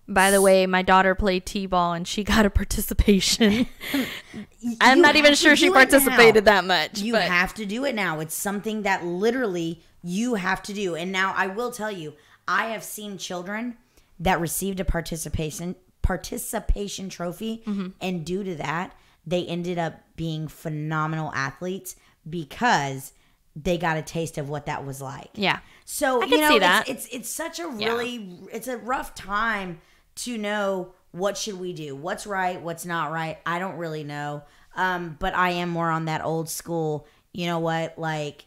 By 0.09 0.31
the 0.31 0.43
way, 0.43 0.67
my 0.67 0.83
daughter 0.83 1.15
played 1.15 1.47
T-ball 1.47 1.93
and 1.95 2.07
she 2.07 2.25
got 2.25 2.45
a 2.45 2.51
participation. 2.51 3.67
I'm 4.81 4.99
you 4.99 5.03
not 5.03 5.17
even 5.17 5.35
sure 5.35 5.57
she 5.57 5.67
do 5.67 5.73
it 5.73 5.75
now. 5.75 5.85
participated 5.85 6.45
that 6.47 6.65
much. 6.65 7.01
You 7.01 7.13
but 7.15 7.23
have 7.23 7.55
to 7.55 7.65
do 7.67 7.85
it 7.85 7.95
now. 7.95 8.21
It's 8.21 8.35
something 8.35 8.83
that 8.83 9.05
literally 9.05 9.81
you 10.03 10.35
have 10.35 10.63
to 10.65 10.73
do. 10.73 10.95
And 10.97 11.13
now 11.13 11.33
I 11.37 11.47
will 11.47 11.71
tell 11.71 11.91
you, 11.93 12.15
I 12.49 12.67
have 12.67 12.83
seen 12.83 13.17
children 13.19 13.77
that 14.19 14.41
received 14.41 14.81
a 14.81 14.85
participation 14.85 15.77
participation 16.03 17.09
trophy 17.09 17.63
Mm-hmm. 17.67 17.89
and 18.01 18.25
due 18.27 18.43
to 18.43 18.55
that, 18.57 18.95
they 19.25 19.47
ended 19.47 19.79
up 19.79 20.01
being 20.17 20.49
phenomenal 20.49 21.33
athletes 21.33 21.95
because 22.29 23.13
they 23.55 23.77
got 23.77 23.97
a 23.97 24.03
taste 24.03 24.39
of 24.39 24.49
what 24.49 24.67
that 24.67 24.87
was 24.87 25.01
like. 25.01 25.31
yeah. 25.35 25.59
So 25.85 26.23
you 26.25 26.39
know, 26.39 26.51
it's, 26.53 26.61
that. 26.61 26.89
it's 26.89 27.07
it's 27.13 27.29
such 27.29 27.59
a 27.59 27.69
really 27.69 28.29
it's 28.53 28.69
a 28.69 28.79
rough 28.79 29.15
time 29.15 29.81
to 30.17 30.39
know 30.39 30.95
what 31.11 31.37
should 31.37 31.61
we 31.61 31.73
do, 31.73 31.95
what's 31.95 32.27
right, 32.27 32.61
what's 32.61 32.87
not 32.87 33.13
right. 33.13 33.39
I 33.45 33.59
don't 33.59 33.77
really 33.77 34.05
know, 34.05 34.45
um, 34.77 35.17
but 35.19 35.35
I 35.35 35.51
am 35.51 35.69
more 35.69 35.91
on 35.91 36.07
that 36.07 36.25
old 36.25 36.49
school. 36.49 37.07
You 37.33 37.47
know 37.47 37.59
what? 37.59 37.99
Like, 37.99 38.47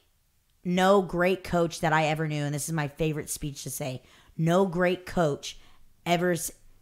no 0.63 1.01
great 1.01 1.43
coach 1.43 1.81
that 1.81 1.93
I 1.93 2.05
ever 2.05 2.27
knew, 2.27 2.43
and 2.43 2.53
this 2.53 2.67
is 2.67 2.73
my 2.73 2.87
favorite 2.87 3.29
speech 3.29 3.63
to 3.63 3.69
say. 3.69 4.01
No 4.37 4.65
great 4.65 5.05
coach 5.05 5.59
ever. 6.05 6.35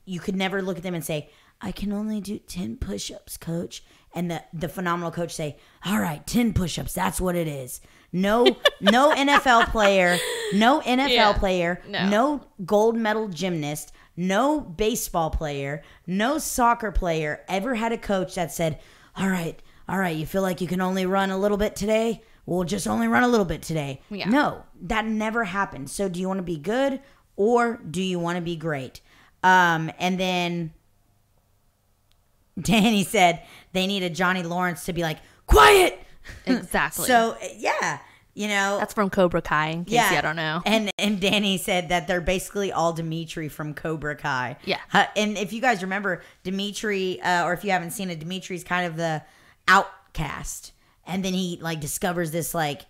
You 0.06 0.20
could 0.20 0.36
never 0.36 0.62
look 0.62 0.78
at 0.78 0.84
them 0.84 0.96
and 0.96 1.04
say, 1.04 1.30
"I 1.62 1.72
can 1.72 1.92
only 1.92 2.22
do 2.22 2.40
ten 2.40 2.78
push-ups, 2.78 3.38
coach." 3.38 3.84
And 4.16 4.32
the 4.32 4.44
the 4.54 4.70
phenomenal 4.70 5.12
coach 5.12 5.34
say, 5.34 5.58
"All 5.86 6.00
right, 6.00 6.26
ten 6.26 6.54
push-ups. 6.54 6.94
That's 6.94 7.20
what 7.20 7.36
it 7.36 7.48
is." 7.48 7.82
No, 8.14 8.46
no 8.80 9.12
NFL 9.16 9.72
player, 9.72 10.18
no 10.54 10.80
NFL 10.82 11.10
Yeah. 11.10 11.34
player, 11.34 11.82
No. 11.90 12.08
no 12.10 12.42
gold 12.66 12.96
medal 12.96 13.28
gymnast, 13.28 13.92
no 14.16 14.62
baseball 14.62 15.32
player, 15.32 15.82
no 16.06 16.38
soccer 16.38 16.92
player 16.92 17.42
ever 17.50 17.74
had 17.76 17.92
a 17.92 17.98
coach 17.98 18.36
that 18.36 18.52
said, 18.52 18.80
"All 19.18 19.28
right, 19.28 19.60
all 19.90 19.98
right, 19.98 20.16
you 20.16 20.26
feel 20.28 20.44
like 20.44 20.62
you 20.62 20.68
can 20.68 20.80
only 20.80 21.06
run 21.08 21.32
a 21.32 21.38
little 21.38 21.58
bit 21.58 21.76
today? 21.76 22.22
We'll 22.46 22.64
just 22.66 22.88
only 22.88 23.08
run 23.08 23.24
a 23.24 23.28
little 23.28 23.46
bit 23.46 23.64
today." 23.64 24.02
Yeah. 24.12 24.30
No, 24.30 24.64
that 24.84 25.06
never 25.06 25.46
happened. 25.46 25.90
So, 25.90 26.08
do 26.08 26.20
you 26.20 26.28
want 26.28 26.38
to 26.38 26.44
be 26.44 26.58
good 26.58 27.00
or 27.36 27.78
do 27.90 28.02
you 28.04 28.20
want 28.20 28.36
to 28.38 28.42
be 28.44 28.56
great? 28.56 29.02
Um, 29.42 29.90
and 29.98 30.20
then 30.20 30.72
Danny 32.62 33.04
said 33.04 33.42
they 33.72 33.88
needed 33.88 34.14
Johnny 34.14 34.44
Lawrence 34.44 34.86
to 34.86 34.94
be 34.94 35.02
like, 35.02 35.18
"Quiet." 35.48 36.00
Exactly. 36.46 37.06
So, 37.06 37.38
yeah, 37.58 38.00
you 38.34 38.48
know, 38.48 38.78
That's 38.80 38.94
from 38.94 39.10
Cobra 39.10 39.42
Kai, 39.42 39.70
in 39.70 39.86
case 39.86 40.12
you 40.12 40.22
don't 40.22 40.36
know. 40.36 40.62
and 40.66 40.90
and 40.98 41.20
Danny 41.22 41.58
said 41.58 41.90
that 41.90 42.08
they're 42.08 42.22
basically 42.22 42.72
all 42.72 42.94
Demetri 42.94 43.48
from 43.50 43.74
Cobra 43.74 44.16
Kai. 44.16 44.58
Yeah. 44.66 44.80
Uh, 44.92 45.06
and 45.16 45.38
if 45.38 45.54
you 45.54 45.62
guys 45.62 45.82
remember, 45.84 46.22
Demetri, 46.44 47.22
uh, 47.22 47.46
or 47.46 47.54
if 47.54 47.64
you 47.64 47.72
haven't 47.72 47.92
seen 47.92 48.10
it, 48.10 48.20
Demetri's 48.20 48.64
kind 48.64 48.88
of 48.88 48.96
the 48.96 49.22
outcast, 49.68 50.72
and 51.06 51.24
then 51.24 51.34
he 51.34 51.60
like 51.62 51.80
discovers 51.80 52.32
this 52.32 52.54
like 52.56 52.82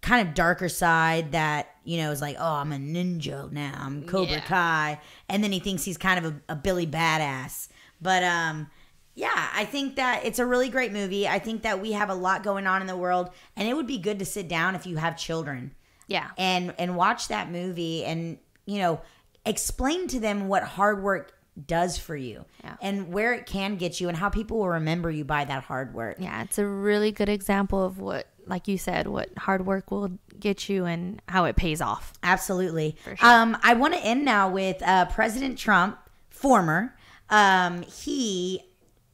kind 0.00 0.26
of 0.26 0.34
darker 0.34 0.68
side 0.68 1.30
that 1.32 1.76
you 1.84 1.98
know 1.98 2.10
is 2.10 2.20
like, 2.20 2.36
oh, 2.38 2.54
I'm 2.54 2.72
a 2.72 2.76
ninja 2.76 3.50
now, 3.52 3.74
I'm 3.78 4.04
Cobra 4.06 4.32
Yeah. 4.36 4.40
Kai, 4.40 5.00
and 5.28 5.44
then 5.44 5.52
he 5.52 5.60
thinks 5.60 5.84
he's 5.84 5.98
kind 5.98 6.24
of 6.24 6.32
a, 6.48 6.52
a 6.52 6.56
Billy 6.56 6.86
badass, 6.86 7.68
but 8.00 8.22
um. 8.24 8.68
Yeah, 9.14 9.48
I 9.54 9.64
think 9.66 9.96
that 9.96 10.24
it's 10.24 10.38
a 10.38 10.46
really 10.46 10.68
great 10.70 10.92
movie. 10.92 11.28
I 11.28 11.38
think 11.38 11.62
that 11.62 11.80
we 11.82 11.92
have 11.92 12.08
a 12.08 12.14
lot 12.14 12.42
going 12.42 12.66
on 12.66 12.80
in 12.80 12.86
the 12.86 12.96
world, 12.96 13.30
and 13.56 13.68
it 13.68 13.74
would 13.76 13.86
be 13.86 13.98
good 13.98 14.18
to 14.20 14.24
sit 14.24 14.48
down 14.48 14.74
if 14.74 14.86
you 14.86 14.96
have 14.96 15.16
children 15.18 15.74
Yeah. 16.06 16.30
and 16.38 16.74
and 16.78 16.96
watch 16.96 17.28
that 17.28 17.50
movie 17.50 18.04
and 18.04 18.38
you 18.64 18.78
know 18.78 19.00
explain 19.44 20.06
to 20.08 20.20
them 20.20 20.48
what 20.48 20.62
hard 20.62 21.02
work 21.02 21.32
does 21.66 21.98
for 21.98 22.16
you 22.16 22.44
Yeah. 22.64 22.76
and 22.80 23.12
where 23.12 23.34
it 23.34 23.44
can 23.44 23.76
get 23.76 24.00
you 24.00 24.08
and 24.08 24.16
how 24.16 24.30
people 24.30 24.56
will 24.58 24.68
remember 24.70 25.10
you 25.10 25.24
by 25.24 25.44
that 25.44 25.64
hard 25.64 25.92
work 25.92 26.16
Yeah, 26.18 26.42
it's 26.42 26.58
a 26.58 26.66
really 26.66 27.12
good 27.12 27.28
example 27.28 27.84
of 27.84 27.98
what, 27.98 28.26
like 28.46 28.68
you 28.68 28.78
said, 28.78 29.06
what 29.08 29.28
hard 29.36 29.66
work 29.66 29.90
will 29.90 30.12
get 30.40 30.68
you 30.70 30.86
and 30.86 31.20
how 31.28 31.44
it 31.44 31.56
pays 31.56 31.82
off. 31.82 32.14
absolutely 32.22 32.96
For 33.04 33.14
sure. 33.16 33.28
um 33.28 33.58
i 33.62 33.74
want 33.74 33.92
to 33.94 34.00
end 34.00 34.24
now 34.24 34.48
with 34.48 34.82
uh 34.82 35.04
president 35.06 35.58
trump 35.58 35.98
former 36.30 36.96
um 37.28 37.82
he 37.82 38.62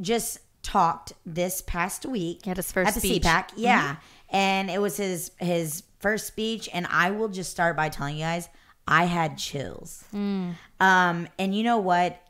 just 0.01 0.39
talked 0.63 1.13
this 1.25 1.63
past 1.63 2.05
week 2.05 2.41
He 2.45 2.51
had 2.51 2.57
his 2.57 2.71
first 2.71 2.89
at 2.89 2.95
the 2.95 3.01
speech. 3.01 3.23
Mm-hmm. 3.23 3.61
Yeah, 3.61 3.97
and 4.31 4.71
it 4.71 4.81
was 4.81 4.97
his 4.97 5.31
his 5.39 5.83
first 6.01 6.27
speech, 6.27 6.69
and 6.73 6.87
I 6.91 7.11
will 7.11 7.29
just 7.29 7.51
start 7.51 7.77
by 7.77 7.89
telling 7.89 8.17
you 8.17 8.25
guys 8.25 8.49
I 8.87 9.05
had 9.05 9.39
chills. 9.39 10.05
Mm. 10.15 10.55
Um, 10.81 11.29
and 11.39 11.55
you 11.55 11.63
know 11.63 11.79
what? 11.79 12.21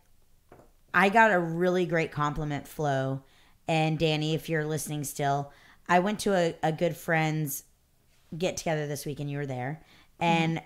I 0.95 1.09
got 1.11 1.31
a 1.31 1.39
really 1.39 1.87
great 1.87 2.11
compliment, 2.11 2.67
Flo 2.67 3.23
and 3.69 3.99
Danny. 3.99 4.35
If 4.35 4.49
you're 4.49 4.65
listening 4.65 5.05
still, 5.05 5.53
I 5.89 5.99
went 6.01 6.21
to 6.21 6.35
a, 6.35 6.55
a 6.63 6.73
good 6.73 6.97
friend's 6.97 7.65
get 8.37 8.57
together 8.57 8.87
this 8.87 9.07
week, 9.07 9.21
and 9.21 9.31
you 9.31 9.39
were 9.39 9.47
there, 9.47 9.83
and 10.21 10.61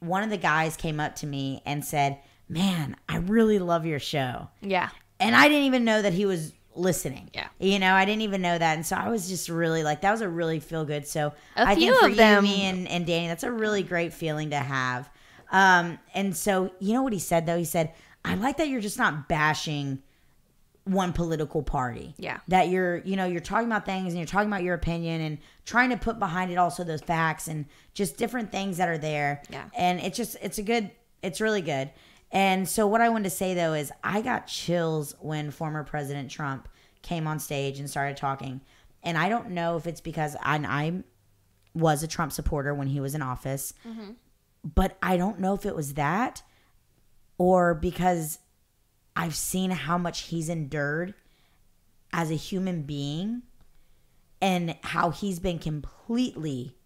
one 0.00 0.22
of 0.22 0.30
the 0.30 0.36
guys 0.36 0.76
came 0.76 1.00
up 1.00 1.16
to 1.16 1.26
me 1.26 1.62
and 1.66 1.84
said, 1.84 2.18
"Man, 2.48 2.96
I 3.08 3.18
really 3.18 3.58
love 3.58 3.86
your 3.86 4.00
show." 4.00 4.48
Yeah. 4.60 4.90
And 5.20 5.34
I 5.36 5.48
didn't 5.48 5.64
even 5.64 5.84
know 5.84 6.02
that 6.02 6.12
he 6.12 6.26
was 6.26 6.52
listening. 6.74 7.28
Yeah. 7.34 7.48
you 7.58 7.78
know, 7.80 7.92
I 7.92 8.04
didn't 8.04 8.22
even 8.22 8.40
know 8.40 8.56
that, 8.56 8.74
and 8.76 8.86
so 8.86 8.94
I 8.96 9.08
was 9.08 9.28
just 9.28 9.48
really 9.48 9.82
like, 9.82 10.02
that 10.02 10.12
was 10.12 10.20
a 10.20 10.28
really 10.28 10.60
feel 10.60 10.84
good. 10.84 11.06
So 11.06 11.32
A 11.56 11.68
I 11.68 11.74
few 11.74 11.90
think 11.92 12.00
for 12.00 12.08
of 12.10 12.16
them- 12.16 12.44
you, 12.44 12.50
me, 12.52 12.62
and, 12.62 12.86
and 12.88 13.06
Danny, 13.06 13.26
that's 13.28 13.42
a 13.42 13.50
really 13.52 13.82
great 13.82 14.12
feeling 14.12 14.50
to 14.50 14.58
have. 14.58 15.10
Um, 15.50 15.98
and 16.14 16.36
so 16.36 16.70
you 16.78 16.92
know 16.92 17.02
what 17.02 17.12
he 17.12 17.18
said 17.18 17.46
though? 17.46 17.56
He 17.58 17.64
said, 17.64 17.94
"I 18.24 18.34
like 18.34 18.58
that 18.58 18.68
you're 18.68 18.80
just 18.80 18.98
not 18.98 19.28
bashing." 19.28 20.02
one 20.84 21.12
political 21.12 21.62
party. 21.62 22.14
Yeah. 22.16 22.38
That 22.48 22.70
you're, 22.70 22.96
you 23.04 23.14
know, 23.14 23.26
you're 23.26 23.42
talking 23.42 23.66
about 23.66 23.84
things 23.84 24.06
and 24.14 24.16
you're 24.16 24.24
talking 24.26 24.48
about 24.48 24.62
your 24.62 24.72
opinion 24.74 25.20
and 25.20 25.36
trying 25.66 25.90
to 25.90 25.98
put 25.98 26.18
behind 26.18 26.50
it 26.50 26.56
also 26.56 26.82
those 26.82 27.02
facts 27.02 27.46
and 27.46 27.66
just 27.92 28.16
different 28.16 28.50
things 28.50 28.78
that 28.78 28.88
are 28.88 28.96
there. 28.96 29.42
Yeah. 29.50 29.64
And 29.76 30.00
it's 30.00 30.16
just 30.16 30.38
it's 30.40 30.56
a 30.56 30.62
good 30.62 30.90
it's 31.22 31.42
really 31.42 31.60
good. 31.60 31.90
And 32.30 32.68
so 32.68 32.86
what 32.86 33.00
I 33.00 33.08
wanted 33.08 33.24
to 33.24 33.30
say 33.30 33.54
though 33.54 33.74
is 33.74 33.92
I 34.04 34.20
got 34.20 34.46
chills 34.46 35.14
when 35.20 35.50
former 35.50 35.84
President 35.84 36.30
Trump 36.30 36.68
came 37.02 37.26
on 37.26 37.38
stage 37.38 37.78
and 37.78 37.88
started 37.88 38.16
talking. 38.16 38.60
And 39.02 39.16
I 39.16 39.28
don't 39.28 39.50
know 39.50 39.76
if 39.76 39.86
it's 39.86 40.00
because 40.00 40.36
I, 40.42 40.56
I 40.56 41.02
was 41.74 42.02
a 42.02 42.08
Trump 42.08 42.32
supporter 42.32 42.74
when 42.74 42.88
he 42.88 43.00
was 43.00 43.14
in 43.14 43.22
office, 43.22 43.72
mm-hmm. 43.86 44.12
but 44.64 44.98
I 45.02 45.16
don't 45.16 45.40
know 45.40 45.54
if 45.54 45.64
it 45.64 45.74
was 45.74 45.94
that 45.94 46.42
or 47.38 47.74
because 47.74 48.40
I've 49.16 49.36
seen 49.36 49.70
how 49.70 49.96
much 49.96 50.22
he's 50.22 50.48
endured 50.48 51.14
as 52.12 52.30
a 52.30 52.34
human 52.34 52.82
being 52.82 53.42
and 54.40 54.76
how 54.82 55.10
he's 55.10 55.38
been 55.38 55.58
completely 55.58 56.76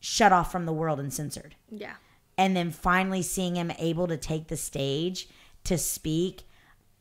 shut 0.00 0.32
off 0.32 0.52
from 0.52 0.66
the 0.66 0.72
world 0.72 1.00
and 1.00 1.12
censored. 1.12 1.56
Yeah. 1.70 1.94
And 2.38 2.54
then 2.56 2.70
finally 2.70 3.22
seeing 3.22 3.56
him 3.56 3.72
able 3.78 4.06
to 4.08 4.16
take 4.16 4.48
the 4.48 4.56
stage 4.56 5.28
to 5.64 5.78
speak 5.78 6.42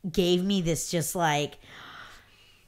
gave 0.09 0.43
me 0.43 0.61
this 0.61 0.89
just 0.89 1.15
like 1.15 1.57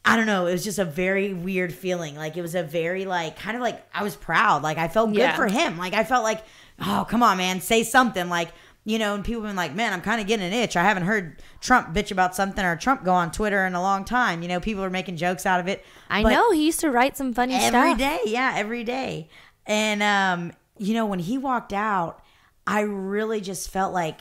I 0.05 0.15
don't 0.15 0.25
know, 0.25 0.45
it 0.47 0.53
was 0.53 0.63
just 0.63 0.79
a 0.79 0.85
very 0.85 1.33
weird 1.33 1.73
feeling. 1.73 2.15
Like 2.15 2.37
it 2.37 2.41
was 2.41 2.55
a 2.55 2.63
very 2.63 3.03
like 3.05 3.37
kind 3.37 3.57
of 3.57 3.61
like 3.61 3.85
I 3.93 4.03
was 4.03 4.15
proud. 4.15 4.63
Like 4.63 4.77
I 4.77 4.87
felt 4.87 5.09
good 5.11 5.19
Yeah. 5.19 5.35
for 5.35 5.47
him. 5.47 5.77
Like 5.77 5.93
I 5.93 6.03
felt 6.05 6.23
like, 6.23 6.43
oh 6.79 7.05
come 7.09 7.21
on, 7.23 7.37
man, 7.37 7.59
say 7.61 7.83
something. 7.83 8.29
Like 8.29 8.49
you 8.85 8.99
know, 8.99 9.15
and 9.15 9.25
people 9.25 9.41
have 9.41 9.49
been 9.49 9.57
like, 9.57 9.75
man, 9.75 9.91
I'm 9.91 9.99
kind 9.99 10.21
of 10.21 10.27
getting 10.27 10.45
an 10.47 10.53
itch. 10.53 10.77
I 10.77 10.83
haven't 10.83 11.03
heard 11.03 11.41
Trump 11.59 11.93
bitch 11.93 12.09
about 12.09 12.35
something 12.35 12.63
or 12.63 12.77
Trump 12.77 13.03
go 13.03 13.13
on 13.13 13.31
Twitter 13.33 13.65
in 13.65 13.75
a 13.75 13.81
long 13.81 14.05
time. 14.05 14.41
You 14.41 14.47
know, 14.47 14.61
people 14.61 14.81
are 14.81 14.89
making 14.89 15.17
jokes 15.17 15.45
out 15.45 15.59
of 15.59 15.67
it. 15.67 15.83
I 16.09 16.23
But- 16.23 16.31
know 16.31 16.51
he 16.51 16.65
used 16.65 16.79
to 16.81 16.89
write 16.89 17.17
some 17.17 17.33
funny 17.33 17.55
every 17.55 17.67
stuff. 17.67 17.97
day 17.97 18.19
yeah 18.27 18.53
every 18.55 18.85
day 18.85 19.27
and 19.65 20.01
um 20.01 20.53
you 20.77 20.93
know 20.93 21.05
when 21.05 21.19
he 21.19 21.37
walked 21.37 21.73
out 21.73 22.21
i 22.67 22.81
really 22.81 23.41
just 23.41 23.69
felt 23.71 23.93
like 23.93 24.19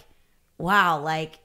wow 0.57 0.99
like 1.01 1.39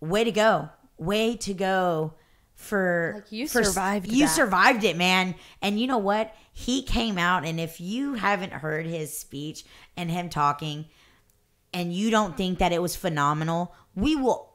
way 0.00 0.24
to 0.24 0.32
go 0.32 0.68
way 0.98 1.36
to 1.36 1.54
go 1.54 2.12
for 2.54 3.12
Like, 3.16 3.32
you 3.32 3.48
for- 3.48 3.64
survived 3.64 4.08
you 4.08 4.26
that. 4.26 4.30
survived 4.34 4.84
it 4.84 4.96
man 4.96 5.34
and 5.62 5.80
you 5.80 5.86
know 5.86 5.98
what 5.98 6.34
he 6.52 6.82
came 6.82 7.16
out 7.18 7.44
and 7.46 7.58
if 7.58 7.80
you 7.80 8.14
haven't 8.14 8.52
heard 8.52 8.84
his 8.86 9.16
speech 9.16 9.64
and 9.96 10.10
him 10.10 10.28
talking 10.28 10.84
and 11.72 11.92
you 11.94 12.10
don't 12.10 12.36
think 12.36 12.58
that 12.58 12.72
it 12.72 12.82
was 12.82 12.94
phenomenal 12.94 13.74
we 13.94 14.14
will 14.16 14.52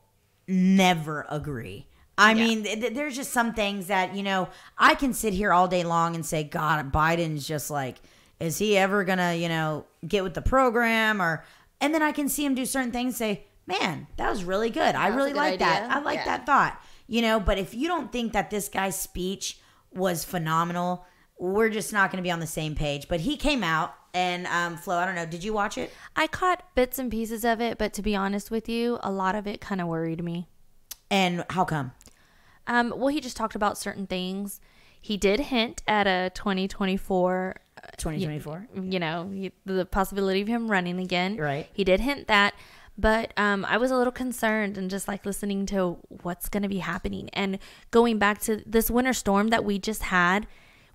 never 0.48 1.26
agree. 1.30 1.88
I 2.18 2.32
Yeah. 2.34 2.46
mean, 2.48 2.64
th- 2.64 2.80
th- 2.80 2.94
there's 2.94 3.16
just 3.16 3.32
some 3.32 3.54
things 3.54 3.88
that, 3.88 4.16
you 4.16 4.24
know, 4.24 4.48
I 4.78 4.96
can 4.96 5.14
sit 5.14 5.34
here 5.34 5.54
all 5.54 5.68
day 5.68 5.84
long 5.84 6.16
and 6.16 6.26
say, 6.26 6.44
God, 6.44 6.92
Biden's 6.92 7.48
just 7.48 7.70
like, 7.70 7.98
is 8.40 8.58
he 8.58 8.78
ever 8.78 9.04
going 9.04 9.18
to, 9.20 9.36
you 9.36 9.50
know, 9.50 9.86
get 10.08 10.24
with 10.24 10.34
the 10.34 10.42
program? 10.42 11.22
Or, 11.22 11.44
and 11.82 11.94
then 11.94 12.02
I 12.04 12.12
can 12.12 12.30
see 12.30 12.46
him 12.46 12.56
do 12.56 12.66
certain 12.66 12.92
things 12.92 13.16
say, 13.18 13.46
man, 13.66 14.08
that 14.18 14.30
was 14.30 14.44
really 14.44 14.70
good. 14.70 14.96
I 14.96 15.08
really 15.08 15.32
good 15.32 15.38
like 15.38 15.60
that. 15.60 15.90
I 15.92 16.00
like 16.00 16.20
Yeah. 16.20 16.26
that 16.26 16.46
thought, 16.46 16.82
you 17.08 17.22
know, 17.22 17.40
but 17.40 17.58
if 17.58 17.74
you 17.74 17.88
don't 17.88 18.12
think 18.12 18.34
that 18.34 18.50
this 18.50 18.70
guy's 18.70 19.00
speech 19.00 19.60
was 19.92 20.24
phenomenal, 20.24 21.06
we're 21.40 21.70
just 21.70 21.92
not 21.94 22.12
going 22.12 22.18
to 22.18 22.24
be 22.24 22.32
on 22.32 22.40
the 22.40 22.48
same 22.48 22.76
page. 22.76 23.08
But 23.08 23.22
he 23.22 23.36
came 23.38 23.64
out 23.64 23.94
and, 24.14 24.48
um, 24.48 24.78
Flo, 24.78 24.98
I 24.98 25.06
don't 25.06 25.16
know, 25.16 25.26
did 25.26 25.44
you 25.44 25.54
watch 25.54 25.78
it? 25.78 25.92
I 26.16 26.28
caught 26.28 26.64
bits 26.76 26.98
and 26.98 27.12
pieces 27.12 27.44
of 27.46 27.60
it, 27.62 27.78
but 27.78 27.94
to 27.94 28.02
be 28.02 28.16
honest 28.16 28.50
with 28.52 28.68
you, 28.70 29.00
a 29.04 29.12
lot 29.12 29.36
of 29.36 29.46
it 29.48 29.62
kind 29.62 29.82
of 29.82 29.88
worried 29.88 30.24
me. 30.24 30.48
And 31.12 31.46
how 31.52 31.66
come? 31.66 31.92
Um, 32.68 32.94
well, 32.96 33.08
he 33.10 33.20
just 33.22 33.38
talked 33.38 33.56
about 33.56 33.78
certain 33.78 34.08
things. 34.08 34.60
He 35.00 35.16
did 35.18 35.40
hint 35.40 35.84
at 35.88 36.08
a 36.08 36.32
2024, 36.34 37.56
2024? 37.98 38.68
you 38.84 39.00
know, 39.00 39.30
he- 39.34 39.52
the 39.66 39.86
possibility 39.86 40.42
of 40.42 40.48
him 40.48 40.70
running 40.70 41.00
again. 41.00 41.38
Right. 41.38 41.68
He 41.74 41.84
did 41.84 42.00
hint 42.02 42.28
that, 42.28 42.54
but 42.98 43.32
um, 43.38 43.64
I 43.66 43.78
was 43.78 43.92
a 43.92 43.96
little 43.96 44.12
concerned 44.12 44.78
and 44.78 44.90
just 44.90 45.08
like 45.08 45.26
listening 45.26 45.66
to 45.68 45.98
what's 46.24 46.50
going 46.50 46.64
to 46.64 46.70
be 46.70 46.80
happening 46.80 47.30
and 47.34 47.60
going 47.92 48.18
back 48.18 48.40
to 48.42 48.62
this 48.66 48.90
winter 48.92 49.14
storm 49.14 49.50
that 49.50 49.64
we 49.64 49.80
just 49.80 50.04
had. 50.04 50.48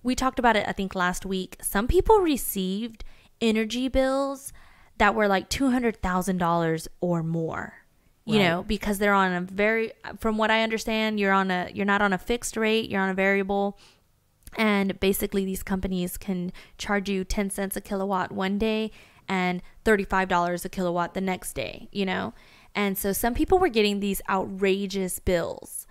We 0.03 0.15
talked 0.15 0.37
about 0.37 0.55
it, 0.57 0.65
I 0.67 0.73
think, 0.73 0.95
last 0.95 1.25
week. 1.25 1.57
Some 1.61 1.87
people 1.87 2.19
received 2.19 3.05
energy 3.39 3.87
bills 3.87 4.51
that 4.97 5.15
were 5.15 5.27
like 5.29 5.49
$200,000 5.49 6.87
or 7.01 7.23
more. 7.23 7.73
You 8.25 8.37
Right. 8.39 8.43
know, 8.47 8.63
because 8.63 8.99
they're 8.99 9.13
on 9.13 9.33
a 9.33 9.41
very 9.41 9.91
from 10.19 10.37
what 10.37 10.49
I 10.49 10.63
understand, 10.63 11.19
you're 11.19 11.33
on 11.33 11.51
a 11.51 11.69
you're 11.73 11.85
not 11.85 12.01
on 12.01 12.13
a 12.13 12.17
fixed 12.17 12.55
rate, 12.55 12.89
you're 12.89 13.01
on 13.01 13.09
a 13.09 13.13
variable 13.13 13.77
and 14.57 14.99
basically 14.99 15.45
these 15.45 15.63
companies 15.63 16.17
can 16.17 16.51
charge 16.77 17.09
you 17.09 17.23
10 17.23 17.49
cents 17.49 17.75
a 17.75 17.81
kilowatt 17.81 18.31
one 18.31 18.57
day 18.57 18.91
and 19.27 19.61
$35 19.85 20.65
a 20.65 20.69
kilowatt 20.69 21.13
the 21.13 21.21
next 21.21 21.53
day 21.53 21.87
you 21.91 22.05
know? 22.05 22.33
And 22.75 22.97
so 22.97 23.13
some 23.13 23.35
people 23.35 23.59
were 23.59 23.69
getting 23.69 23.99
these 23.99 24.21
outrageous 24.27 25.19
bills. 25.19 25.85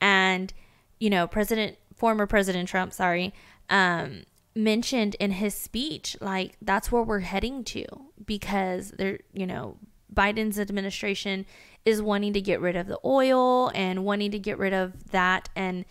And 0.00 0.52
you 1.00 1.10
know 1.10 1.26
president 1.26 1.76
former 1.94 2.26
president 2.26 2.68
trump 2.68 2.92
sorry 2.92 3.32
um 3.70 4.24
mentioned 4.56 5.14
in 5.20 5.30
his 5.30 5.54
speech 5.54 6.16
like 6.20 6.56
that's 6.60 6.90
where 6.90 7.04
we're 7.04 7.20
heading 7.20 7.62
to 7.62 7.84
because 8.24 8.90
there 8.98 9.20
you 9.32 9.46
know 9.46 9.76
biden's 10.12 10.58
administration 10.58 11.46
is 11.84 12.02
wanting 12.02 12.32
to 12.32 12.40
get 12.40 12.60
rid 12.60 12.76
of 12.76 12.86
the 12.86 12.98
oil 13.04 13.70
and 13.74 14.04
wanting 14.04 14.30
to 14.30 14.38
get 14.38 14.58
rid 14.58 14.72
of 14.72 15.10
that. 15.10 15.48
And 15.56 15.84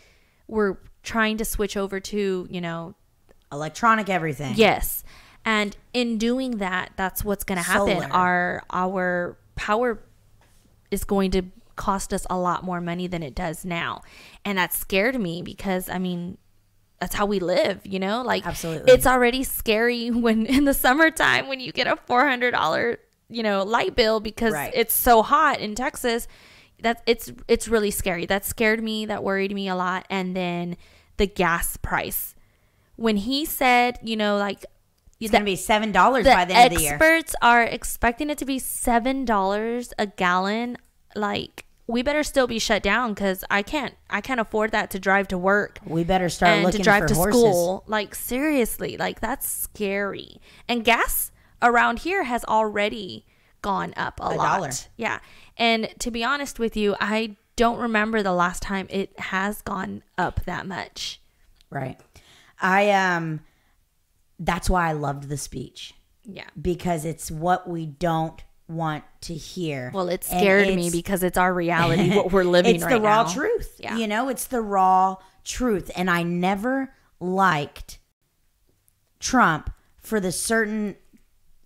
we're 0.47 0.77
trying 1.07 1.37
to 1.37 1.45
switch 1.45 1.75
over 1.77 1.99
to, 1.99 2.47
you 2.49 2.61
know, 2.61 2.93
Electronic 3.51 4.09
everything. 4.09 4.53
yes. 4.55 5.03
And 5.45 5.75
in 5.93 6.17
doing 6.17 6.57
that, 6.57 6.91
that's 6.97 7.23
what's 7.23 7.45
going 7.45 7.57
to 7.57 7.63
happen. 7.63 8.01
Solar. 8.01 8.11
Our 8.13 8.63
our 8.69 9.37
power 9.55 9.99
is 10.91 11.05
going 11.05 11.31
to 11.31 11.43
cost 11.77 12.13
us 12.13 12.25
a 12.29 12.37
lot 12.37 12.63
more 12.63 12.81
money 12.81 13.07
than 13.07 13.23
it 13.23 13.33
does 13.33 13.63
now. 13.63 14.01
And 14.43 14.57
that 14.57 14.73
scared 14.73 15.17
me 15.19 15.41
because 15.41 15.87
I 15.89 15.97
mean, 15.99 16.37
that's 16.99 17.15
how 17.15 17.25
we 17.25 17.39
live, 17.39 17.79
you 17.85 17.99
know? 17.99 18.21
Like 18.23 18.45
Absolutely. 18.45 18.91
it's 18.91 19.05
already 19.07 19.43
scary 19.45 20.09
when 20.25 20.45
in 20.45 20.65
the 20.65 20.73
summertime 20.73 21.47
when 21.47 21.61
you 21.61 21.71
get 21.71 21.87
a 21.87 21.95
$400, 21.95 22.97
you 23.29 23.43
know, 23.43 23.63
light 23.63 23.95
bill 23.95 24.19
because 24.19 24.51
Right. 24.53 24.71
it's 24.75 24.93
so 24.95 25.21
hot 25.23 25.59
in 25.61 25.75
Texas. 25.75 26.27
That's 26.81 27.01
it's 27.05 27.31
it's 27.47 27.67
really 27.69 27.91
scary. 27.91 28.25
That 28.25 28.43
scared 28.43 28.83
me, 28.83 29.05
that 29.05 29.23
worried 29.23 29.53
me 29.53 29.69
a 29.69 29.75
lot. 29.75 30.05
And 30.09 30.35
then 30.35 30.75
the 31.17 31.27
gas 31.27 31.77
price. 31.77 32.33
When 32.95 33.17
he 33.17 33.45
said, 33.45 33.99
you 34.01 34.15
know, 34.15 34.37
like 34.37 34.65
It's 35.19 35.31
going 35.31 35.41
to 35.41 35.45
be 35.45 35.55
$7 35.55 36.23
the 36.23 36.29
by 36.31 36.45
the 36.45 36.53
end 36.55 36.73
of 36.73 36.77
the 36.77 36.83
year. 36.83 36.93
experts 36.95 37.35
are 37.41 37.63
expecting 37.63 38.29
it 38.29 38.37
to 38.39 38.45
be 38.45 38.59
seven 38.59 39.25
dollars 39.25 39.93
a 39.99 40.07
gallon. 40.07 40.77
Like 41.15 41.65
we 41.87 42.01
better 42.03 42.23
still 42.23 42.47
be 42.47 42.59
shut 42.59 42.83
down 42.83 43.13
because 43.13 43.43
I 43.49 43.61
can't 43.61 43.93
I 44.09 44.19
can't 44.21 44.39
afford 44.39 44.71
that 44.71 44.89
to 44.91 44.99
drive 44.99 45.27
to 45.29 45.37
work 45.37 45.79
We 45.85 46.03
better 46.03 46.27
start 46.29 46.63
looking 46.63 46.79
to 46.79 46.83
drive 46.83 47.03
for 47.03 47.07
to 47.09 47.15
horses. 47.15 47.39
school. 47.41 47.83
Like 47.87 48.13
seriously, 48.15 48.97
like 48.97 49.19
that's 49.21 49.47
scary. 49.49 50.41
And 50.67 50.83
gas 50.83 51.31
around 51.61 51.99
here 51.99 52.23
has 52.23 52.43
already 52.45 53.25
gone 53.61 53.93
up 53.97 54.19
a, 54.19 54.23
A 54.23 54.29
lot. 54.35 54.57
dollar. 54.57 54.69
Yeah. 54.97 55.19
And 55.55 55.89
to 55.99 56.11
be 56.11 56.23
honest 56.23 56.59
with 56.59 56.75
you, 56.77 56.95
I 56.99 57.35
don't 57.57 57.79
remember 57.79 58.23
the 58.23 58.31
last 58.31 58.61
time 58.63 58.87
it 58.89 59.19
has 59.19 59.61
gone 59.61 60.03
up 60.17 60.39
that 60.45 60.65
much. 60.65 61.19
Right. 61.69 61.99
I 62.61 62.91
um 62.91 63.41
that's 64.39 64.69
why 64.69 64.87
I 64.87 64.91
loved 64.93 65.27
the 65.29 65.37
speech 65.37 65.93
Yeah. 66.23 66.45
because 66.59 67.03
it's 67.03 67.29
what 67.29 67.67
we 67.69 67.85
don't 67.85 68.41
want 68.69 69.03
to 69.21 69.33
hear. 69.33 69.91
Well, 69.93 70.07
it 70.09 70.23
scared 70.23 70.73
me 70.75 70.89
because 70.91 71.23
it's 71.23 71.37
our 71.37 71.53
reality, 71.53 72.15
what 72.15 72.31
we're 72.31 72.43
living 72.43 72.75
it's 72.75 72.83
right 72.83 72.93
the 72.95 73.01
raw 73.01 73.23
now. 73.23 73.29
truth. 73.33 73.75
Yeah. 73.79 73.97
You 73.97 74.07
know, 74.07 74.29
it's 74.29 74.45
the 74.45 74.61
raw 74.61 75.17
truth. 75.43 75.89
And 75.95 76.09
I 76.09 76.23
never 76.23 76.93
liked 77.19 77.99
Trump 79.19 79.71
for 79.97 80.19
the 80.19 80.31
certain 80.31 80.95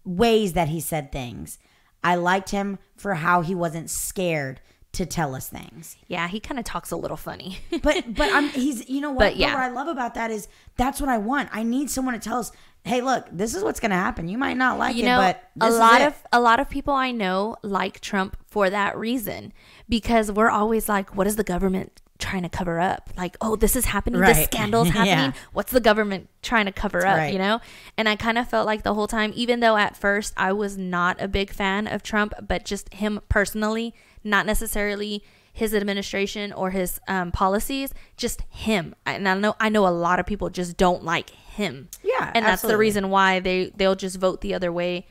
ways 0.05 0.53
that 0.53 0.69
he 0.69 0.79
said 0.79 1.11
things. 1.11 1.57
I 2.03 2.15
liked 2.15 2.49
him 2.51 2.79
for 2.95 3.15
how 3.15 3.41
he 3.41 3.53
wasn't 3.53 3.89
scared 3.89 4.61
to 4.93 5.05
tell 5.05 5.33
us 5.35 5.47
things. 5.47 5.95
Yeah, 6.07 6.27
he 6.27 6.39
kind 6.41 6.59
of 6.59 6.65
talks 6.65 6.91
a 6.91 6.97
little 6.97 7.17
funny. 7.17 7.59
But 7.81 8.13
but 8.13 8.29
I'm 8.33 8.49
he's 8.49 8.89
you 8.89 8.99
know 9.01 9.11
what? 9.11 9.19
But 9.19 9.35
yeah. 9.37 9.53
what 9.53 9.63
I 9.63 9.69
love 9.69 9.87
about 9.87 10.15
that 10.15 10.31
is 10.31 10.47
that's 10.77 10.99
what 10.99 11.09
I 11.09 11.17
want. 11.17 11.49
I 11.53 11.63
need 11.63 11.89
someone 11.89 12.13
to 12.13 12.19
tell 12.19 12.39
us, 12.39 12.51
hey, 12.83 13.01
look, 13.01 13.25
this 13.31 13.55
is 13.55 13.63
what's 13.63 13.79
gonna 13.79 13.95
happen. 13.95 14.27
You 14.27 14.37
might 14.37 14.57
not 14.57 14.77
like 14.77 14.95
you 14.95 15.03
it, 15.03 15.05
know, 15.05 15.17
but 15.19 15.49
a 15.55 15.65
this 15.65 15.73
is 15.75 15.79
lot 15.79 16.01
of 16.01 16.15
a 16.33 16.41
lot 16.41 16.59
of 16.59 16.69
people 16.69 16.93
I 16.93 17.11
know 17.11 17.55
like 17.63 18.01
Trump 18.01 18.35
for 18.47 18.69
that 18.69 18.97
reason 18.97 19.53
because 19.87 20.31
we're 20.31 20.49
always 20.49 20.89
like, 20.89 21.15
what 21.15 21.25
is 21.27 21.37
the 21.37 21.43
government 21.43 22.01
trying 22.19 22.43
to 22.43 22.49
cover 22.49 22.79
up? 22.79 23.09
Like, 23.17 23.35
oh, 23.41 23.55
this 23.55 23.75
is 23.75 23.85
happening. 23.85 24.19
This 24.21 24.37
Right. 24.37 24.45
scandal's 24.45 24.87
Yeah. 24.93 25.05
happening. 25.05 25.33
What's 25.53 25.71
the 25.71 25.79
government 25.79 26.27
trying 26.43 26.65
to 26.65 26.71
cover 26.71 27.05
up? 27.05 27.17
right. 27.17 27.31
You 27.33 27.39
know. 27.39 27.61
And 27.97 28.07
I 28.09 28.15
kind 28.15 28.37
of 28.37 28.47
felt 28.49 28.65
like 28.67 28.83
the 28.83 28.93
whole 28.93 29.07
time, 29.07 29.31
even 29.35 29.61
though 29.61 29.77
at 29.77 29.95
first 29.97 30.33
I 30.37 30.51
was 30.53 30.77
not 30.77 31.19
a 31.21 31.27
big 31.27 31.51
fan 31.51 31.87
of 31.87 32.03
Trump, 32.03 32.33
but 32.45 32.65
just 32.65 32.93
him 32.93 33.21
personally, 33.29 33.95
not 34.23 34.45
necessarily 34.45 35.23
his 35.53 35.73
administration 35.73 36.53
or 36.53 36.69
his 36.69 36.99
um, 37.07 37.31
policies, 37.31 37.93
just 38.15 38.41
him. 38.49 38.95
And 39.05 39.27
I 39.27 39.35
know 39.35 39.55
I 39.59 39.69
know 39.69 39.87
a 39.87 39.89
lot 39.89 40.19
of 40.19 40.25
people 40.25 40.49
just 40.49 40.77
don't 40.77 41.03
like 41.03 41.29
him. 41.29 41.89
Yeah, 42.03 42.31
and 42.33 42.45
that's 42.45 42.61
the 42.61 42.77
reason 42.77 43.09
why 43.09 43.39
they 43.39 43.71
they'll 43.75 43.95
just 43.95 44.17
vote 44.17 44.41
the 44.41 44.53
other 44.53 44.71
way, 44.71 45.05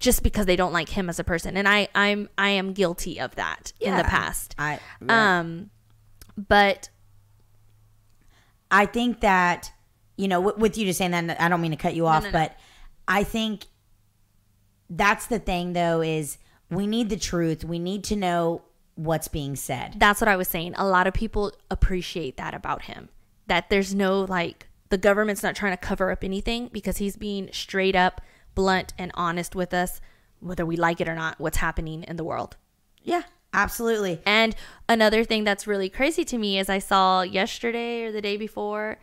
just 0.00 0.22
because 0.22 0.46
they 0.46 0.56
don't 0.56 0.72
like 0.72 0.90
him 0.90 1.08
as 1.08 1.18
a 1.18 1.24
person. 1.24 1.56
And 1.56 1.68
I 1.68 1.88
I'm 1.94 2.28
I 2.36 2.50
am 2.50 2.72
guilty 2.72 3.20
of 3.20 3.36
that 3.36 3.72
in 3.80 3.96
the 3.96 4.04
past. 4.04 4.54
I 4.58 4.80
Um, 5.08 5.70
but 6.36 6.88
I 8.70 8.86
think 8.86 9.20
that 9.20 9.70
you 10.16 10.28
know, 10.28 10.40
with, 10.40 10.58
with 10.58 10.78
you 10.78 10.86
just 10.86 10.98
saying 10.98 11.10
that, 11.10 11.40
I 11.40 11.48
don't 11.48 11.60
mean 11.60 11.72
to 11.72 11.76
cut 11.76 11.94
you 11.94 12.06
off, 12.06 12.24
no, 12.24 12.28
no. 12.28 12.32
but 12.32 12.56
I 13.08 13.24
think 13.24 13.66
that's 14.88 15.26
the 15.26 15.38
thing, 15.38 15.72
though, 15.72 16.00
is 16.00 16.38
we 16.70 16.86
need 16.86 17.10
the 17.10 17.16
truth. 17.16 17.64
We 17.64 17.78
need 17.78 18.04
to 18.04 18.16
know 18.16 18.62
what's 18.96 19.28
being 19.28 19.56
said. 19.56 19.94
that's 19.98 20.20
what 20.20 20.28
I 20.28 20.36
was 20.36 20.48
saying. 20.48 20.74
A 20.76 20.86
lot 20.86 21.06
of 21.06 21.14
people 21.14 21.52
appreciate 21.70 22.36
that 22.36 22.54
about 22.54 22.82
him. 22.82 23.08
That 23.46 23.68
there's 23.68 23.94
no 23.94 24.20
like 24.20 24.68
the 24.90 24.98
government's 24.98 25.42
not 25.42 25.56
trying 25.56 25.72
to 25.72 25.76
cover 25.76 26.10
up 26.10 26.22
anything 26.22 26.70
because 26.72 26.98
he's 26.98 27.16
being 27.16 27.48
straight 27.52 27.96
up, 27.96 28.20
blunt, 28.54 28.94
and 28.96 29.10
honest 29.14 29.54
with 29.54 29.74
us, 29.74 30.00
whether 30.40 30.64
we 30.64 30.76
like 30.76 31.00
it 31.00 31.08
or 31.08 31.14
not, 31.14 31.40
what's 31.40 31.56
happening 31.56 32.04
in 32.04 32.16
the 32.16 32.24
world. 32.24 32.56
Yeah, 33.02 33.22
absolutely. 33.52 34.20
And 34.24 34.54
another 34.88 35.24
thing 35.24 35.44
that's 35.44 35.66
really 35.66 35.88
crazy 35.88 36.24
to 36.26 36.38
me 36.38 36.58
is 36.58 36.68
I 36.68 36.78
saw 36.78 37.22
yesterday 37.22 38.04
or 38.04 38.12
the 38.12 38.22
day 38.22 38.36
before, 38.36 38.98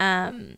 um, 0.00 0.56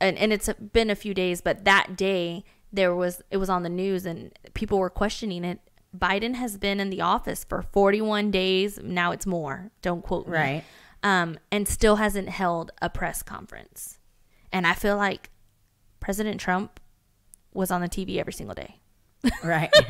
and, 0.00 0.18
and 0.18 0.32
it's 0.32 0.50
been 0.52 0.90
a 0.90 0.94
few 0.94 1.14
days, 1.14 1.40
but 1.40 1.64
that 1.64 1.96
day 1.96 2.44
there 2.72 2.94
was 2.94 3.22
it 3.30 3.36
was 3.36 3.50
on 3.50 3.62
the 3.62 3.68
news 3.68 4.06
and 4.06 4.32
people 4.54 4.78
were 4.78 4.90
questioning 4.90 5.44
it. 5.44 5.60
Biden 5.96 6.34
has 6.34 6.56
been 6.56 6.78
in 6.80 6.90
the 6.90 7.00
office 7.00 7.44
for 7.44 7.62
41 7.62 8.30
days. 8.30 8.78
Now 8.82 9.10
it's 9.12 9.26
more. 9.26 9.70
Don't 9.82 10.02
quote 10.02 10.26
me. 10.28 10.32
Right. 10.34 10.64
Um, 11.02 11.38
and 11.50 11.66
still 11.66 11.96
hasn't 11.96 12.28
held 12.28 12.70
a 12.82 12.88
press 12.90 13.22
conference. 13.22 13.98
And 14.52 14.66
I 14.66 14.74
feel 14.74 14.96
like 14.96 15.30
President 15.98 16.40
Trump 16.40 16.78
was 17.52 17.70
on 17.70 17.80
the 17.80 17.88
TV 17.88 18.18
every 18.18 18.32
single 18.32 18.54
day. 18.54 18.76
Right. 19.44 19.70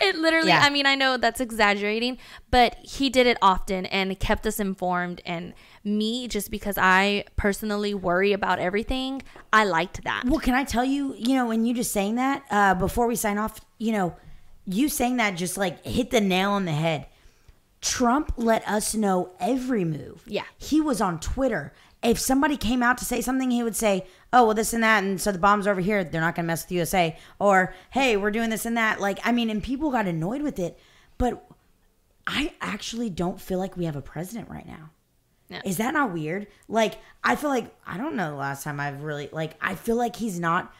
It 0.00 0.16
literally, 0.16 0.48
Yeah. 0.48 0.60
I 0.62 0.70
mean, 0.70 0.86
I 0.86 0.94
know 0.94 1.16
that's 1.18 1.40
exaggerating, 1.40 2.16
but 2.50 2.76
he 2.82 3.10
did 3.10 3.26
it 3.26 3.36
often 3.42 3.84
and 3.86 4.18
kept 4.18 4.46
us 4.46 4.58
informed. 4.58 5.20
And 5.26 5.52
me, 5.84 6.26
just 6.28 6.50
because 6.50 6.78
I 6.78 7.24
personally 7.36 7.92
worry 7.94 8.32
about 8.32 8.58
everything, 8.58 9.22
I 9.52 9.64
liked 9.64 10.02
that. 10.04 10.22
well, 10.24 10.40
can 10.40 10.54
I 10.54 10.64
tell 10.64 10.84
you, 10.84 11.14
you 11.18 11.34
know, 11.34 11.46
when 11.46 11.64
you 11.66 11.74
just 11.74 11.92
saying 11.92 12.14
that, 12.14 12.42
uh, 12.50 12.74
before 12.74 13.06
we 13.06 13.16
sign 13.16 13.36
off, 13.38 13.60
you 13.78 13.92
know, 13.92 14.16
you 14.72 14.88
saying 14.88 15.16
that 15.16 15.32
just 15.32 15.56
like 15.56 15.84
hit 15.84 16.10
the 16.10 16.20
nail 16.20 16.50
on 16.52 16.64
the 16.64 16.72
head. 16.72 17.06
Trump 17.80 18.32
let 18.36 18.66
us 18.68 18.94
know 18.94 19.32
every 19.40 19.84
move. 19.84 20.22
Yeah. 20.26 20.44
He 20.58 20.80
was 20.80 21.00
on 21.00 21.18
Twitter. 21.18 21.72
If 22.02 22.18
somebody 22.18 22.56
came 22.56 22.82
out 22.82 22.98
to 22.98 23.04
say 23.04 23.20
something, 23.20 23.50
he 23.50 23.62
would 23.62 23.76
say, 23.76 24.06
Oh, 24.32 24.46
well, 24.46 24.54
this 24.54 24.72
and 24.72 24.82
that. 24.82 25.02
And 25.02 25.20
so 25.20 25.32
the 25.32 25.38
bomb's 25.38 25.66
over 25.66 25.80
here. 25.80 26.04
They're 26.04 26.20
not 26.20 26.34
going 26.34 26.44
to 26.44 26.46
mess 26.46 26.64
with 26.64 26.72
USA. 26.72 27.16
Or, 27.38 27.74
Hey, 27.90 28.16
we're 28.16 28.30
doing 28.30 28.50
this 28.50 28.66
and 28.66 28.76
that. 28.76 29.00
Like, 29.00 29.18
I 29.24 29.32
mean, 29.32 29.50
and 29.50 29.62
people 29.62 29.90
got 29.90 30.06
annoyed 30.06 30.42
with 30.42 30.58
it. 30.58 30.78
But 31.18 31.44
I 32.26 32.52
actually 32.60 33.10
don't 33.10 33.40
feel 33.40 33.58
like 33.58 33.76
we 33.76 33.86
have 33.86 33.96
a 33.96 34.02
president 34.02 34.48
right 34.48 34.66
now. 34.66 34.90
No. 35.50 35.58
Is 35.64 35.78
that 35.78 35.94
not 35.94 36.12
weird? 36.12 36.46
Like, 36.68 36.94
I 37.24 37.34
feel 37.34 37.50
like, 37.50 37.74
I 37.84 37.96
don't 37.96 38.14
know 38.14 38.30
the 38.30 38.36
last 38.36 38.62
time 38.62 38.78
I've 38.78 39.02
really, 39.02 39.28
like, 39.32 39.54
I 39.60 39.74
feel 39.74 39.96
like 39.96 40.16
he's 40.16 40.38
not. 40.38 40.72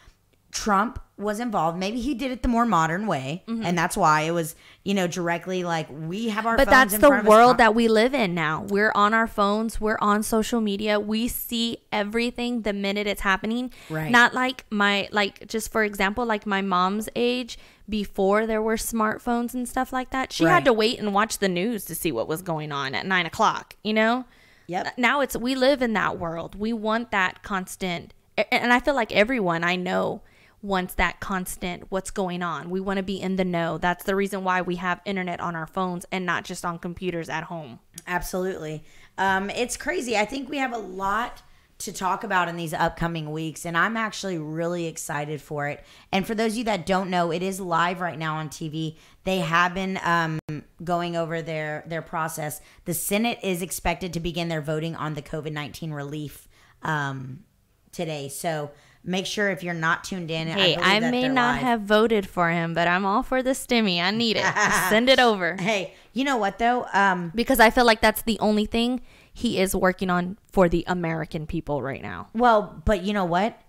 Trump 0.52 0.98
was 1.16 1.38
involved. 1.38 1.78
Maybe 1.78 2.00
he 2.00 2.14
did 2.14 2.30
it 2.30 2.42
the 2.42 2.48
more 2.48 2.64
modern 2.64 3.06
way, 3.06 3.44
mm-hmm. 3.46 3.64
and 3.64 3.76
that's 3.76 3.96
why 3.96 4.22
it 4.22 4.32
was, 4.32 4.56
you 4.84 4.94
know, 4.94 5.06
directly 5.06 5.62
like 5.62 5.86
we 5.90 6.28
have 6.30 6.46
our. 6.46 6.56
But 6.56 6.68
that's 6.68 6.96
the 6.98 7.22
world 7.24 7.58
that 7.58 7.74
we 7.74 7.88
live 7.88 8.14
in 8.14 8.34
now. 8.34 8.64
We're 8.68 8.92
on 8.94 9.14
our 9.14 9.26
phones, 9.26 9.80
we're 9.80 9.98
on 10.00 10.22
social 10.22 10.60
media. 10.60 10.98
We 10.98 11.28
see 11.28 11.78
everything 11.92 12.62
the 12.62 12.72
minute 12.72 13.06
it's 13.06 13.20
happening. 13.20 13.72
Right. 13.88 14.10
Not 14.10 14.34
like 14.34 14.64
my 14.70 15.08
like 15.12 15.46
just 15.46 15.70
for 15.70 15.84
example, 15.84 16.24
like 16.24 16.46
my 16.46 16.62
mom's 16.62 17.08
age 17.14 17.58
before 17.88 18.46
there 18.46 18.62
were 18.62 18.76
smartphones 18.76 19.54
and 19.54 19.68
stuff 19.68 19.92
like 19.92 20.10
that. 20.10 20.32
She 20.32 20.44
Right. 20.44 20.52
had 20.52 20.64
to 20.64 20.72
wait 20.72 20.98
and 20.98 21.12
watch 21.12 21.38
the 21.38 21.48
news 21.48 21.84
to 21.86 21.94
see 21.94 22.12
what 22.12 22.28
was 22.28 22.40
going 22.42 22.72
on 22.72 22.94
at 22.94 23.04
nine 23.04 23.26
o'clock, 23.26 23.76
you 23.82 23.92
know? 23.92 24.24
Yep. 24.68 24.94
Now 24.96 25.20
it's 25.20 25.36
we 25.36 25.54
live 25.54 25.82
in 25.82 25.92
that 25.94 26.18
world. 26.18 26.54
We 26.54 26.72
want 26.72 27.10
that 27.10 27.42
constant 27.42 28.14
and 28.50 28.72
I 28.72 28.80
feel 28.80 28.94
like 28.94 29.12
everyone 29.12 29.64
I 29.64 29.76
know 29.76 30.22
wants 30.62 30.94
that 30.94 31.20
constant 31.20 31.90
what's 31.90 32.10
going 32.10 32.42
on. 32.42 32.70
We 32.70 32.80
want 32.80 32.98
to 32.98 33.02
be 33.02 33.20
in 33.20 33.36
the 33.36 33.44
know. 33.44 33.78
That's 33.78 34.04
the 34.04 34.14
reason 34.14 34.44
why 34.44 34.60
we 34.60 34.76
have 34.76 35.00
internet 35.04 35.40
on 35.40 35.56
our 35.56 35.66
phones 35.66 36.04
and 36.12 36.26
not 36.26 36.44
just 36.44 36.64
on 36.64 36.78
computers 36.78 37.28
at 37.28 37.44
home. 37.44 37.80
Absolutely. 38.06 38.84
Um, 39.16 39.50
it's 39.50 39.76
crazy. 39.76 40.16
I 40.16 40.24
think 40.24 40.48
we 40.48 40.58
have 40.58 40.72
a 40.72 40.78
lot 40.78 41.42
to 41.80 41.92
talk 41.92 42.24
about 42.24 42.46
in 42.48 42.56
these 42.56 42.74
upcoming 42.74 43.32
weeks, 43.32 43.64
and 43.64 43.76
I'm 43.76 43.96
actually 43.96 44.36
really 44.36 44.86
excited 44.86 45.40
for 45.40 45.66
it. 45.66 45.82
And 46.12 46.26
for 46.26 46.34
those 46.34 46.52
of 46.52 46.58
you 46.58 46.64
that 46.64 46.84
don't 46.84 47.08
know, 47.08 47.32
it 47.32 47.42
is 47.42 47.58
live 47.58 48.02
right 48.02 48.18
now 48.18 48.36
on 48.36 48.50
TV. 48.50 48.96
They 49.24 49.38
have 49.38 49.72
been 49.72 49.98
um, 50.04 50.38
going 50.84 51.16
over 51.16 51.40
their 51.40 51.84
their 51.86 52.02
process. 52.02 52.60
The 52.84 52.92
Senate 52.92 53.38
is 53.42 53.62
expected 53.62 54.12
to 54.12 54.20
begin 54.20 54.48
their 54.48 54.60
voting 54.60 54.94
on 54.94 55.14
the 55.14 55.22
COVID 55.22 55.52
nineteen 55.52 55.92
relief 55.92 56.48
um, 56.82 57.44
today. 57.92 58.28
So 58.28 58.72
make 59.04 59.26
sure 59.26 59.50
if 59.50 59.62
you're 59.62 59.74
not 59.74 60.04
tuned 60.04 60.30
in. 60.30 60.48
Hey, 60.48 60.74
believe 60.76 60.86
I, 60.86 61.10
may 61.10 61.28
not 61.28 61.54
live. 61.54 61.62
have 61.62 61.80
voted 61.82 62.28
for 62.28 62.50
him, 62.50 62.74
but 62.74 62.86
I'm 62.88 63.04
all 63.04 63.22
for 63.22 63.42
the 63.42 63.50
stimmy. 63.50 64.00
I 64.02 64.10
need 64.10 64.36
it. 64.36 64.44
Send 64.88 65.08
it 65.08 65.18
over. 65.18 65.56
Hey, 65.58 65.94
you 66.12 66.24
know 66.24 66.36
what 66.36 66.58
though? 66.58 66.86
Um, 66.92 67.32
Because 67.34 67.60
I 67.60 67.70
feel 67.70 67.84
like 67.84 68.00
that's 68.00 68.22
the 68.22 68.38
only 68.40 68.66
thing 68.66 69.00
he 69.32 69.58
is 69.58 69.74
working 69.74 70.10
on 70.10 70.36
for 70.52 70.68
the 70.68 70.84
American 70.86 71.46
people 71.46 71.80
right 71.82 72.02
now. 72.02 72.28
Well, 72.34 72.82
but 72.84 73.02
you 73.02 73.12
know 73.12 73.24
what? 73.24 73.60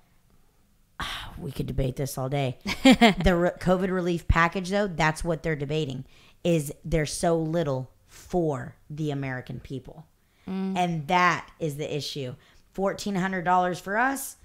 We 1.39 1.51
could 1.51 1.65
debate 1.65 1.95
this 1.95 2.17
all 2.19 2.29
day. 2.29 2.59
the 2.83 3.35
re- 3.35 3.51
COVID 3.59 3.89
relief 3.89 4.27
package, 4.27 4.69
though, 4.69 4.85
that's 4.87 5.23
what 5.23 5.41
they're 5.41 5.55
debating. 5.55 6.05
Is 6.43 6.71
there's 6.85 7.11
so 7.13 7.35
little 7.37 7.89
for 8.05 8.75
the 8.89 9.09
American 9.09 9.59
people, 9.59 10.05
and 10.45 11.07
that 11.07 11.49
is 11.59 11.77
the 11.77 11.95
issue. 11.95 12.35
Fourteen 12.73 13.15
hundred 13.15 13.43
dollars 13.45 13.79
for 13.79 13.97
us, 13.97 14.35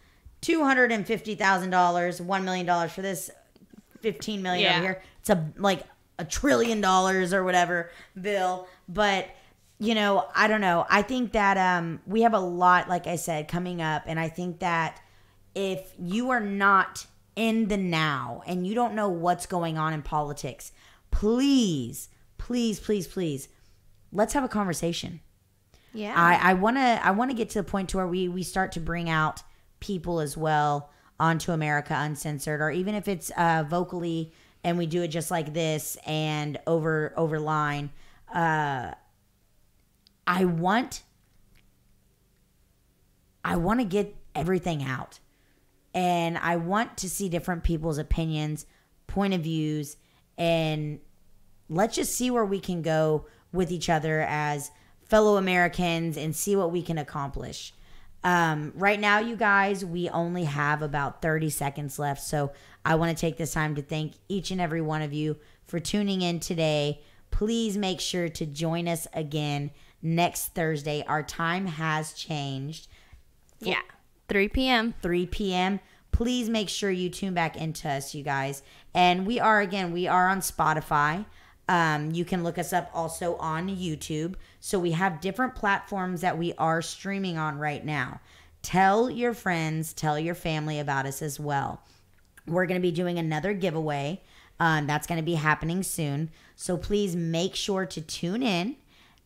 two 0.41 0.62
hundred 0.64 0.93
and 0.93 1.07
fifty 1.07 1.34
thousand 1.34 1.70
dollars, 1.70 2.20
one 2.20 2.45
million 2.45 2.66
dollars 2.66 2.93
for 2.93 3.03
this, 3.03 3.30
fifteen 4.01 4.43
million 4.43 4.64
Yeah. 4.64 4.76
over 4.78 4.82
here. 4.82 5.03
It's 5.20 5.30
a 5.30 5.51
like 5.57 5.82
a 6.18 6.24
trillion 6.24 6.80
dollars 6.80 7.32
or 7.34 7.45
whatever 7.45 7.91
bill, 8.20 8.66
but 8.89 9.28
you 9.78 9.95
know, 9.95 10.26
I 10.34 10.49
don't 10.49 10.62
know. 10.62 10.87
I 10.89 11.03
think 11.03 11.32
that 11.32 11.57
um 11.59 12.01
we 12.07 12.22
have 12.22 12.32
a 12.34 12.39
lot, 12.41 12.89
like 12.89 13.07
I 13.07 13.16
said, 13.16 13.49
coming 13.49 13.82
up, 13.82 14.05
and 14.07 14.18
I 14.18 14.28
think 14.28 14.61
that 14.61 15.01
if 15.55 15.93
you 15.99 16.30
are 16.30 16.41
not 16.41 17.07
in 17.34 17.68
the 17.68 17.76
now 17.76 18.43
and 18.47 18.66
you 18.66 18.74
don't 18.74 18.95
know 18.95 19.09
what's 19.09 19.45
going 19.47 19.76
on 19.76 19.93
in 19.93 20.01
politics, 20.03 20.72
please, 21.11 22.09
please, 22.39 22.78
please, 22.80 23.07
please, 23.07 23.49
let's 24.12 24.32
have 24.34 24.45
a 24.45 24.49
conversation. 24.49 25.20
Yeah. 25.93 26.14
I, 26.14 26.51
I 26.51 26.55
wanna 26.55 27.01
I 27.03 27.11
wanna 27.11 27.34
get 27.34 27.51
to 27.51 27.59
the 27.59 27.64
point 27.64 27.89
to 27.91 27.97
where 27.99 28.07
we 28.07 28.28
we 28.28 28.43
start 28.43 28.72
to 28.72 28.80
bring 28.80 29.09
out 29.11 29.43
people 29.81 30.20
as 30.20 30.37
well 30.37 30.91
onto 31.18 31.53
America 31.53 31.95
Uncensored, 31.97 32.61
or 32.61 32.70
even 32.70 32.95
if 32.95 33.09
it's 33.09 33.31
uh, 33.37 33.64
vocally 33.68 34.33
and 34.64 34.77
we 34.77 34.87
do 34.87 35.03
it 35.03 35.09
just 35.09 35.31
like 35.31 35.55
this 35.55 35.97
and 36.07 36.59
over 36.66 37.14
over 37.16 37.39
line. 37.39 37.91
Uh, 38.35 38.93
I 40.27 40.45
want 40.45 41.03
I 43.45 43.57
want 43.57 43.79
to 43.79 43.87
get 43.87 44.16
everything 44.35 44.83
out. 44.83 45.20
And 45.95 46.37
I 46.37 46.57
want 46.57 46.99
to 46.99 47.09
see 47.09 47.29
different 47.29 47.62
people's 47.62 47.97
opinions, 47.97 48.66
point 49.07 49.33
of 49.33 49.43
views, 49.43 49.97
and 50.37 50.99
let's 51.70 51.95
just 51.95 52.14
see 52.14 52.31
where 52.31 52.45
we 52.45 52.61
can 52.61 52.83
go 52.83 53.27
with 53.53 53.70
each 53.70 53.89
other 53.89 54.20
as 54.20 54.70
fellow 55.05 55.37
Americans 55.37 56.16
and 56.16 56.35
see 56.35 56.57
what 56.57 56.72
we 56.72 56.83
can 56.83 56.99
accomplish. 56.99 57.72
Um, 58.27 58.72
right 58.74 58.99
now, 58.99 59.20
you 59.20 59.37
guys, 59.37 59.85
we 59.85 60.09
only 60.09 60.43
have 60.45 60.83
about 60.83 61.22
30 61.22 61.49
seconds 61.49 61.97
left. 61.97 62.20
So 62.20 62.51
I 62.85 62.97
want 62.97 63.16
to 63.16 63.20
take 63.20 63.37
this 63.37 63.53
time 63.53 63.77
to 63.77 63.83
thank 63.83 64.14
each 64.29 64.51
and 64.51 64.61
every 64.61 64.81
one 64.81 65.01
of 65.01 65.12
you 65.12 65.37
for 65.64 65.79
tuning 65.79 66.22
in 66.22 66.41
today. 66.41 67.03
Please 67.31 67.77
make 67.77 68.01
sure 68.01 68.29
to 68.29 68.45
join 68.45 68.89
us 68.89 69.07
again 69.12 69.70
next 70.03 70.57
Thursday. 70.57 71.05
Our 71.07 71.22
time 71.22 71.66
has 71.66 72.14
changed. 72.14 72.89
yeah. 73.61 73.83
3 74.29 74.49
p.m. 74.49 74.95
3 75.03 75.27
p.m. 75.27 75.79
Please 76.11 76.49
make 76.49 76.68
sure 76.68 76.91
you 76.91 77.09
tune 77.09 77.33
back 77.33 77.57
into 77.57 77.89
us, 77.89 78.12
you 78.12 78.24
guys. 78.24 78.64
And 78.93 79.24
we 79.24 79.39
are, 79.39 79.61
again, 79.61 79.93
we 79.93 80.09
are 80.09 80.29
on 80.29 80.41
Spotify. 80.41 81.24
Um, 81.68 82.11
you 82.11 82.24
can 82.24 82.43
look 82.43 82.59
us 82.59 82.72
up 82.72 82.91
also 82.93 83.37
on 83.37 83.68
YouTube. 83.68 84.35
So 84.67 84.81
we 84.81 84.91
have 84.91 85.21
different 85.21 85.55
platforms 85.55 86.23
that 86.23 86.39
we 86.39 86.53
are 86.55 86.83
streaming 86.83 87.39
on 87.39 87.57
right 87.57 87.85
now. 87.85 88.19
Tell 88.62 89.09
your 89.09 89.33
friends, 89.33 89.93
tell 89.93 90.19
your 90.19 90.35
family 90.35 90.81
about 90.81 91.07
us 91.07 91.23
as 91.23 91.39
well. 91.39 91.83
We're 92.49 92.67
going 92.67 92.81
to 92.81 92.83
be 92.83 92.91
doing 92.91 93.17
another 93.17 93.55
giveaway. 93.55 94.23
Um, 94.59 94.89
that's 94.89 95.07
going 95.07 95.21
to 95.21 95.25
be 95.25 95.37
happening 95.37 95.85
soon. 95.85 96.31
So 96.57 96.77
please 96.77 97.14
make 97.14 97.55
sure 97.55 97.87
to 97.87 98.01
tune 98.01 98.43
in 98.43 98.75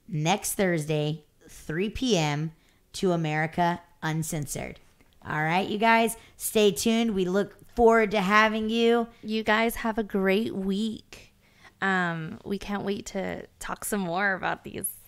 next 0.07 0.57
Thursday, 0.57 1.25
3 1.49 1.89
p.m. 1.89 2.53
to 2.93 3.13
America 3.13 3.81
Uncensored. 4.03 4.79
All 5.27 5.43
right, 5.43 5.67
you 5.67 5.79
guys, 5.79 6.19
stay 6.37 6.71
tuned. 6.71 7.15
We 7.15 7.25
look 7.25 7.57
forward 7.75 8.11
to 8.11 8.21
having 8.21 8.69
you. 8.69 9.09
You 9.23 9.43
guys 9.43 9.77
have 9.77 9.97
a 9.97 10.03
great 10.03 10.55
week. 10.55 11.33
Um, 11.81 12.41
we 12.45 12.59
can't 12.59 12.85
wait 12.85 13.07
to 13.07 13.47
talk 13.59 13.87
some 13.87 14.01
more 14.01 14.35
about 14.35 14.65
these 14.65 15.00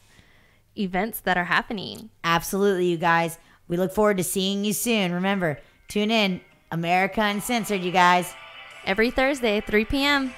events 0.79 1.21
that 1.21 1.37
are 1.37 1.45
happening. 1.45 2.11
Absolutely, 2.25 2.87
you 2.87 2.97
guys. 2.97 3.39
We 3.69 3.77
look 3.77 3.93
forward 3.93 4.19
to 4.19 4.25
seeing 4.25 4.65
you 4.65 4.73
soon. 4.73 5.13
Remember, 5.13 5.59
tune 5.89 6.11
in 6.11 6.41
America 6.71 7.21
Uncensored, 7.21 7.83
you 7.83 7.93
guys. 7.93 8.33
Every 8.85 9.11
Thursday, 9.11 9.61
3 9.61 9.85
p.m. 9.85 10.35